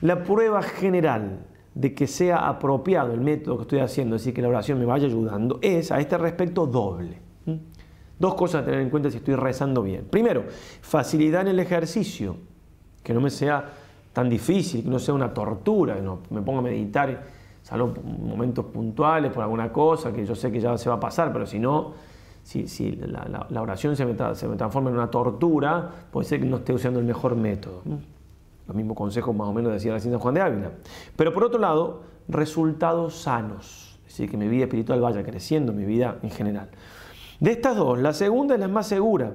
La 0.00 0.22
prueba 0.22 0.62
general 0.62 1.46
de 1.74 1.94
que 1.94 2.06
sea 2.06 2.48
apropiado 2.48 3.12
el 3.12 3.20
método 3.20 3.56
que 3.56 3.62
estoy 3.62 3.78
haciendo, 3.80 4.16
es 4.16 4.22
decir, 4.22 4.34
que 4.34 4.42
la 4.42 4.48
oración 4.48 4.78
me 4.78 4.84
vaya 4.84 5.06
ayudando, 5.06 5.58
es 5.62 5.90
a 5.90 5.98
este 5.98 6.16
respecto 6.18 6.66
doble. 6.66 7.18
Dos 8.18 8.34
cosas 8.34 8.62
a 8.62 8.64
tener 8.64 8.80
en 8.80 8.90
cuenta 8.90 9.10
si 9.10 9.16
estoy 9.16 9.34
rezando 9.34 9.82
bien. 9.82 10.06
Primero, 10.08 10.44
facilidad 10.80 11.42
en 11.42 11.48
el 11.48 11.58
ejercicio, 11.58 12.36
que 13.02 13.12
no 13.12 13.20
me 13.20 13.30
sea 13.30 13.64
tan 14.12 14.30
difícil, 14.30 14.84
que 14.84 14.88
no 14.88 15.00
sea 15.00 15.14
una 15.14 15.34
tortura, 15.34 15.96
que 15.96 16.02
no 16.02 16.20
me 16.30 16.40
ponga 16.42 16.60
a 16.60 16.62
meditar 16.62 17.24
salvo 17.64 17.94
momentos 18.04 18.66
puntuales 18.66 19.32
por 19.32 19.42
alguna 19.42 19.72
cosa 19.72 20.12
que 20.12 20.24
yo 20.24 20.34
sé 20.34 20.52
que 20.52 20.60
ya 20.60 20.76
se 20.76 20.90
va 20.90 20.96
a 20.96 21.00
pasar, 21.00 21.32
pero 21.32 21.46
si 21.46 21.58
no, 21.58 21.94
si, 22.42 22.68
si 22.68 22.92
la, 22.92 23.62
oración 23.62 23.96
se 23.96 24.04
me, 24.04 24.14
se 24.34 24.46
me, 24.46 24.56
transforma 24.56 24.90
en 24.90 24.96
una 24.96 25.10
tortura, 25.10 25.90
puede 26.10 26.28
ser 26.28 26.40
que 26.40 26.46
no 26.46 26.58
esté 26.58 26.74
usando 26.74 27.00
el 27.00 27.06
mejor 27.06 27.34
método. 27.36 27.80
Los 28.66 28.76
mismos 28.76 28.96
consejos 28.96 29.34
más 29.34 29.48
o 29.48 29.52
menos 29.54 29.72
decía 29.72 29.94
la 29.94 29.98
San 29.98 30.18
Juan 30.18 30.34
de 30.34 30.40
Ávila. 30.42 30.72
Pero 31.16 31.32
por 31.32 31.42
otro 31.42 31.58
lado, 31.58 32.02
resultados 32.28 33.16
sanos, 33.16 33.98
es 34.06 34.12
decir, 34.12 34.30
que 34.30 34.36
mi 34.36 34.46
vida 34.46 34.64
espiritual 34.64 35.00
vaya 35.00 35.24
creciendo, 35.24 35.72
mi 35.72 35.86
vida 35.86 36.18
en 36.22 36.30
general. 36.30 36.68
De 37.40 37.50
estas 37.50 37.76
dos, 37.76 37.98
la 37.98 38.12
segunda 38.12 38.54
es 38.54 38.60
la 38.60 38.68
más 38.68 38.86
segura, 38.86 39.32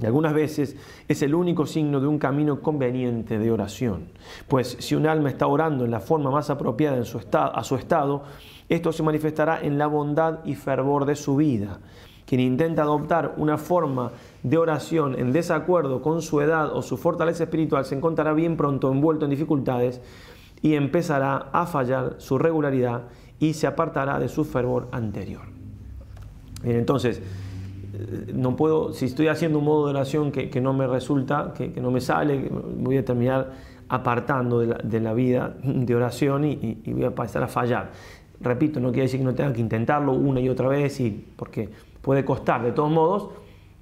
y 0.00 0.06
algunas 0.06 0.34
veces 0.34 0.76
es 1.06 1.22
el 1.22 1.34
único 1.34 1.66
signo 1.66 2.00
de 2.00 2.08
un 2.08 2.18
camino 2.18 2.60
conveniente 2.60 3.38
de 3.38 3.50
oración. 3.50 4.08
Pues 4.48 4.76
si 4.80 4.96
un 4.96 5.06
alma 5.06 5.28
está 5.28 5.46
orando 5.46 5.84
en 5.84 5.92
la 5.92 6.00
forma 6.00 6.30
más 6.30 6.50
apropiada 6.50 6.96
en 6.96 7.04
su 7.04 7.20
a 7.32 7.64
su 7.64 7.76
estado, 7.76 8.24
esto 8.68 8.92
se 8.92 9.04
manifestará 9.04 9.60
en 9.62 9.78
la 9.78 9.86
bondad 9.86 10.40
y 10.44 10.56
fervor 10.56 11.04
de 11.04 11.14
su 11.14 11.36
vida. 11.36 11.78
Quien 12.26 12.40
intenta 12.40 12.82
adoptar 12.82 13.34
una 13.36 13.58
forma 13.58 14.10
de 14.42 14.58
oración 14.58 15.14
en 15.18 15.32
desacuerdo 15.32 16.02
con 16.02 16.22
su 16.22 16.40
edad 16.40 16.74
o 16.74 16.82
su 16.82 16.96
fortaleza 16.96 17.44
espiritual 17.44 17.84
se 17.84 17.94
encontrará 17.94 18.32
bien 18.32 18.56
pronto 18.56 18.90
envuelto 18.90 19.26
en 19.26 19.30
dificultades 19.30 20.00
y 20.62 20.74
empezará 20.74 21.50
a 21.52 21.66
fallar 21.66 22.16
su 22.18 22.38
regularidad 22.38 23.02
y 23.38 23.52
se 23.52 23.66
apartará 23.66 24.18
de 24.18 24.28
su 24.28 24.44
fervor 24.44 24.88
anterior. 24.90 25.42
Bien, 26.62 26.78
entonces, 26.78 27.20
no 28.32 28.56
puedo, 28.56 28.92
si 28.92 29.06
estoy 29.06 29.28
haciendo 29.28 29.58
un 29.58 29.64
modo 29.64 29.86
de 29.86 29.90
oración 29.90 30.32
que, 30.32 30.60
no 30.60 30.72
me 30.72 30.86
resulta, 30.86 31.52
que, 31.54 31.68
no 31.80 31.90
me 31.90 32.00
sale, 32.00 32.50
voy 32.50 32.96
a 32.96 33.04
terminar 33.04 33.52
apartando 33.88 34.60
de 34.60 35.00
la, 35.00 35.12
vida 35.12 35.56
de 35.62 35.94
oración 35.94 36.44
y, 36.44 36.80
voy 36.86 37.04
a 37.04 37.14
pasar 37.14 37.42
a 37.42 37.48
fallar. 37.48 37.92
Repito, 38.40 38.80
no 38.80 38.90
quiere 38.90 39.02
decir 39.02 39.20
que 39.20 39.24
no 39.24 39.34
tenga 39.34 39.52
que 39.52 39.60
intentarlo 39.60 40.12
una 40.12 40.40
y 40.40 40.48
otra 40.48 40.68
vez, 40.68 41.00
porque 41.36 41.68
puede 42.00 42.24
costar. 42.24 42.62
De 42.62 42.72
todos 42.72 42.90
modos, 42.90 43.30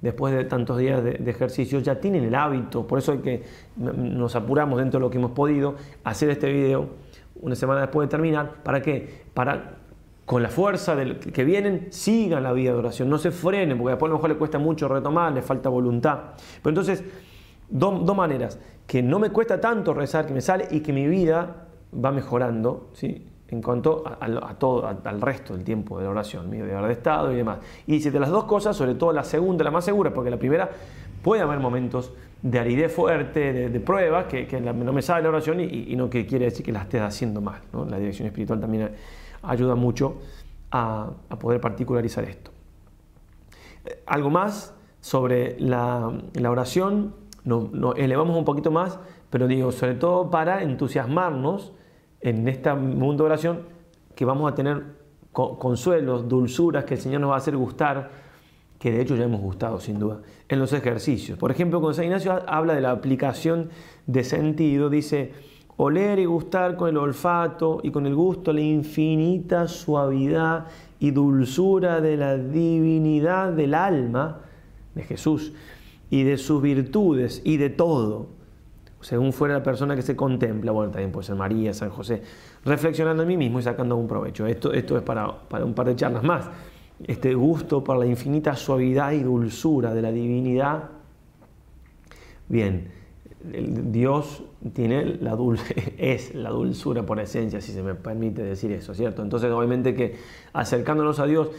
después 0.01 0.33
de 0.33 0.45
tantos 0.45 0.77
días 0.77 1.03
de, 1.03 1.29
ejercicio, 1.29 1.79
ya 1.79 1.99
tienen 1.99 2.23
el 2.23 2.35
hábito. 2.35 2.85
Por 2.85 2.99
eso 2.99 3.13
hay 3.13 3.19
que 3.19 3.43
nos 3.77 4.35
apuramos 4.35 4.79
dentro 4.79 4.99
de 4.99 5.05
lo 5.05 5.09
que 5.09 5.17
hemos 5.17 5.31
podido 5.31 5.75
hacer 6.03 6.29
este 6.29 6.51
video 6.51 6.89
una 7.41 7.55
semana 7.55 7.81
después 7.81 8.07
de 8.07 8.11
terminar. 8.11 8.63
¿Para 8.63 8.81
qué? 8.81 9.23
Para 9.33 9.82
con 10.25 10.41
la 10.41 10.49
fuerza 10.49 10.95
del, 10.95 11.19
que 11.19 11.43
vienen, 11.43 11.87
sigan 11.89 12.43
la 12.43 12.53
vida 12.53 12.71
de 12.71 12.77
oración, 12.77 13.09
no 13.09 13.17
se 13.17 13.31
frenen, 13.31 13.77
porque 13.77 13.91
después 13.91 14.09
a 14.09 14.11
lo 14.11 14.15
mejor 14.15 14.29
le 14.29 14.37
cuesta 14.37 14.57
mucho 14.57 14.87
retomar, 14.87 15.33
le 15.33 15.41
falta 15.41 15.69
voluntad. 15.69 16.19
Pero 16.61 16.69
entonces, 16.69 17.03
dos 17.69 18.15
maneras, 18.15 18.59
que 18.87 19.01
no 19.01 19.19
me 19.19 19.29
cuesta 19.31 19.59
tanto 19.59 19.93
rezar, 19.93 20.25
que 20.25 20.33
me 20.33 20.41
sale 20.41 20.67
y 20.71 20.79
que 20.79 20.93
mi 20.93 21.07
vida 21.07 21.67
va 21.93 22.11
mejorando, 22.11 22.89
¿sí? 22.93 23.27
en 23.53 23.61
cuanto 23.61 24.03
a, 24.05 24.55
todo, 24.55 24.87
al 24.87 25.21
resto 25.21 25.53
del 25.53 25.63
tiempo 25.63 25.99
de 25.99 26.05
la 26.05 26.09
oración, 26.09 26.49
mi 26.49 26.57
deber 26.57 26.85
de 26.85 26.93
estado 26.93 27.31
y 27.31 27.35
demás. 27.35 27.59
Y 27.85 27.93
dice 27.93 28.09
de 28.09 28.19
las 28.19 28.29
dos 28.29 28.45
cosas, 28.45 28.75
sobre 28.75 28.95
todo 28.95 29.13
la 29.13 29.23
segunda, 29.23 29.63
la 29.63 29.71
más 29.71 29.85
segura, 29.85 30.11
porque 30.11 30.31
la 30.31 30.37
primera 30.37 30.69
puede 31.21 31.41
haber 31.41 31.59
momentos 31.59 32.13
de 32.41 32.59
aridez 32.59 32.91
fuerte, 32.91 33.69
de, 33.69 33.79
pruebas, 33.79 34.25
que, 34.25 34.59
no 34.59 34.91
me 34.91 35.01
sale 35.01 35.23
la 35.23 35.29
oración 35.29 35.59
y, 35.61 35.95
no 35.95 36.09
que 36.09 36.25
quiere 36.25 36.45
decir 36.45 36.65
que 36.65 36.71
la 36.71 36.81
estés 36.81 37.01
haciendo 37.01 37.41
mal. 37.41 37.61
La 37.89 37.97
dirección 37.99 38.27
espiritual 38.27 38.59
también 38.59 38.91
ayuda 39.43 39.75
mucho 39.75 40.17
a, 40.71 41.11
poder 41.39 41.61
particularizar 41.61 42.23
esto. 42.23 42.51
Algo 44.05 44.29
más 44.29 44.73
sobre 45.01 45.59
la, 45.59 46.11
oración, 46.49 47.13
nos 47.43 47.97
elevamos 47.97 48.37
un 48.37 48.45
poquito 48.45 48.71
más, 48.71 48.99
pero 49.29 49.47
digo, 49.47 49.71
sobre 49.71 49.95
todo 49.95 50.29
para 50.29 50.63
entusiasmarnos 50.63 51.73
en 52.21 52.47
este 52.47 52.73
mundo 52.73 53.23
de 53.23 53.27
oración, 53.27 53.61
que 54.15 54.25
vamos 54.25 54.51
a 54.51 54.55
tener 54.55 54.83
consuelos, 55.31 56.27
dulzuras 56.29 56.85
que 56.85 56.93
el 56.93 56.99
Señor 56.99 57.21
nos 57.21 57.31
va 57.31 57.35
a 57.35 57.37
hacer 57.39 57.57
gustar, 57.57 58.11
que 58.79 58.91
de 58.91 59.01
hecho 59.01 59.15
ya 59.15 59.23
hemos 59.23 59.41
gustado 59.41 59.79
sin 59.79 59.99
duda, 59.99 60.21
en 60.47 60.59
los 60.59 60.71
ejercicios. 60.73 61.37
Por 61.37 61.51
ejemplo, 61.51 61.79
cuando 61.79 61.95
San 61.95 62.05
Ignacio 62.05 62.43
habla 62.47 62.75
de 62.75 62.81
la 62.81 62.91
aplicación 62.91 63.69
de 64.07 64.23
sentido, 64.23 64.89
dice, 64.89 65.33
oler 65.77 66.19
y 66.19 66.25
gustar 66.25 66.75
con 66.75 66.89
el 66.89 66.97
olfato 66.97 67.79
y 67.83 67.91
con 67.91 68.05
el 68.05 68.15
gusto 68.15 68.53
la 68.53 68.61
infinita 68.61 69.67
suavidad 69.67 70.67
y 70.99 71.11
dulzura 71.11 72.01
de 72.01 72.17
la 72.17 72.37
divinidad 72.37 73.53
del 73.53 73.73
alma 73.73 74.39
de 74.95 75.03
Jesús 75.03 75.53
y 76.09 76.23
de 76.23 76.37
sus 76.37 76.61
virtudes 76.61 77.41
y 77.43 77.57
de 77.57 77.69
todo 77.69 78.27
según 79.03 79.33
fuera 79.33 79.55
la 79.55 79.63
persona 79.63 79.95
que 79.95 80.01
se 80.01 80.15
contempla, 80.15 80.71
bueno, 80.71 80.91
también 80.91 81.11
puede 81.11 81.27
ser 81.27 81.35
María, 81.35 81.73
San 81.73 81.89
José, 81.89 82.23
reflexionando 82.63 83.23
en 83.23 83.29
mí 83.29 83.37
mismo 83.37 83.59
y 83.59 83.63
sacando 83.63 83.97
un 83.97 84.07
provecho. 84.07 84.47
Esto, 84.47 84.71
esto 84.71 84.97
es 84.97 85.03
para, 85.03 85.39
para 85.49 85.65
un 85.65 85.73
par 85.73 85.87
de 85.87 85.95
charlas 85.95 86.23
más. 86.23 86.49
Este 87.05 87.33
gusto 87.33 87.83
por 87.83 87.97
la 87.97 88.05
infinita 88.05 88.55
suavidad 88.55 89.11
y 89.11 89.19
dulzura 89.19 89.93
de 89.93 90.01
la 90.01 90.11
divinidad. 90.11 90.89
Bien, 92.47 92.91
Dios 93.43 94.43
tiene 94.73 95.05
la 95.05 95.35
dulce, 95.35 95.93
es 95.97 96.33
la 96.33 96.49
dulzura 96.49 97.05
por 97.05 97.19
esencia, 97.19 97.61
si 97.61 97.71
se 97.71 97.83
me 97.83 97.95
permite 97.95 98.41
decir 98.41 98.71
eso, 98.71 98.93
¿cierto? 98.93 99.21
Entonces, 99.21 99.51
obviamente 99.51 99.93
que 99.93 100.15
acercándonos 100.53 101.19
a 101.19 101.25
Dios, 101.25 101.49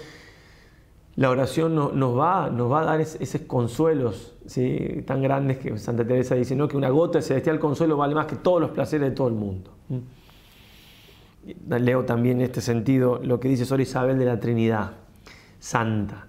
la 1.17 1.31
oración 1.31 1.75
nos, 1.75 2.19
va, 2.19 2.51
nos 2.51 2.73
va 2.73 2.81
a 2.81 2.85
dar 2.85 3.01
esos 3.01 3.41
consuelos 3.43 4.35
¿sí? 4.47 5.05
tan 5.07 5.23
grandes 5.23 5.59
que 5.59 5.79
Santa 5.79 6.05
Teresa 6.05 6.35
dice, 6.35 6.57
¿no? 6.57 6.67
que 6.67 6.77
una 6.77 6.91
gota 6.91 7.19
de 7.19 7.23
celestial 7.23 7.61
consuelo 7.61 7.97
vale 7.97 8.17
más 8.17 8.27
que 8.27 8.37
todos 8.37 8.61
los 8.61 8.71
placeres 8.71 9.11
de 9.11 9.15
todo 9.15 9.29
el 9.29 9.35
mundo. 9.35 9.71
Leo 11.69 12.05
también 12.05 12.39
en 12.39 12.47
este 12.47 12.61
sentido 12.61 13.21
lo 13.23 13.39
que 13.39 13.49
dice 13.49 13.65
Sor 13.65 13.81
Isabel 13.81 14.19
de 14.19 14.25
la 14.25 14.41
Trinidad 14.41 14.93
Santa. 15.61 16.27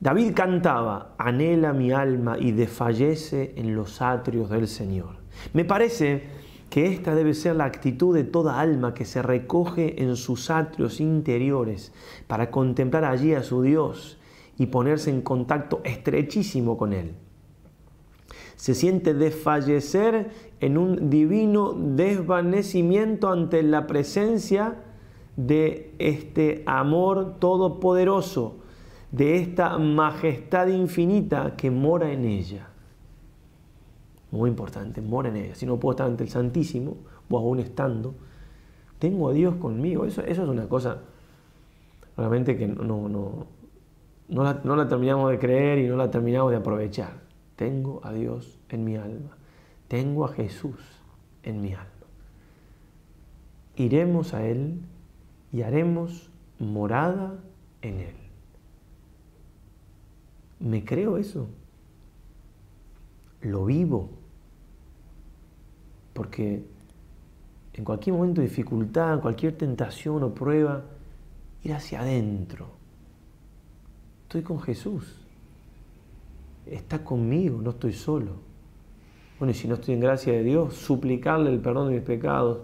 David 0.00 0.34
cantaba, 0.34 1.14
anhela 1.16 1.72
mi 1.72 1.90
alma 1.90 2.36
y 2.38 2.52
desfallece 2.52 3.54
en 3.56 3.74
los 3.74 4.02
atrios 4.02 4.50
del 4.50 4.68
Señor. 4.68 5.16
Me 5.54 5.64
parece 5.64 6.24
que 6.68 6.86
esta 6.86 7.14
debe 7.14 7.32
ser 7.32 7.56
la 7.56 7.64
actitud 7.64 8.14
de 8.14 8.24
toda 8.24 8.60
alma 8.60 8.92
que 8.92 9.04
se 9.04 9.22
recoge 9.22 10.02
en 10.02 10.16
sus 10.16 10.50
atrios 10.50 11.00
interiores 11.00 11.92
para 12.26 12.50
contemplar 12.50 13.04
allí 13.04 13.34
a 13.34 13.42
su 13.42 13.62
Dios 13.62 14.18
y 14.58 14.66
ponerse 14.66 15.10
en 15.10 15.22
contacto 15.22 15.80
estrechísimo 15.84 16.76
con 16.76 16.92
Él. 16.92 17.14
Se 18.56 18.74
siente 18.74 19.14
desfallecer 19.14 20.30
en 20.60 20.78
un 20.78 21.10
divino 21.10 21.72
desvanecimiento 21.72 23.30
ante 23.30 23.62
la 23.62 23.86
presencia 23.86 24.76
de 25.36 25.94
este 25.98 26.62
amor 26.66 27.36
todopoderoso, 27.38 28.56
de 29.16 29.38
esta 29.38 29.78
majestad 29.78 30.66
infinita 30.68 31.56
que 31.56 31.70
mora 31.70 32.12
en 32.12 32.26
ella. 32.26 32.68
Muy 34.30 34.50
importante, 34.50 35.00
mora 35.00 35.30
en 35.30 35.36
ella. 35.36 35.54
Si 35.54 35.64
no 35.64 35.80
puedo 35.80 35.92
estar 35.92 36.06
ante 36.06 36.24
el 36.24 36.28
Santísimo, 36.28 36.98
o 37.30 37.38
aún 37.38 37.58
estando, 37.58 38.14
tengo 38.98 39.30
a 39.30 39.32
Dios 39.32 39.54
conmigo. 39.56 40.04
Eso, 40.04 40.20
eso 40.20 40.42
es 40.42 40.48
una 40.48 40.68
cosa 40.68 41.00
realmente 42.14 42.58
que 42.58 42.68
no, 42.68 43.08
no, 43.08 43.46
no, 44.28 44.44
la, 44.44 44.60
no 44.64 44.76
la 44.76 44.86
terminamos 44.86 45.30
de 45.30 45.38
creer 45.38 45.78
y 45.78 45.88
no 45.88 45.96
la 45.96 46.10
terminamos 46.10 46.50
de 46.50 46.58
aprovechar. 46.58 47.14
Tengo 47.56 48.02
a 48.04 48.12
Dios 48.12 48.58
en 48.68 48.84
mi 48.84 48.96
alma. 48.96 49.38
Tengo 49.88 50.26
a 50.26 50.28
Jesús 50.28 50.76
en 51.42 51.62
mi 51.62 51.72
alma. 51.72 51.88
Iremos 53.76 54.34
a 54.34 54.46
Él 54.46 54.82
y 55.52 55.62
haremos 55.62 56.28
morada 56.58 57.38
en 57.80 58.00
Él. 58.00 58.25
¿Me 60.60 60.84
creo 60.84 61.16
eso? 61.16 61.48
lo 63.46 63.64
vivo. 63.64 64.10
Porque 66.12 66.64
en 67.74 67.84
cualquier 67.84 68.16
momento 68.16 68.40
de 68.40 68.48
dificultad, 68.48 69.20
cualquier 69.20 69.56
tentación 69.56 70.22
o 70.22 70.34
prueba, 70.34 70.82
ir 71.62 71.74
hacia 71.74 72.00
adentro. 72.00 72.68
Estoy 74.22 74.42
con 74.42 74.60
Jesús. 74.60 75.20
Está 76.66 77.04
conmigo, 77.04 77.60
no 77.62 77.70
estoy 77.70 77.92
solo. 77.92 78.32
Bueno, 79.38 79.50
y 79.50 79.54
si 79.54 79.68
no 79.68 79.74
estoy 79.74 79.94
en 79.94 80.00
gracia 80.00 80.32
de 80.32 80.42
Dios, 80.42 80.74
suplicarle 80.74 81.52
el 81.52 81.60
perdón 81.60 81.88
de 81.88 81.96
mis 81.96 82.02
pecados 82.02 82.60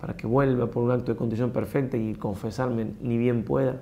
para 0.00 0.16
que 0.16 0.26
vuelva 0.26 0.66
por 0.70 0.82
un 0.82 0.90
acto 0.90 1.12
de 1.12 1.18
condición 1.18 1.50
perfecta 1.50 1.96
y 1.96 2.14
confesarme 2.14 2.94
ni 3.00 3.18
bien 3.18 3.44
pueda. 3.44 3.80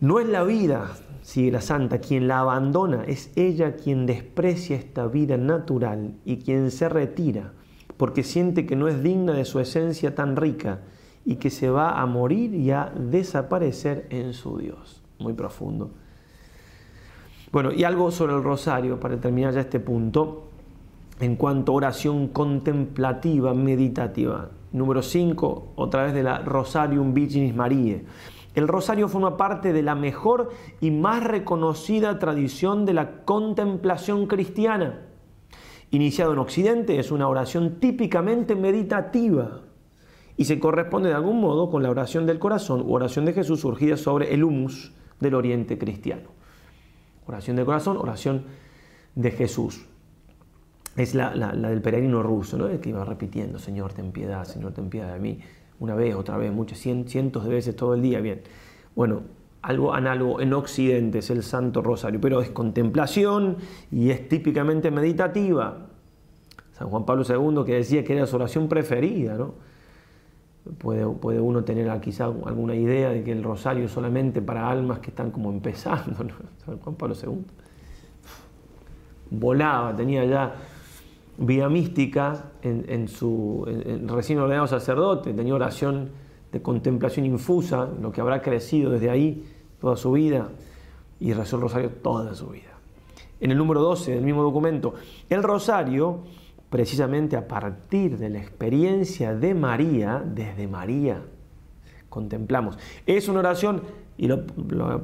No 0.00 0.20
es 0.20 0.28
la 0.28 0.44
vida, 0.44 0.96
sigue 1.22 1.50
la 1.50 1.60
santa, 1.60 1.98
quien 1.98 2.28
la 2.28 2.40
abandona, 2.40 3.04
es 3.04 3.32
ella 3.36 3.76
quien 3.76 4.06
desprecia 4.06 4.76
esta 4.76 5.06
vida 5.06 5.36
natural 5.36 6.14
y 6.24 6.38
quien 6.38 6.70
se 6.70 6.88
retira 6.88 7.52
porque 7.98 8.22
siente 8.22 8.64
que 8.64 8.76
no 8.76 8.88
es 8.88 9.02
digna 9.02 9.34
de 9.34 9.44
su 9.44 9.60
esencia 9.60 10.14
tan 10.14 10.36
rica 10.36 10.78
y 11.26 11.36
que 11.36 11.50
se 11.50 11.68
va 11.68 12.00
a 12.00 12.06
morir 12.06 12.54
y 12.54 12.70
a 12.70 12.90
desaparecer 12.96 14.06
en 14.10 14.32
su 14.32 14.56
Dios. 14.56 15.02
Muy 15.18 15.34
profundo. 15.34 15.90
Bueno, 17.50 17.72
y 17.72 17.84
algo 17.84 18.10
sobre 18.10 18.34
el 18.34 18.42
rosario, 18.42 19.00
para 19.00 19.20
terminar 19.20 19.52
ya 19.52 19.60
este 19.60 19.80
punto, 19.80 20.48
en 21.18 21.34
cuanto 21.34 21.72
a 21.72 21.74
oración 21.74 22.28
contemplativa, 22.28 23.52
meditativa. 23.52 24.48
Número 24.72 25.02
5, 25.02 25.72
otra 25.74 26.04
vez 26.04 26.14
de 26.14 26.22
la 26.22 26.38
Rosarium 26.38 27.12
Virginis 27.12 27.54
Mariae. 27.54 28.04
El 28.58 28.66
rosario 28.66 29.06
forma 29.06 29.36
parte 29.36 29.72
de 29.72 29.82
la 29.82 29.94
mejor 29.94 30.50
y 30.80 30.90
más 30.90 31.22
reconocida 31.22 32.18
tradición 32.18 32.86
de 32.86 32.92
la 32.92 33.22
contemplación 33.24 34.26
cristiana. 34.26 35.06
Iniciado 35.92 36.32
en 36.32 36.40
Occidente, 36.40 36.98
es 36.98 37.12
una 37.12 37.28
oración 37.28 37.78
típicamente 37.78 38.56
meditativa 38.56 39.60
y 40.36 40.46
se 40.46 40.58
corresponde 40.58 41.08
de 41.08 41.14
algún 41.14 41.40
modo 41.40 41.70
con 41.70 41.84
la 41.84 41.90
oración 41.90 42.26
del 42.26 42.40
corazón 42.40 42.82
u 42.84 42.94
oración 42.94 43.26
de 43.26 43.32
Jesús 43.32 43.60
surgida 43.60 43.96
sobre 43.96 44.34
el 44.34 44.42
humus 44.42 44.92
del 45.20 45.34
oriente 45.34 45.78
cristiano. 45.78 46.30
Oración 47.28 47.54
del 47.54 47.64
corazón, 47.64 47.96
oración 47.96 48.42
de 49.14 49.30
Jesús. 49.30 49.86
Es 50.96 51.14
la, 51.14 51.30
del 51.30 51.80
peregrino 51.80 52.24
ruso, 52.24 52.58
¿no? 52.58 52.66
el 52.66 52.80
que 52.80 52.88
iba 52.88 53.04
repitiendo, 53.04 53.60
Señor, 53.60 53.92
ten 53.92 54.10
piedad, 54.10 54.42
Señor, 54.42 54.72
ten 54.72 54.90
piedad 54.90 55.12
de 55.12 55.20
mí 55.20 55.38
una 55.80 55.94
vez, 55.94 56.14
otra 56.14 56.36
vez, 56.36 56.52
muchas, 56.52 56.78
cientos 56.78 57.44
de 57.44 57.50
veces 57.50 57.76
todo 57.76 57.94
el 57.94 58.02
día, 58.02 58.20
bien. 58.20 58.42
Bueno, 58.94 59.22
algo 59.62 59.94
análogo 59.94 60.40
en 60.40 60.52
Occidente 60.52 61.18
es 61.18 61.30
el 61.30 61.42
Santo 61.42 61.82
Rosario, 61.82 62.20
pero 62.20 62.40
es 62.40 62.50
contemplación 62.50 63.56
y 63.90 64.10
es 64.10 64.28
típicamente 64.28 64.90
meditativa. 64.90 65.86
San 66.72 66.88
Juan 66.88 67.04
Pablo 67.04 67.24
II 67.28 67.64
que 67.64 67.74
decía 67.74 68.04
que 68.04 68.14
era 68.14 68.26
su 68.26 68.36
oración 68.36 68.68
preferida, 68.68 69.36
¿no? 69.36 69.54
Puede, 70.78 71.06
puede 71.06 71.40
uno 71.40 71.64
tener 71.64 71.98
quizá 72.00 72.26
alguna 72.26 72.74
idea 72.74 73.10
de 73.10 73.24
que 73.24 73.32
el 73.32 73.42
rosario 73.42 73.86
es 73.86 73.90
solamente 73.90 74.42
para 74.42 74.68
almas 74.70 74.98
que 74.98 75.10
están 75.10 75.30
como 75.30 75.50
empezando, 75.50 76.24
¿no? 76.24 76.34
San 76.64 76.78
Juan 76.78 76.94
Pablo 76.94 77.14
II 77.20 77.44
volaba, 79.30 79.94
tenía 79.94 80.24
ya 80.24 80.54
vida 81.38 81.68
mística 81.68 82.50
en, 82.62 83.08
su 83.08 83.64
recién 84.06 84.40
ordenado 84.40 84.66
sacerdote, 84.66 85.32
tenía 85.32 85.54
oración 85.54 86.10
de 86.52 86.60
contemplación 86.60 87.26
infusa, 87.26 87.88
lo 88.00 88.10
que 88.10 88.20
habrá 88.20 88.42
crecido 88.42 88.90
desde 88.90 89.10
ahí 89.10 89.44
toda 89.80 89.96
su 89.96 90.12
vida 90.12 90.48
y 91.20 91.32
rezó 91.32 91.56
el 91.56 91.62
rosario 91.62 91.90
toda 91.90 92.34
su 92.34 92.48
vida. 92.48 92.78
En 93.40 93.52
el 93.52 93.58
número 93.58 93.80
12 93.82 94.14
del 94.14 94.24
mismo 94.24 94.42
documento, 94.42 94.94
el 95.30 95.42
rosario, 95.42 96.20
precisamente 96.70 97.36
a 97.36 97.46
partir 97.46 98.18
de 98.18 98.30
la 98.30 98.38
experiencia 98.38 99.34
de 99.34 99.54
María, 99.54 100.22
desde 100.24 100.66
María, 100.66 101.22
contemplamos. 102.08 102.78
Es 103.06 103.28
una 103.28 103.40
oración, 103.40 103.82
y 104.16 104.26
lo, 104.26 104.44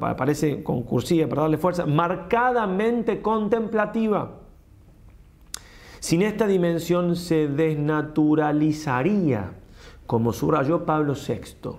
aparece 0.01 0.63
con 0.63 0.83
cursiva 0.83 1.27
para 1.27 1.43
darle 1.43 1.57
fuerza, 1.57 1.85
marcadamente 1.85 3.21
contemplativa. 3.21 4.41
Sin 6.05 6.21
esta 6.21 6.45
dimensión 6.45 7.15
se 7.15 7.47
desnaturalizaría, 7.47 9.53
como 10.05 10.33
subrayó 10.33 10.85
Pablo 10.85 11.15
VI. 11.15 11.71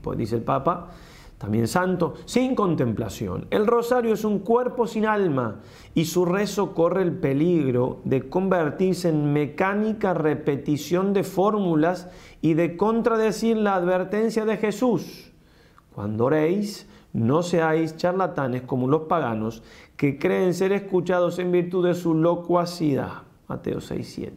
Pues 0.00 0.16
dice 0.16 0.36
el 0.36 0.42
Papa, 0.42 0.92
también 1.36 1.66
santo, 1.66 2.14
sin 2.26 2.54
contemplación. 2.54 3.48
El 3.50 3.66
rosario 3.66 4.14
es 4.14 4.22
un 4.22 4.38
cuerpo 4.38 4.86
sin 4.86 5.04
alma 5.04 5.56
y 5.96 6.04
su 6.04 6.26
rezo 6.26 6.74
corre 6.74 7.02
el 7.02 7.10
peligro 7.10 7.98
de 8.04 8.28
convertirse 8.28 9.08
en 9.08 9.32
mecánica 9.32 10.14
repetición 10.14 11.12
de 11.12 11.24
fórmulas 11.24 12.08
y 12.40 12.54
de 12.54 12.76
contradecir 12.76 13.56
la 13.56 13.74
advertencia 13.74 14.44
de 14.44 14.58
Jesús. 14.58 15.32
Cuando 15.92 16.26
oréis, 16.26 16.86
no 17.18 17.42
seáis 17.42 17.96
charlatanes 17.96 18.62
como 18.62 18.88
los 18.88 19.02
paganos 19.02 19.62
que 19.96 20.18
creen 20.18 20.54
ser 20.54 20.72
escuchados 20.72 21.38
en 21.38 21.52
virtud 21.52 21.86
de 21.86 21.94
su 21.94 22.14
locuacidad. 22.14 23.22
Mateo 23.48 23.78
6.7. 23.78 24.30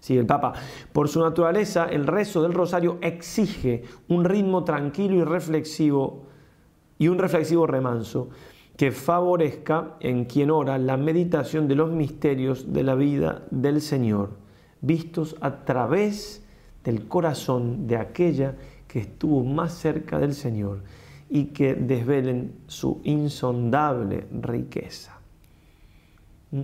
Sí, 0.00 0.16
el 0.16 0.26
Papa, 0.26 0.52
por 0.92 1.08
su 1.08 1.20
naturaleza, 1.20 1.86
el 1.86 2.06
rezo 2.06 2.42
del 2.42 2.54
rosario 2.54 2.98
exige 3.00 3.82
un 4.08 4.24
ritmo 4.24 4.64
tranquilo 4.64 5.16
y 5.16 5.24
reflexivo 5.24 6.22
y 6.98 7.08
un 7.08 7.18
reflexivo 7.18 7.66
remanso 7.66 8.30
que 8.76 8.92
favorezca 8.92 9.96
en 10.00 10.24
quien 10.24 10.50
ora 10.50 10.78
la 10.78 10.96
meditación 10.96 11.66
de 11.66 11.74
los 11.74 11.90
misterios 11.90 12.72
de 12.72 12.84
la 12.84 12.94
vida 12.94 13.42
del 13.50 13.80
Señor, 13.80 14.30
vistos 14.80 15.36
a 15.40 15.64
través 15.64 16.46
del 16.84 17.08
corazón 17.08 17.88
de 17.88 17.96
aquella 17.96 18.54
que 18.86 19.00
estuvo 19.00 19.42
más 19.44 19.74
cerca 19.74 20.18
del 20.18 20.32
Señor 20.32 20.82
y 21.30 21.46
que 21.46 21.74
desvelen 21.74 22.54
su 22.66 23.00
insondable 23.04 24.26
riqueza. 24.40 25.18
¿Mm? 26.50 26.62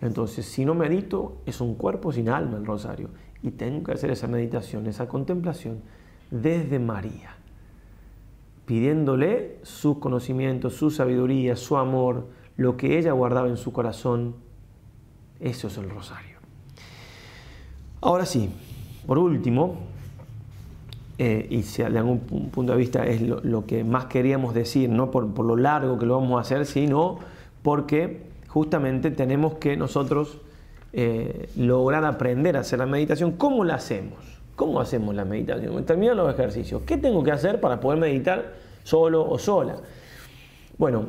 Entonces, 0.00 0.46
si 0.46 0.64
no 0.64 0.74
medito, 0.74 1.42
es 1.46 1.60
un 1.60 1.76
cuerpo 1.76 2.12
sin 2.12 2.28
alma 2.28 2.56
el 2.58 2.66
rosario. 2.66 3.10
Y 3.42 3.52
tengo 3.52 3.84
que 3.84 3.92
hacer 3.92 4.10
esa 4.10 4.26
meditación, 4.26 4.86
esa 4.86 5.08
contemplación 5.08 5.80
desde 6.30 6.78
María, 6.78 7.36
pidiéndole 8.66 9.58
sus 9.62 9.98
conocimientos, 9.98 10.74
su 10.74 10.90
sabiduría, 10.90 11.54
su 11.56 11.76
amor, 11.76 12.28
lo 12.56 12.76
que 12.76 12.98
ella 12.98 13.12
guardaba 13.12 13.48
en 13.48 13.56
su 13.56 13.72
corazón. 13.72 14.34
Eso 15.38 15.68
es 15.68 15.76
el 15.78 15.90
rosario. 15.90 16.38
Ahora 18.00 18.26
sí, 18.26 18.50
por 19.06 19.18
último, 19.18 19.91
eh, 21.18 21.46
y 21.50 21.62
si 21.62 21.82
de 21.82 21.98
algún 21.98 22.20
punto 22.20 22.72
de 22.72 22.78
vista 22.78 23.06
es 23.06 23.20
lo, 23.20 23.66
que 23.66 23.84
más 23.84 24.06
queríamos 24.06 24.54
decir, 24.54 24.88
no 24.88 25.10
por, 25.10 25.32
por, 25.34 25.44
lo 25.44 25.56
largo 25.56 25.98
que 25.98 26.06
lo 26.06 26.18
vamos 26.18 26.38
a 26.38 26.40
hacer, 26.40 26.66
sino 26.66 27.18
porque 27.62 28.22
justamente 28.48 29.10
tenemos 29.10 29.54
que 29.54 29.76
nosotros 29.76 30.38
eh, 30.94 31.48
lograr 31.56 32.04
aprender 32.04 32.56
a 32.56 32.60
hacer 32.60 32.78
la 32.78 32.86
meditación. 32.86 33.32
¿Cómo 33.32 33.64
la 33.64 33.76
hacemos? 33.76 34.18
¿Cómo 34.56 34.80
hacemos 34.80 35.14
la 35.14 35.24
meditación? 35.24 35.84
Terminan 35.84 36.18
los 36.18 36.32
ejercicios. 36.32 36.82
¿Qué 36.82 36.98
tengo 36.98 37.22
que 37.22 37.30
hacer 37.30 37.60
para 37.60 37.80
poder 37.80 37.98
meditar 37.98 38.52
solo 38.82 39.26
o 39.26 39.38
sola? 39.38 39.76
Bueno, 40.76 41.06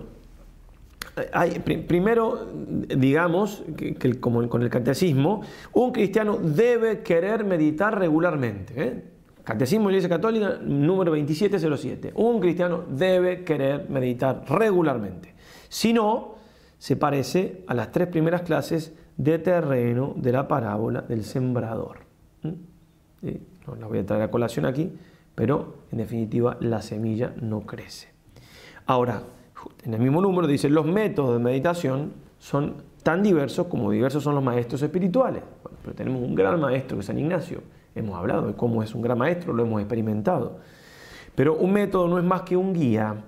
hay, 1.33 1.59
primero, 1.59 2.47
digamos, 2.87 3.63
como 4.21 4.47
con 4.47 4.63
el 4.63 4.69
catecismo, 4.69 5.41
un 5.73 5.91
cristiano 5.91 6.37
debe 6.37 7.01
querer 7.01 7.43
meditar 7.43 7.99
regularmente. 7.99 8.73
¿eh? 8.81 9.03
Catecismo 9.43 9.89
de 9.89 9.95
Iglesia 9.95 10.09
Católica, 10.09 10.57
número 10.61 11.11
2707. 11.11 12.13
Un 12.15 12.39
cristiano 12.39 12.83
debe 12.89 13.43
querer 13.43 13.89
meditar 13.89 14.45
regularmente. 14.47 15.35
Si 15.67 15.91
no, 15.91 16.35
se 16.77 16.95
parece 16.95 17.63
a 17.67 17.73
las 17.73 17.91
tres 17.91 18.07
primeras 18.07 18.43
clases 18.43 18.93
de 19.17 19.39
terreno 19.39 20.13
de 20.15 20.31
la 20.31 20.47
parábola 20.47 21.01
del 21.01 21.25
sembrador. 21.25 21.99
¿Mm? 22.43 23.29
No 23.67 23.75
la 23.75 23.87
voy 23.87 23.99
a 23.99 24.05
traer 24.05 24.23
a 24.23 24.31
colación 24.31 24.65
aquí, 24.65 24.91
pero 25.35 25.75
en 25.91 25.97
definitiva 25.97 26.57
la 26.61 26.81
semilla 26.81 27.33
no 27.41 27.61
crece. 27.61 28.09
Ahora, 28.85 29.23
en 29.83 29.93
el 29.93 29.99
mismo 29.99 30.21
número 30.21 30.47
dice, 30.47 30.69
los 30.69 30.85
métodos 30.85 31.37
de 31.37 31.43
meditación 31.43 32.13
son 32.39 32.75
tan 33.01 33.21
diversos 33.23 33.67
como 33.67 33.91
diversos 33.91 34.23
son 34.23 34.35
los 34.35 34.43
maestros 34.43 34.81
espirituales. 34.81 35.43
pero 35.81 35.95
tenemos 35.95 36.21
un 36.21 36.33
gran 36.33 36.59
maestro 36.59 36.97
que 36.97 37.01
es 37.01 37.05
San 37.05 37.19
Ignacio. 37.19 37.61
Hemos 37.95 38.17
hablado 38.17 38.47
de 38.47 38.53
cómo 38.53 38.83
es 38.83 38.93
un 38.95 39.01
gran 39.01 39.17
maestro, 39.17 39.53
lo 39.53 39.63
hemos 39.63 39.81
experimentado. 39.81 40.59
Pero 41.35 41.55
un 41.55 41.73
método 41.73 42.07
no 42.07 42.17
es 42.17 42.23
más 42.23 42.41
que 42.43 42.55
un 42.55 42.73
guía 42.73 43.23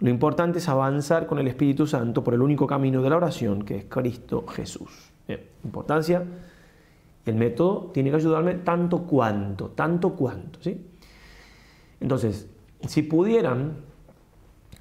lo 0.00 0.08
importante 0.08 0.58
es 0.58 0.68
avanzar 0.68 1.26
con 1.26 1.38
el 1.38 1.46
Espíritu 1.46 1.86
Santo 1.86 2.24
por 2.24 2.32
el 2.32 2.40
único 2.40 2.66
camino 2.66 3.02
de 3.02 3.10
la 3.10 3.18
oración, 3.18 3.62
que 3.64 3.76
es 3.76 3.84
Cristo 3.84 4.46
Jesús. 4.46 5.12
importancia. 5.62 6.24
El 7.26 7.34
método 7.34 7.90
tiene 7.92 8.08
que 8.08 8.16
ayudarme 8.16 8.54
tanto 8.54 9.02
cuanto, 9.02 9.68
tanto 9.68 10.14
cuanto. 10.14 10.58
¿sí? 10.62 10.86
Entonces, 12.00 12.48
si 12.88 13.02
pudieran, 13.02 13.76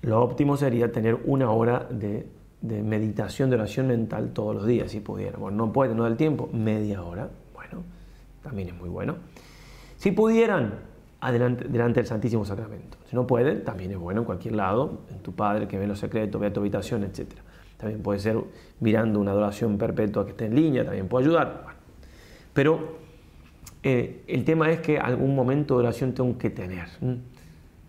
lo 0.01 0.21
óptimo 0.21 0.55
sería 0.55 0.89
tener 0.89 1.19
una 1.25 1.51
hora 1.51 1.85
de, 1.89 2.25
meditación, 2.61 3.49
de 3.49 3.57
oración 3.57 3.87
mental 3.87 4.31
todos 4.31 4.55
los 4.55 4.65
días, 4.65 4.89
si. 4.89 4.99
Bueno, 5.37 5.51
no 5.51 5.73
puede, 5.73 5.95
no 5.95 6.03
da 6.03 6.09
el 6.09 6.17
tiempo, 6.17 6.49
media 6.53 7.03
hora. 7.03 7.29
Bueno, 8.49 8.65
también 8.65 8.69
es 8.69 8.75
muy 8.75 8.89
bueno. 8.89 9.17
Si 9.97 10.11
pudieran, 10.11 10.79
adelante, 11.19 11.65
delante 11.67 11.99
del 11.99 12.07
Santísimo 12.07 12.45
Sacramento. 12.45 12.97
Si 13.05 13.15
no 13.15 13.27
puede, 13.27 13.55
también 13.57 13.91
es 13.91 13.97
bueno 13.97 14.21
en 14.21 14.25
cualquier 14.25 14.55
lado, 14.55 15.01
en 15.11 15.19
tu 15.19 15.33
Padre 15.33 15.67
que 15.67 15.77
ve 15.77 15.87
los 15.87 15.99
secretos, 15.99 16.39
ve 16.39 16.49
tu 16.51 16.59
habitación, 16.59 17.03
etc. 17.03 17.27
También 17.77 18.01
puede 18.01 18.19
ser 18.19 18.37
mirando 18.79 19.19
una 19.19 19.31
adoración 19.31 19.77
perpetua 19.77 20.25
que 20.25 20.31
esté 20.31 20.45
en 20.45 20.55
línea, 20.55 20.83
también 20.83 21.07
puede 21.07 21.25
ayudar. 21.25 21.65
Pero 22.53 22.97
eh, 23.83 24.23
el 24.27 24.43
tema 24.43 24.69
es 24.71 24.79
que 24.79 24.97
algún 24.97 25.35
momento 25.35 25.75
de 25.75 25.81
oración 25.81 26.13
tengo 26.13 26.37
que 26.37 26.49
tener, 26.49 26.87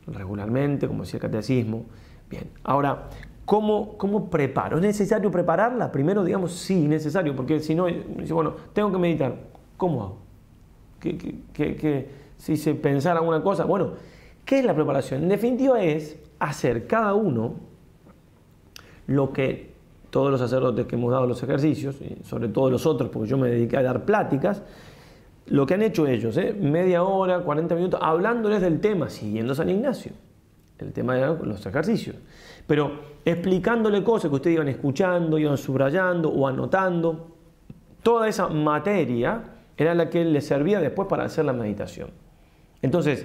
regularmente, 0.06 0.86
como 0.86 1.02
decía 1.04 1.18
el 1.18 1.22
catecismo. 1.22 1.86
Bien, 2.28 2.50
ahora, 2.64 3.08
¿cómo, 3.44 3.96
¿cómo 3.96 4.30
preparo? 4.30 4.76
¿Es 4.76 4.82
necesario 4.82 5.30
prepararla? 5.30 5.90
Primero, 5.90 6.22
digamos, 6.22 6.52
sí, 6.52 6.86
necesario, 6.86 7.34
porque 7.34 7.60
si 7.60 7.74
no, 7.74 7.86
bueno, 8.30 8.54
tengo 8.72 8.92
que 8.92 8.98
meditar. 8.98 9.34
¿Cómo 9.76 10.02
hago? 10.02 10.19
¿Qué, 11.00 11.16
qué, 11.52 11.76
qué 11.76 12.20
si 12.40 12.56
se 12.56 12.74
pensara 12.74 13.20
alguna 13.20 13.42
cosa. 13.42 13.64
Bueno, 13.64 13.92
¿qué 14.44 14.60
es 14.60 14.64
la 14.64 14.74
preparación? 14.74 15.22
En 15.22 15.28
definitiva 15.28 15.82
es 15.82 16.16
hacer 16.38 16.86
cada 16.86 17.14
uno 17.14 17.54
lo 19.06 19.32
que 19.32 19.70
todos 20.08 20.30
los 20.30 20.40
sacerdotes 20.40 20.86
que 20.86 20.96
hemos 20.96 21.12
dado 21.12 21.26
los 21.26 21.42
ejercicios, 21.42 21.96
sobre 22.24 22.48
todo 22.48 22.70
los 22.70 22.86
otros, 22.86 23.10
porque 23.10 23.28
yo 23.28 23.36
me 23.36 23.48
dediqué 23.48 23.76
a 23.76 23.82
dar 23.82 24.04
pláticas, 24.04 24.62
lo 25.46 25.66
que 25.66 25.74
han 25.74 25.82
hecho 25.82 26.06
ellos, 26.06 26.36
¿eh? 26.36 26.56
media 26.58 27.02
hora, 27.02 27.40
40 27.40 27.74
minutos, 27.74 28.00
hablándoles 28.02 28.60
del 28.60 28.80
tema, 28.80 29.10
siguiendo 29.10 29.54
San 29.54 29.68
Ignacio, 29.68 30.12
el 30.78 30.92
tema 30.92 31.14
de 31.14 31.44
los 31.44 31.64
ejercicios, 31.66 32.16
pero 32.66 32.92
explicándole 33.24 34.02
cosas 34.02 34.30
que 34.30 34.36
ustedes 34.36 34.54
iban 34.54 34.68
escuchando, 34.68 35.38
iban 35.38 35.58
subrayando 35.58 36.30
o 36.30 36.46
anotando, 36.48 37.28
toda 38.02 38.28
esa 38.28 38.48
materia 38.48 39.42
era 39.80 39.94
la 39.94 40.10
que 40.10 40.22
les 40.26 40.46
servía 40.46 40.78
después 40.78 41.08
para 41.08 41.24
hacer 41.24 41.46
la 41.46 41.54
meditación. 41.54 42.10
Entonces, 42.82 43.24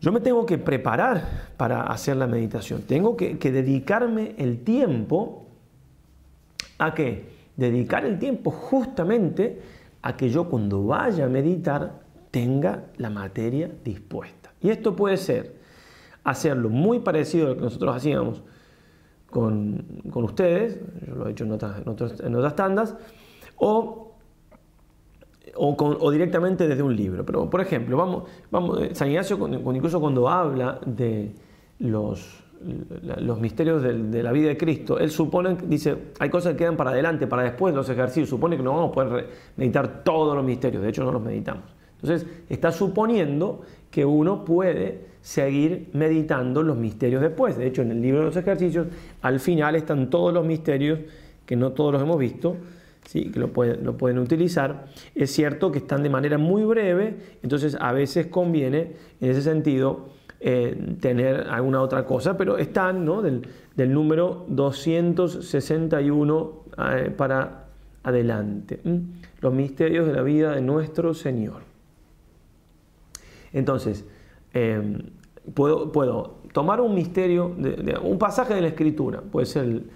yo 0.00 0.10
me 0.10 0.18
tengo 0.18 0.44
que 0.44 0.58
preparar 0.58 1.52
para 1.56 1.84
hacer 1.84 2.16
la 2.16 2.26
meditación. 2.26 2.82
Tengo 2.82 3.16
que, 3.16 3.36
dedicarme 3.36 4.34
el 4.38 4.64
tiempo 4.64 5.46
a 6.78 6.94
qué? 6.94 7.30
Dedicar 7.56 8.04
el 8.04 8.18
tiempo 8.18 8.50
justamente 8.50 9.62
a 10.02 10.16
que 10.16 10.30
yo 10.30 10.48
cuando 10.48 10.84
vaya 10.84 11.26
a 11.26 11.28
meditar 11.28 12.00
tenga 12.32 12.86
la 12.96 13.10
materia 13.10 13.70
dispuesta. 13.84 14.50
Y 14.60 14.70
esto 14.70 14.96
puede 14.96 15.16
ser 15.16 15.54
hacerlo 16.24 16.70
muy 16.70 16.98
parecido 16.98 17.46
a 17.46 17.50
lo 17.50 17.56
que 17.56 17.62
nosotros 17.62 17.94
hacíamos 17.94 18.42
con, 19.30 19.84
ustedes, 20.12 20.80
yo 21.06 21.14
lo 21.14 21.28
he 21.28 21.30
hecho 21.30 21.44
en 21.44 21.52
otras, 21.52 21.82
en 22.20 22.34
otras 22.34 22.56
tandas, 22.56 22.96
o 23.56 24.09
o, 25.56 26.10
directamente 26.10 26.66
desde 26.66 26.82
un 26.82 26.94
libro. 26.94 27.24
Pero, 27.24 27.48
por 27.48 27.60
ejemplo, 27.60 27.96
vamos, 27.96 28.24
vamos, 28.50 28.80
eh, 28.82 28.94
San 28.94 29.08
Ignacio, 29.08 29.38
incluso 29.72 30.00
cuando 30.00 30.28
habla 30.28 30.80
de 30.84 31.32
los, 31.78 32.42
los 33.18 33.40
misterios 33.40 33.82
de, 33.82 34.22
la 34.22 34.32
vida 34.32 34.48
de 34.48 34.56
Cristo, 34.56 34.98
él 34.98 35.10
supone, 35.10 35.56
dice, 35.66 35.96
hay 36.18 36.30
cosas 36.30 36.52
que 36.52 36.58
quedan 36.58 36.76
para 36.76 36.90
adelante, 36.90 37.26
para 37.26 37.42
después 37.42 37.74
los 37.74 37.88
ejercicios, 37.88 38.28
supone 38.28 38.56
que 38.56 38.62
no 38.62 38.72
vamos 38.72 38.90
a 38.90 38.92
poder 38.92 39.28
meditar 39.56 40.04
todos 40.04 40.34
los 40.36 40.44
misterios, 40.44 40.82
de 40.82 40.88
hecho 40.88 41.04
no 41.04 41.12
los 41.12 41.22
meditamos. 41.22 41.64
Entonces, 42.02 42.26
está 42.48 42.72
suponiendo 42.72 43.60
que 43.90 44.04
uno 44.04 44.44
puede 44.44 45.10
seguir 45.20 45.90
meditando 45.92 46.62
los 46.62 46.76
misterios 46.76 47.20
después. 47.20 47.58
De 47.58 47.66
hecho, 47.66 47.82
en 47.82 47.90
el 47.90 48.00
libro 48.00 48.20
de 48.20 48.26
los 48.26 48.36
ejercicios, 48.36 48.86
al 49.20 49.38
final 49.38 49.74
están 49.76 50.08
todos 50.08 50.32
los 50.32 50.46
misterios, 50.46 50.98
que 51.44 51.56
no 51.56 51.72
todos 51.72 51.92
los 51.92 52.02
hemos 52.02 52.18
visto, 52.18 52.56
¿sí? 53.06 53.30
que 53.30 53.40
lo 53.40 53.52
pueden, 53.52 54.18
utilizar. 54.18 54.86
Es 55.14 55.30
cierto 55.32 55.72
que 55.72 55.78
están 55.78 56.02
de 56.02 56.10
manera 56.10 56.36
muy 56.38 56.64
breve, 56.64 57.16
entonces 57.42 57.76
a 57.80 57.92
veces 57.92 58.26
conviene 58.26 58.92
en 59.20 59.30
ese 59.30 59.42
sentido 59.42 60.10
eh, 60.40 60.96
tener 61.00 61.46
alguna 61.48 61.80
otra 61.82 62.04
cosa, 62.06 62.36
pero 62.36 62.58
están 62.58 63.04
¿no? 63.04 63.22
del, 63.22 63.46
del 63.76 63.92
número 63.92 64.46
261 64.48 66.60
eh, 66.78 67.12
para 67.16 67.66
adelante. 68.02 68.80
Los 69.40 69.52
misterios 69.52 70.06
de 70.06 70.14
la 70.14 70.22
vida 70.22 70.54
de 70.54 70.60
nuestro 70.60 71.14
Señor. 71.14 71.62
Entonces, 73.52 74.04
em, 74.52 74.98
puedo, 75.54 75.92
puedo, 75.92 76.40
tomar 76.52 76.80
un 76.80 76.94
misterio, 76.94 77.54
de, 77.56 77.98
un 78.02 78.18
pasaje 78.18 78.54
de 78.54 78.60
la 78.60 78.68
Escritura, 78.68 79.20
puede 79.20 79.46
ser 79.46 79.64
el, 79.64 79.90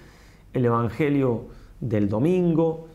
el 0.53 0.65
Evangelio 0.65 1.47
del 1.81 2.09
domingo, 2.09 2.89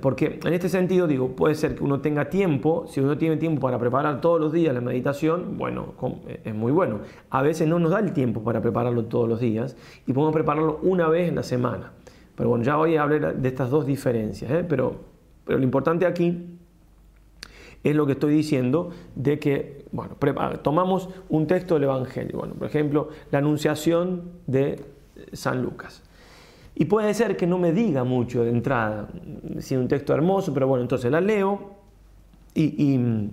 porque 0.00 0.38
en 0.44 0.52
este 0.52 0.68
sentido 0.68 1.08
digo, 1.08 1.34
puede 1.34 1.56
ser 1.56 1.74
que 1.74 1.82
uno 1.82 2.00
tenga 2.00 2.30
tiempo, 2.30 2.86
si 2.86 3.00
uno 3.00 3.18
tiene 3.18 3.36
tiempo 3.36 3.60
para 3.60 3.76
preparar 3.76 4.20
todos 4.20 4.40
los 4.40 4.52
días 4.52 4.72
la 4.72 4.80
meditación, 4.80 5.58
bueno, 5.58 5.94
eh, 6.28 6.42
es 6.44 6.54
muy 6.54 6.70
bueno. 6.70 7.00
A 7.30 7.42
veces 7.42 7.66
no 7.66 7.80
nos 7.80 7.90
da 7.90 7.98
el 7.98 8.12
tiempo 8.12 8.44
para 8.44 8.62
prepararlo 8.62 9.06
todos 9.06 9.28
los 9.28 9.40
días 9.40 9.76
y 10.06 10.12
podemos 10.12 10.32
prepararlo 10.32 10.78
una 10.82 11.08
vez 11.08 11.28
en 11.28 11.34
la 11.34 11.42
semana. 11.42 11.92
Pero 12.36 12.50
bueno, 12.50 12.64
ya 12.64 12.76
voy 12.76 12.96
a 12.96 13.02
hablar 13.02 13.36
de 13.36 13.48
estas 13.48 13.68
dos 13.70 13.84
diferencias, 13.84 14.48
¿eh? 14.50 14.64
pero, 14.68 14.94
pero 15.44 15.58
lo 15.58 15.64
importante 15.64 16.06
aquí 16.06 16.56
es 17.82 17.96
lo 17.96 18.06
que 18.06 18.12
estoy 18.12 18.32
diciendo 18.32 18.90
de 19.16 19.40
que, 19.40 19.86
bueno, 19.90 20.16
tomamos 20.62 21.08
un 21.28 21.48
texto 21.48 21.74
del 21.74 21.84
Evangelio, 21.84 22.38
bueno, 22.38 22.54
por 22.54 22.68
ejemplo, 22.68 23.08
la 23.32 23.38
anunciación 23.38 24.30
de 24.46 24.84
San 25.32 25.62
Lucas. 25.62 26.03
Y 26.76 26.86
puede 26.86 27.14
ser 27.14 27.36
que 27.36 27.46
no 27.46 27.58
me 27.58 27.72
diga 27.72 28.02
mucho 28.04 28.42
de 28.42 28.50
entrada, 28.50 29.08
si 29.58 29.76
un 29.76 29.86
texto 29.86 30.12
hermoso, 30.12 30.52
pero 30.52 30.66
bueno, 30.66 30.82
entonces 30.82 31.10
la 31.10 31.20
leo 31.20 31.70
y, 32.54 32.98
mm, 32.98 33.30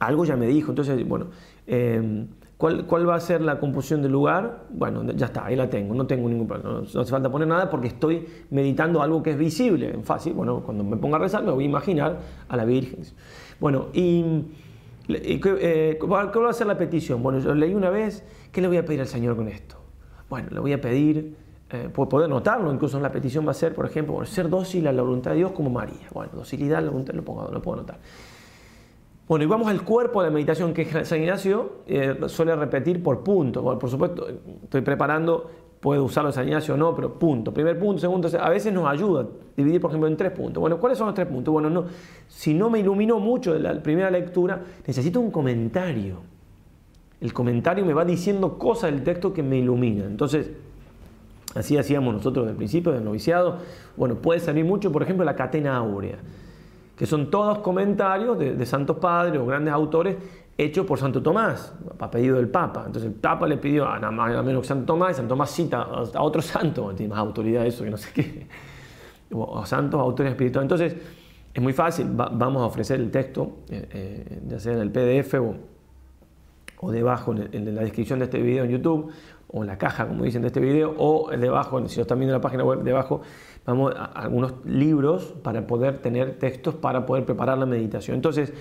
algo 0.00 0.24
ya 0.24 0.36
me 0.36 0.46
dijo, 0.46 0.72
entonces, 0.72 1.06
bueno, 1.06 1.26
em, 1.66 2.26
¿cuál, 2.56 2.86
¿cuál, 2.86 3.08
va 3.08 3.14
a 3.14 3.20
ser 3.20 3.40
la 3.40 3.58
composición 3.58 4.02
del 4.02 4.12
lugar? 4.12 4.64
Bueno, 4.70 5.04
ya 5.12 5.26
está, 5.26 5.46
ahí 5.46 5.56
la 5.56 5.70
tengo, 5.70 5.94
no 5.94 6.06
tengo 6.06 6.28
ningún 6.28 6.46
problema, 6.46 6.80
no, 6.80 7.00
hace 7.00 7.10
falta 7.10 7.30
poner 7.30 7.48
nada 7.48 7.70
porque 7.70 7.88
estoy 7.88 8.26
meditando 8.50 9.00
algo 9.00 9.22
que 9.22 9.30
es 9.30 9.38
visible, 9.38 9.98
fácil, 10.02 10.34
bueno, 10.34 10.62
cuando 10.64 10.82
me 10.84 10.96
ponga 10.96 11.16
a 11.16 11.20
rezar 11.20 11.44
me 11.44 11.52
voy 11.52 11.64
a 11.64 11.68
imaginar 11.68 12.18
a 12.48 12.56
la 12.56 12.64
Virgen. 12.64 13.00
Bueno, 13.60 13.86
y... 13.92 14.24
Eh, 15.06 15.98
¿Cuál 16.00 16.30
va 16.34 16.48
a 16.48 16.52
ser 16.54 16.66
la 16.66 16.78
petición? 16.78 17.22
Bueno, 17.22 17.38
yo 17.38 17.54
leí 17.54 17.74
una 17.74 17.90
vez, 17.90 18.24
¿qué 18.50 18.62
le 18.62 18.68
voy 18.68 18.78
a 18.78 18.86
pedir 18.86 19.02
al 19.02 19.06
Señor 19.06 19.36
con 19.36 19.48
esto? 19.48 19.76
Bueno, 20.30 20.48
le 20.50 20.60
voy 20.60 20.72
a 20.72 20.80
pedir 20.80 21.36
eh, 21.74 21.88
poder 21.88 22.28
notarlo, 22.28 22.72
incluso 22.72 22.96
en 22.96 23.02
la 23.02 23.10
petición 23.10 23.46
va 23.46 23.50
a 23.50 23.54
ser, 23.54 23.74
por 23.74 23.86
ejemplo, 23.86 24.24
ser 24.24 24.48
dócil 24.48 24.86
a 24.86 24.92
la 24.92 25.02
voluntad 25.02 25.32
de 25.32 25.38
Dios 25.38 25.52
como 25.52 25.70
María. 25.70 26.08
Bueno, 26.12 26.32
docilidad 26.34 26.78
a 26.78 26.82
la 26.82 26.90
voluntad, 26.90 27.14
lo, 27.14 27.24
puedo 27.24 27.76
notar. 27.76 27.98
Bueno, 29.26 29.44
y 29.44 29.48
vamos 29.48 29.68
al 29.68 29.82
cuerpo 29.82 30.22
de 30.22 30.28
la 30.28 30.34
meditación 30.34 30.72
que 30.72 31.04
San 31.04 31.20
Ignacio 31.20 31.80
eh, 31.86 32.16
suele 32.26 32.54
repetir 32.54 33.02
por 33.02 33.24
punto. 33.24 33.62
Por 33.78 33.90
supuesto, 33.90 34.26
estoy 34.62 34.82
preparando, 34.82 35.50
puedo 35.80 36.04
usarlo 36.04 36.30
San 36.30 36.46
Ignacio 36.46 36.74
o 36.74 36.76
no, 36.76 36.94
pero 36.94 37.18
punto. 37.18 37.52
Primer 37.52 37.78
punto, 37.78 38.00
segundo, 38.00 38.28
a 38.38 38.50
veces 38.50 38.72
nos 38.72 38.86
ayuda 38.86 39.26
dividir, 39.56 39.80
por 39.80 39.90
ejemplo, 39.90 40.08
en 40.08 40.16
tres 40.16 40.32
puntos. 40.32 40.60
Bueno, 40.60 40.78
¿cuáles 40.78 40.98
son 40.98 41.08
los 41.08 41.14
tres 41.14 41.26
puntos? 41.26 41.52
Bueno, 41.52 41.70
no, 41.70 41.86
si 42.28 42.54
no 42.54 42.70
me 42.70 42.80
iluminó 42.80 43.18
mucho 43.18 43.52
de 43.52 43.60
la 43.60 43.82
primera 43.82 44.10
lectura, 44.10 44.62
necesito 44.86 45.20
un 45.20 45.30
comentario. 45.30 46.18
El 47.20 47.32
comentario 47.32 47.84
me 47.84 47.94
va 47.94 48.04
diciendo 48.04 48.58
cosas 48.58 48.92
del 48.92 49.02
texto 49.02 49.32
que 49.32 49.42
me 49.42 49.58
ilumina. 49.58 50.04
Entonces, 50.04 50.50
Así 51.54 51.76
hacíamos 51.76 52.14
nosotros 52.14 52.46
del 52.46 52.56
principio 52.56 52.92
del 52.92 53.04
noviciado. 53.04 53.58
Bueno, 53.96 54.16
puede 54.16 54.40
servir 54.40 54.64
mucho, 54.64 54.90
por 54.90 55.02
ejemplo, 55.02 55.24
la 55.24 55.36
catena 55.36 55.76
áurea, 55.76 56.16
que 56.96 57.06
son 57.06 57.30
todos 57.30 57.58
comentarios 57.58 58.38
de, 58.38 58.66
santos 58.66 58.98
padres 58.98 59.40
o 59.40 59.46
grandes 59.46 59.72
autores 59.72 60.16
hechos 60.56 60.86
por 60.86 60.98
Santo 60.98 61.22
Tomás, 61.22 61.72
a 61.98 62.10
pedido 62.10 62.36
del 62.36 62.48
Papa. 62.48 62.84
Entonces 62.86 63.10
el 63.10 63.16
Papa 63.16 63.46
le 63.46 63.56
pidió 63.56 63.88
a 63.88 63.98
nada 63.98 64.42
menos 64.42 64.62
que 64.62 64.68
Santo 64.68 64.86
Tomás, 64.86 65.12
y 65.12 65.14
Santo 65.14 65.30
Tomás 65.30 65.50
cita 65.50 65.82
a 65.82 66.22
otro 66.22 66.42
santo, 66.42 66.92
tiene 66.94 67.10
más 67.10 67.18
autoridad 67.18 67.66
eso 67.66 67.84
que 67.84 67.90
no 67.90 67.96
sé 67.96 68.10
qué, 68.12 68.46
o 69.32 69.64
santos 69.66 70.00
autores 70.00 70.32
espirituales. 70.32 70.64
Entonces 70.64 70.96
es 71.54 71.62
muy 71.62 71.72
fácil, 71.72 72.08
vamos 72.12 72.62
a 72.62 72.66
ofrecer 72.66 73.00
el 73.00 73.12
texto, 73.12 73.58
eh, 73.68 73.88
eh, 73.92 74.42
ya 74.48 74.58
sea 74.58 74.72
en 74.72 74.80
el 74.80 74.90
PDF 74.90 75.34
o 76.80 76.90
debajo 76.90 77.32
en, 77.32 77.74
la 77.74 77.82
descripción 77.82 78.18
de 78.18 78.24
este 78.24 78.40
video 78.42 78.64
en 78.64 78.70
YouTube, 78.70 79.10
o 79.48 79.64
la 79.64 79.78
caja, 79.78 80.06
como 80.06 80.24
dicen 80.24 80.42
de 80.42 80.48
este 80.48 80.60
video, 80.60 80.94
o 80.98 81.30
debajo, 81.30 81.86
si 81.88 81.96
lo 81.96 82.02
están 82.02 82.18
viendo 82.18 82.34
en 82.34 82.38
la 82.38 82.42
página 82.42 82.64
web, 82.64 82.82
debajo, 82.82 83.20
vamos 83.64 83.94
a 83.96 84.04
algunos 84.04 84.54
libros 84.64 85.34
para 85.42 85.66
poder 85.66 85.98
tener 85.98 86.38
textos 86.38 86.74
para 86.74 87.06
poder 87.06 87.24
preparar 87.24 87.58
la 87.58 87.66
meditación. 87.66 88.16
Entonces, 88.16 88.52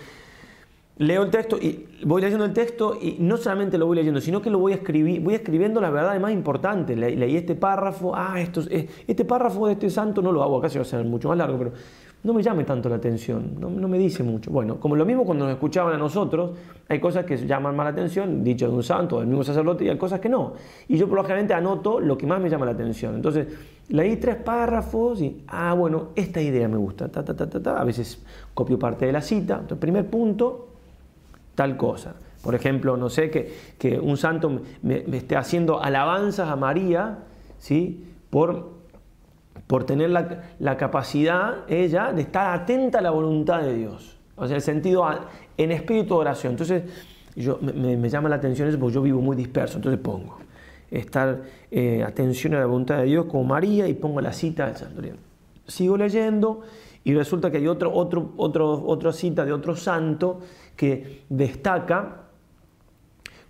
leo 0.97 1.23
el 1.23 1.31
texto 1.31 1.57
y 1.57 1.87
voy 2.05 2.21
leyendo 2.21 2.45
el 2.45 2.53
texto 2.53 2.97
y 3.01 3.17
no 3.19 3.37
solamente 3.37 3.77
lo 3.77 3.87
voy 3.87 3.97
leyendo, 3.97 4.21
sino 4.21 4.41
que 4.41 4.49
lo 4.49 4.59
voy 4.59 4.73
a 4.73 4.79
voy 5.21 5.33
escribiendo 5.33 5.81
las 5.81 5.91
verdades 5.91 6.21
más 6.21 6.31
importantes. 6.31 6.97
leí 6.97 7.35
este 7.35 7.55
párrafo, 7.55 8.15
ah, 8.15 8.39
esto, 8.39 8.61
este 8.69 9.25
párrafo 9.25 9.67
de 9.67 9.73
este 9.73 9.89
santo 9.89 10.21
no 10.21 10.31
lo 10.31 10.43
hago, 10.43 10.59
acá 10.59 10.69
se 10.69 10.77
va 10.79 10.83
a 10.83 10.85
ser 10.85 11.03
mucho 11.05 11.29
más 11.29 11.37
largo, 11.37 11.57
pero 11.57 11.71
no 12.23 12.33
me 12.33 12.41
llame 12.41 12.63
tanto 12.63 12.87
la 12.87 12.95
atención, 12.95 13.55
no, 13.59 13.69
me 13.69 13.97
dice 13.97 14.23
mucho. 14.23 14.49
Bueno, 14.49 14.79
como 14.79 14.95
lo 14.95 15.05
mismo 15.05 15.25
cuando 15.25 15.45
nos 15.45 15.53
escuchaban 15.53 15.93
a 15.93 15.97
nosotros, 15.97 16.51
hay 16.87 16.99
cosas 16.99 17.25
que 17.25 17.35
llaman 17.35 17.75
más 17.75 17.85
la 17.85 17.91
atención, 17.91 18.43
dicho 18.43 18.67
de 18.67 18.73
un 18.73 18.83
santo, 18.83 19.19
del 19.19 19.27
mismo 19.27 19.43
sacerdote, 19.43 19.83
y 19.83 19.89
hay 19.89 19.97
cosas 19.97 20.21
que 20.21 20.29
no. 20.29 20.53
Y 20.87 20.97
yo 20.97 21.07
por 21.07 21.17
lo 21.17 21.25
general 21.25 21.51
anoto 21.51 21.99
lo 21.99 22.17
que 22.17 22.25
más 22.25 22.39
me 22.39 22.49
llama 22.49 22.65
la 22.65 22.71
atención. 22.71 23.15
Entonces, 23.15 23.47
leí 23.89 24.15
tres 24.15 24.37
párrafos 24.37 25.21
y, 25.21 25.43
ah, 25.47 25.73
bueno, 25.73 26.09
esta 26.15 26.41
idea 26.41 26.69
me 26.69 26.77
gusta, 26.77 27.09
ta, 27.09 27.25
ta, 27.25 27.35
ta, 27.35 27.49
ta, 27.49 27.61
ta. 27.61 27.81
a 27.81 27.83
veces 27.83 28.23
copio 28.53 28.79
parte 28.79 29.05
de 29.05 29.11
la 29.11 29.21
cita. 29.21 29.55
Entonces, 29.55 29.77
primer 29.79 30.09
punto, 30.09 30.69
tal 31.55 31.75
cosa. 31.75 32.15
Por 32.41 32.55
ejemplo, 32.55 32.95
no 32.95 33.09
sé, 33.09 33.29
que, 33.29 33.53
que 33.77 33.99
un 33.99 34.15
santo 34.15 34.49
me, 34.81 35.03
me 35.07 35.17
esté 35.17 35.35
haciendo 35.35 35.81
alabanzas 35.81 36.49
a 36.49 36.55
María, 36.55 37.19
¿sí? 37.57 38.05
Por 38.29 38.82
por 39.67 39.85
tener 39.85 40.09
la, 40.09 40.77
capacidad 40.77 41.69
ella 41.69 42.11
de 42.11 42.21
estar 42.21 42.59
atenta 42.59 42.99
a 42.99 43.01
la 43.01 43.11
voluntad 43.11 43.61
de 43.61 43.75
Dios. 43.75 44.17
O 44.35 44.47
sea, 44.47 44.55
el 44.55 44.61
sentido 44.61 45.05
en 45.57 45.71
espíritu 45.71 46.15
de 46.15 46.19
oración. 46.19 46.53
Entonces, 46.53 46.83
yo, 47.35 47.59
me, 47.61 48.09
llama 48.09 48.29
la 48.29 48.35
atención 48.35 48.67
eso 48.67 48.79
porque 48.79 48.95
yo 48.95 49.01
vivo 49.01 49.21
muy 49.21 49.35
disperso. 49.35 49.77
Entonces 49.77 49.99
pongo 50.01 50.37
estar 50.91 51.41
eh, 51.71 52.03
atención 52.03 52.53
a 52.53 52.59
la 52.59 52.67
voluntad 52.67 52.97
de 52.97 53.05
Dios 53.05 53.25
como 53.25 53.43
María 53.45 53.87
y 53.87 53.95
pongo 53.95 54.21
la 54.21 54.31
cita 54.31 54.67
del 54.67 54.75
Santo 54.75 55.01
Sigo 55.65 55.97
leyendo 55.97 56.61
y 57.03 57.13
resulta 57.15 57.49
que 57.49 57.57
hay 57.57 57.67
otro, 57.67 57.91
otro, 57.93 58.33
otro, 58.37 58.83
otra 58.85 59.11
cita 59.11 59.43
de 59.43 59.53
otro 59.53 59.75
santo 59.75 60.39
que 60.75 61.23
destaca 61.29 62.23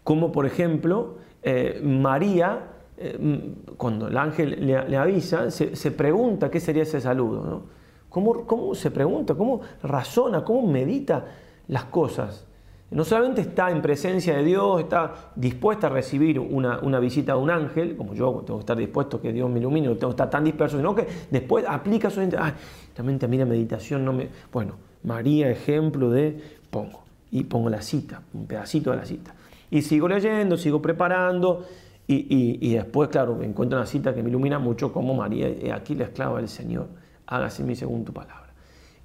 como, 0.03 0.31
por 0.31 0.45
ejemplo, 0.45 1.17
eh, 1.41 1.81
María 1.83 2.72
eh, 2.97 3.53
cuando 3.77 4.07
el 4.07 4.17
ángel 4.17 4.65
le, 4.65 4.97
avisa, 4.97 5.49
se, 5.51 5.91
pregunta 5.91 6.49
qué 6.51 6.59
sería 6.59 6.83
ese 6.83 7.01
saludo. 7.01 7.43
¿no? 7.43 7.63
¿Cómo, 8.09 8.75
se 8.75 8.91
pregunta? 8.91 9.33
¿Cómo 9.33 9.61
razona? 9.81 10.43
¿Cómo 10.43 10.71
medita 10.71 11.25
las 11.67 11.85
cosas? 11.85 12.45
No 12.91 13.03
solamente 13.03 13.41
está 13.41 13.71
en 13.71 13.81
presencia 13.81 14.37
de 14.37 14.43
Dios, 14.43 14.81
está 14.81 15.31
dispuesta 15.35 15.87
a 15.87 15.89
recibir 15.89 16.39
una, 16.39 16.99
visita 16.99 17.33
de 17.33 17.39
un 17.39 17.49
ángel, 17.49 17.97
como 17.97 18.13
yo 18.13 18.43
tengo 18.45 18.59
que 18.59 18.63
estar 18.63 18.77
dispuesto 18.77 19.17
a 19.17 19.21
que 19.21 19.33
Dios 19.33 19.49
me 19.49 19.59
ilumine, 19.59 19.87
no 19.87 19.95
tengo 19.95 20.09
que 20.09 20.13
estar 20.13 20.29
tan 20.29 20.43
disperso, 20.43 20.77
sino 20.77 20.93
que 20.93 21.07
después 21.31 21.65
aplica 21.67 22.11
su 22.11 22.19
ay, 22.19 22.53
también 22.93 23.17
también 23.17 23.49
meditación 23.49 24.05
no 24.05 24.13
me... 24.13 24.29
Bueno, 24.51 24.75
María, 25.03 25.49
ejemplo 25.49 26.11
de... 26.11 26.39
pongo, 26.69 27.03
y 27.31 27.45
pongo 27.45 27.67
la 27.67 27.81
cita, 27.81 28.21
un 28.35 28.45
pedacito 28.45 28.91
de 28.91 28.97
la 28.97 29.05
cita. 29.05 29.33
Y 29.71 29.81
sigo 29.81 30.07
leyendo, 30.07 30.55
sigo 30.55 30.79
preparando, 30.79 31.65
y, 32.07 32.73
después, 32.73 33.09
claro, 33.09 33.41
encuentro 33.41 33.77
una 33.77 33.87
cita 33.87 34.13
que 34.13 34.21
me 34.21 34.29
ilumina 34.29 34.59
mucho 34.59 34.91
como 34.91 35.13
María, 35.13 35.75
aquí 35.75 35.95
la 35.95 36.05
esclava 36.05 36.37
del 36.37 36.49
Señor, 36.49 36.87
hágase 37.27 37.63
mi 37.63 37.75
según 37.75 38.03
tu 38.03 38.11
palabra. 38.11 38.53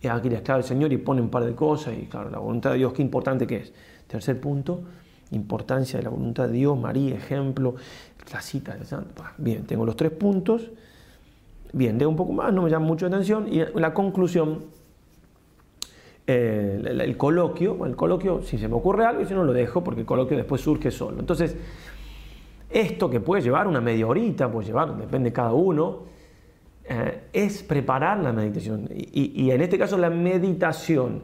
He 0.03 0.09
aquí 0.09 0.29
la 0.29 0.39
esclava 0.39 0.59
del 0.59 0.67
Señor 0.69 0.93
y 0.93 0.97
pone 0.99 1.21
un 1.21 1.29
par 1.29 1.45
de 1.45 1.55
cosas 1.55 1.95
y 2.01 2.07
claro, 2.07 2.31
la 2.31 2.39
voluntad 2.39 2.73
de 2.73 2.79
Dios, 2.79 2.93
qué 2.93 3.03
importante 3.03 3.47
que 3.47 3.57
es. 3.57 3.73
Tercer 4.07 4.41
punto, 4.41 4.83
importancia 5.31 5.99
de 5.99 6.05
la 6.05 6.11
voluntad 6.11 6.47
de 6.47 6.55
Dios, 6.55 6.79
María, 6.79 7.15
ejemplo, 7.15 7.77
la 8.33 8.41
cita 8.41 8.75
del 8.75 8.87
Santo. 8.87 9.23
Bien, 9.39 9.65
tengo 9.65 9.85
los 9.87 9.97
tres 9.97 10.11
puntos. 10.11 10.71
Bien, 11.73 11.99
leo 11.99 12.09
un 12.09 12.17
poco 12.17 12.33
más, 12.33 12.53
no 12.53 12.63
me 12.63 12.71
llama 12.71 12.87
mucho 12.87 13.09
la 13.09 13.17
atención. 13.17 13.47
Y 13.53 13.63
la 13.79 13.93
conclusión, 13.93 14.65
eh, 16.27 16.83
el, 16.85 17.01
el, 17.01 17.17
coloquio, 17.17 17.85
el 17.85 17.95
coloquio, 17.95 18.43
si 18.43 18.59
se 18.59 18.69
me 18.69 18.75
ocurre 18.75 19.05
algo, 19.05 19.23
y 19.23 19.27
si 19.27 19.35
no 19.35 19.45
lo 19.45 19.53
dejo, 19.53 19.85
porque 19.85 20.01
el 20.01 20.07
coloquio 20.07 20.37
después 20.37 20.61
surge 20.61 20.91
solo. 20.91 21.21
Entonces, 21.21 21.57
esto 22.71 23.09
que 23.11 23.21
puede 23.21 23.43
llevar 23.43 23.67
una 23.67 23.81
media 23.81 24.07
horita, 24.07 24.51
puede 24.51 24.67
llevar, 24.67 24.97
depende 24.97 25.31
de 25.31 25.33
cada 25.33 25.53
uno, 25.53 26.05
eh, 26.85 27.23
es 27.33 27.63
preparar 27.63 28.19
la 28.19 28.33
meditación. 28.33 28.89
Y, 28.91 29.51
en 29.51 29.61
este 29.61 29.79
caso 29.79 29.99
la 29.99 30.11
meditación, 30.11 31.23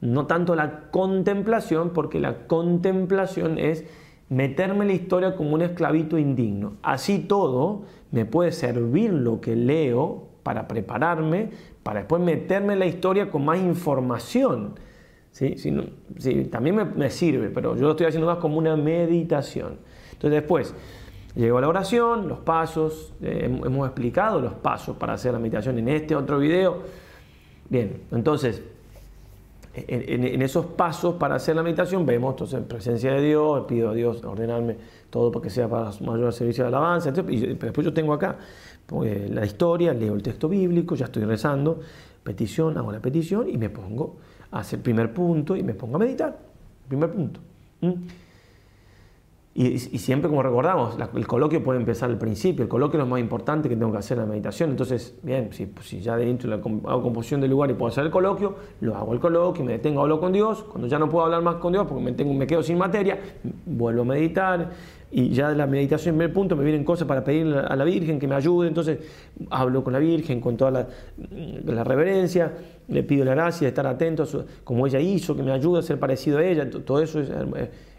no 0.00 0.26
tanto 0.26 0.54
la 0.54 0.90
contemplación, 0.90 1.90
porque 1.90 2.20
la 2.20 2.46
contemplación 2.46 3.58
es 3.58 3.84
meterme 4.28 4.82
en 4.82 4.88
la 4.88 4.94
historia 4.94 5.36
como 5.36 5.54
un 5.54 5.62
esclavito 5.62 6.18
indigno. 6.18 6.74
Así 6.82 7.18
todo, 7.18 7.82
me 8.10 8.24
puede 8.24 8.52
servir 8.52 9.12
lo 9.12 9.40
que 9.40 9.56
leo, 9.56 10.30
para 10.42 10.66
prepararme, 10.66 11.50
para 11.82 12.00
después 12.00 12.22
meterme 12.22 12.74
en 12.74 12.78
la 12.78 12.86
historia 12.86 13.30
con 13.30 13.44
más 13.44 13.58
información. 13.58 14.74
¿Sí? 15.32 15.54
también 16.50 16.92
me, 16.96 17.08
sirve, 17.10 17.50
pero 17.50 17.76
yo 17.76 17.82
lo 17.82 17.90
estoy 17.90 18.06
haciendo 18.06 18.26
más 18.26 18.38
como 18.38 18.58
una 18.58 18.76
meditación. 18.76 19.78
Entonces 20.20 20.42
después, 20.42 20.74
llego 21.34 21.56
a 21.56 21.60
la 21.62 21.68
oración, 21.68 22.28
los 22.28 22.40
pasos, 22.40 23.14
eh, 23.22 23.46
hemos 23.46 23.86
explicado 23.86 24.38
los 24.38 24.52
pasos 24.52 24.98
para 24.98 25.14
hacer 25.14 25.32
la 25.32 25.38
meditación 25.38 25.78
en 25.78 25.88
este 25.88 26.14
otro 26.14 26.38
video. 26.38 26.82
Bien, 27.70 28.02
entonces, 28.12 28.62
en, 29.72 30.42
esos 30.42 30.66
pasos 30.66 31.14
para 31.14 31.36
hacer 31.36 31.56
la 31.56 31.62
meditación 31.62 32.04
vemos 32.04 32.32
entonces 32.32 32.60
presencia 32.64 33.14
de 33.14 33.22
Dios, 33.22 33.64
pido 33.66 33.88
a 33.88 33.94
Dios 33.94 34.22
ordenarme 34.22 34.76
todo 35.08 35.32
para 35.32 35.42
que 35.44 35.48
sea 35.48 35.68
para 35.68 35.90
su 35.90 36.04
mayor 36.04 36.34
servicio 36.34 36.64
de 36.64 36.68
alabanza, 36.68 37.14
y 37.28 37.54
después 37.54 37.82
yo 37.82 37.94
tengo 37.94 38.12
acá 38.12 38.36
pues, 38.84 39.30
la 39.30 39.46
historia, 39.46 39.94
leo 39.94 40.12
el 40.12 40.22
texto 40.22 40.50
bíblico, 40.50 40.96
ya 40.96 41.06
estoy 41.06 41.24
rezando, 41.24 41.80
petición, 42.22 42.76
hago 42.76 42.92
la 42.92 43.00
petición 43.00 43.48
y 43.48 43.56
me 43.56 43.70
pongo 43.70 44.16
a 44.50 44.58
hacer 44.58 44.80
el 44.80 44.82
primer 44.82 45.14
punto 45.14 45.56
y 45.56 45.62
me 45.62 45.72
pongo 45.72 45.96
a 45.96 46.00
meditar, 46.00 46.38
primer 46.88 47.10
punto. 47.10 47.40
Y, 49.52 49.78
siempre 49.78 50.30
como 50.30 50.44
recordamos, 50.44 50.96
el 51.12 51.26
coloquio 51.26 51.62
puede 51.64 51.80
empezar 51.80 52.08
al 52.08 52.18
principio, 52.18 52.62
el 52.62 52.68
coloquio 52.68 53.00
es 53.00 53.04
lo 53.04 53.10
más 53.10 53.18
importante 53.18 53.68
que 53.68 53.74
tengo 53.74 53.90
que 53.90 53.98
hacer 53.98 54.16
en 54.16 54.22
la 54.24 54.30
meditación, 54.30 54.70
entonces, 54.70 55.16
bien, 55.24 55.52
si, 55.52 55.68
si 55.82 56.00
ya 56.00 56.16
dentro 56.16 56.48
la, 56.48 56.56
hago 56.56 57.02
composición 57.02 57.40
del 57.40 57.50
lugar 57.50 57.68
y 57.68 57.74
puedo 57.74 57.90
hacer 57.90 58.04
el 58.04 58.12
coloquio, 58.12 58.54
lo 58.80 58.96
hago 58.96 59.12
el 59.12 59.18
coloquio, 59.18 59.64
me 59.64 59.72
detengo, 59.72 60.02
hablo 60.02 60.20
con 60.20 60.32
Dios, 60.32 60.62
cuando 60.62 60.86
ya 60.86 61.00
no 61.00 61.08
puedo 61.08 61.24
hablar 61.24 61.42
más 61.42 61.56
con 61.56 61.72
Dios 61.72 61.84
porque 61.88 62.02
me, 62.02 62.12
tengo, 62.12 62.32
me 62.32 62.46
quedo 62.46 62.62
sin 62.62 62.78
materia, 62.78 63.18
vuelvo 63.66 64.02
a 64.02 64.04
meditar. 64.04 64.70
Y 65.12 65.30
ya 65.30 65.48
de 65.48 65.56
la 65.56 65.66
meditación 65.66 66.14
en 66.14 66.18
primer 66.18 66.32
punto 66.32 66.54
me 66.54 66.62
vienen 66.62 66.84
cosas 66.84 67.08
para 67.08 67.24
pedirle 67.24 67.58
a 67.58 67.74
la 67.74 67.82
Virgen 67.82 68.20
que 68.20 68.28
me 68.28 68.36
ayude, 68.36 68.68
entonces 68.68 69.00
hablo 69.50 69.82
con 69.82 69.92
la 69.92 69.98
Virgen 69.98 70.40
con 70.40 70.56
toda 70.56 70.70
la, 70.70 70.88
la 71.64 71.82
reverencia, 71.82 72.52
le 72.86 73.02
pido 73.02 73.24
la 73.24 73.32
gracia 73.32 73.62
de 73.62 73.70
estar 73.70 73.88
atento 73.88 74.22
a 74.22 74.26
como 74.62 74.86
ella 74.86 75.00
hizo, 75.00 75.34
que 75.34 75.42
me 75.42 75.50
ayude 75.50 75.80
a 75.80 75.82
ser 75.82 75.98
parecido 75.98 76.38
a 76.38 76.44
ella, 76.44 76.70
todo 76.70 77.02
eso 77.02 77.20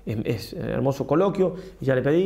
es 0.05 0.53
hermoso 0.53 1.05
coloquio, 1.07 1.55
y 1.79 1.85
ya 1.85 1.95
le 1.95 2.01
pedí, 2.01 2.19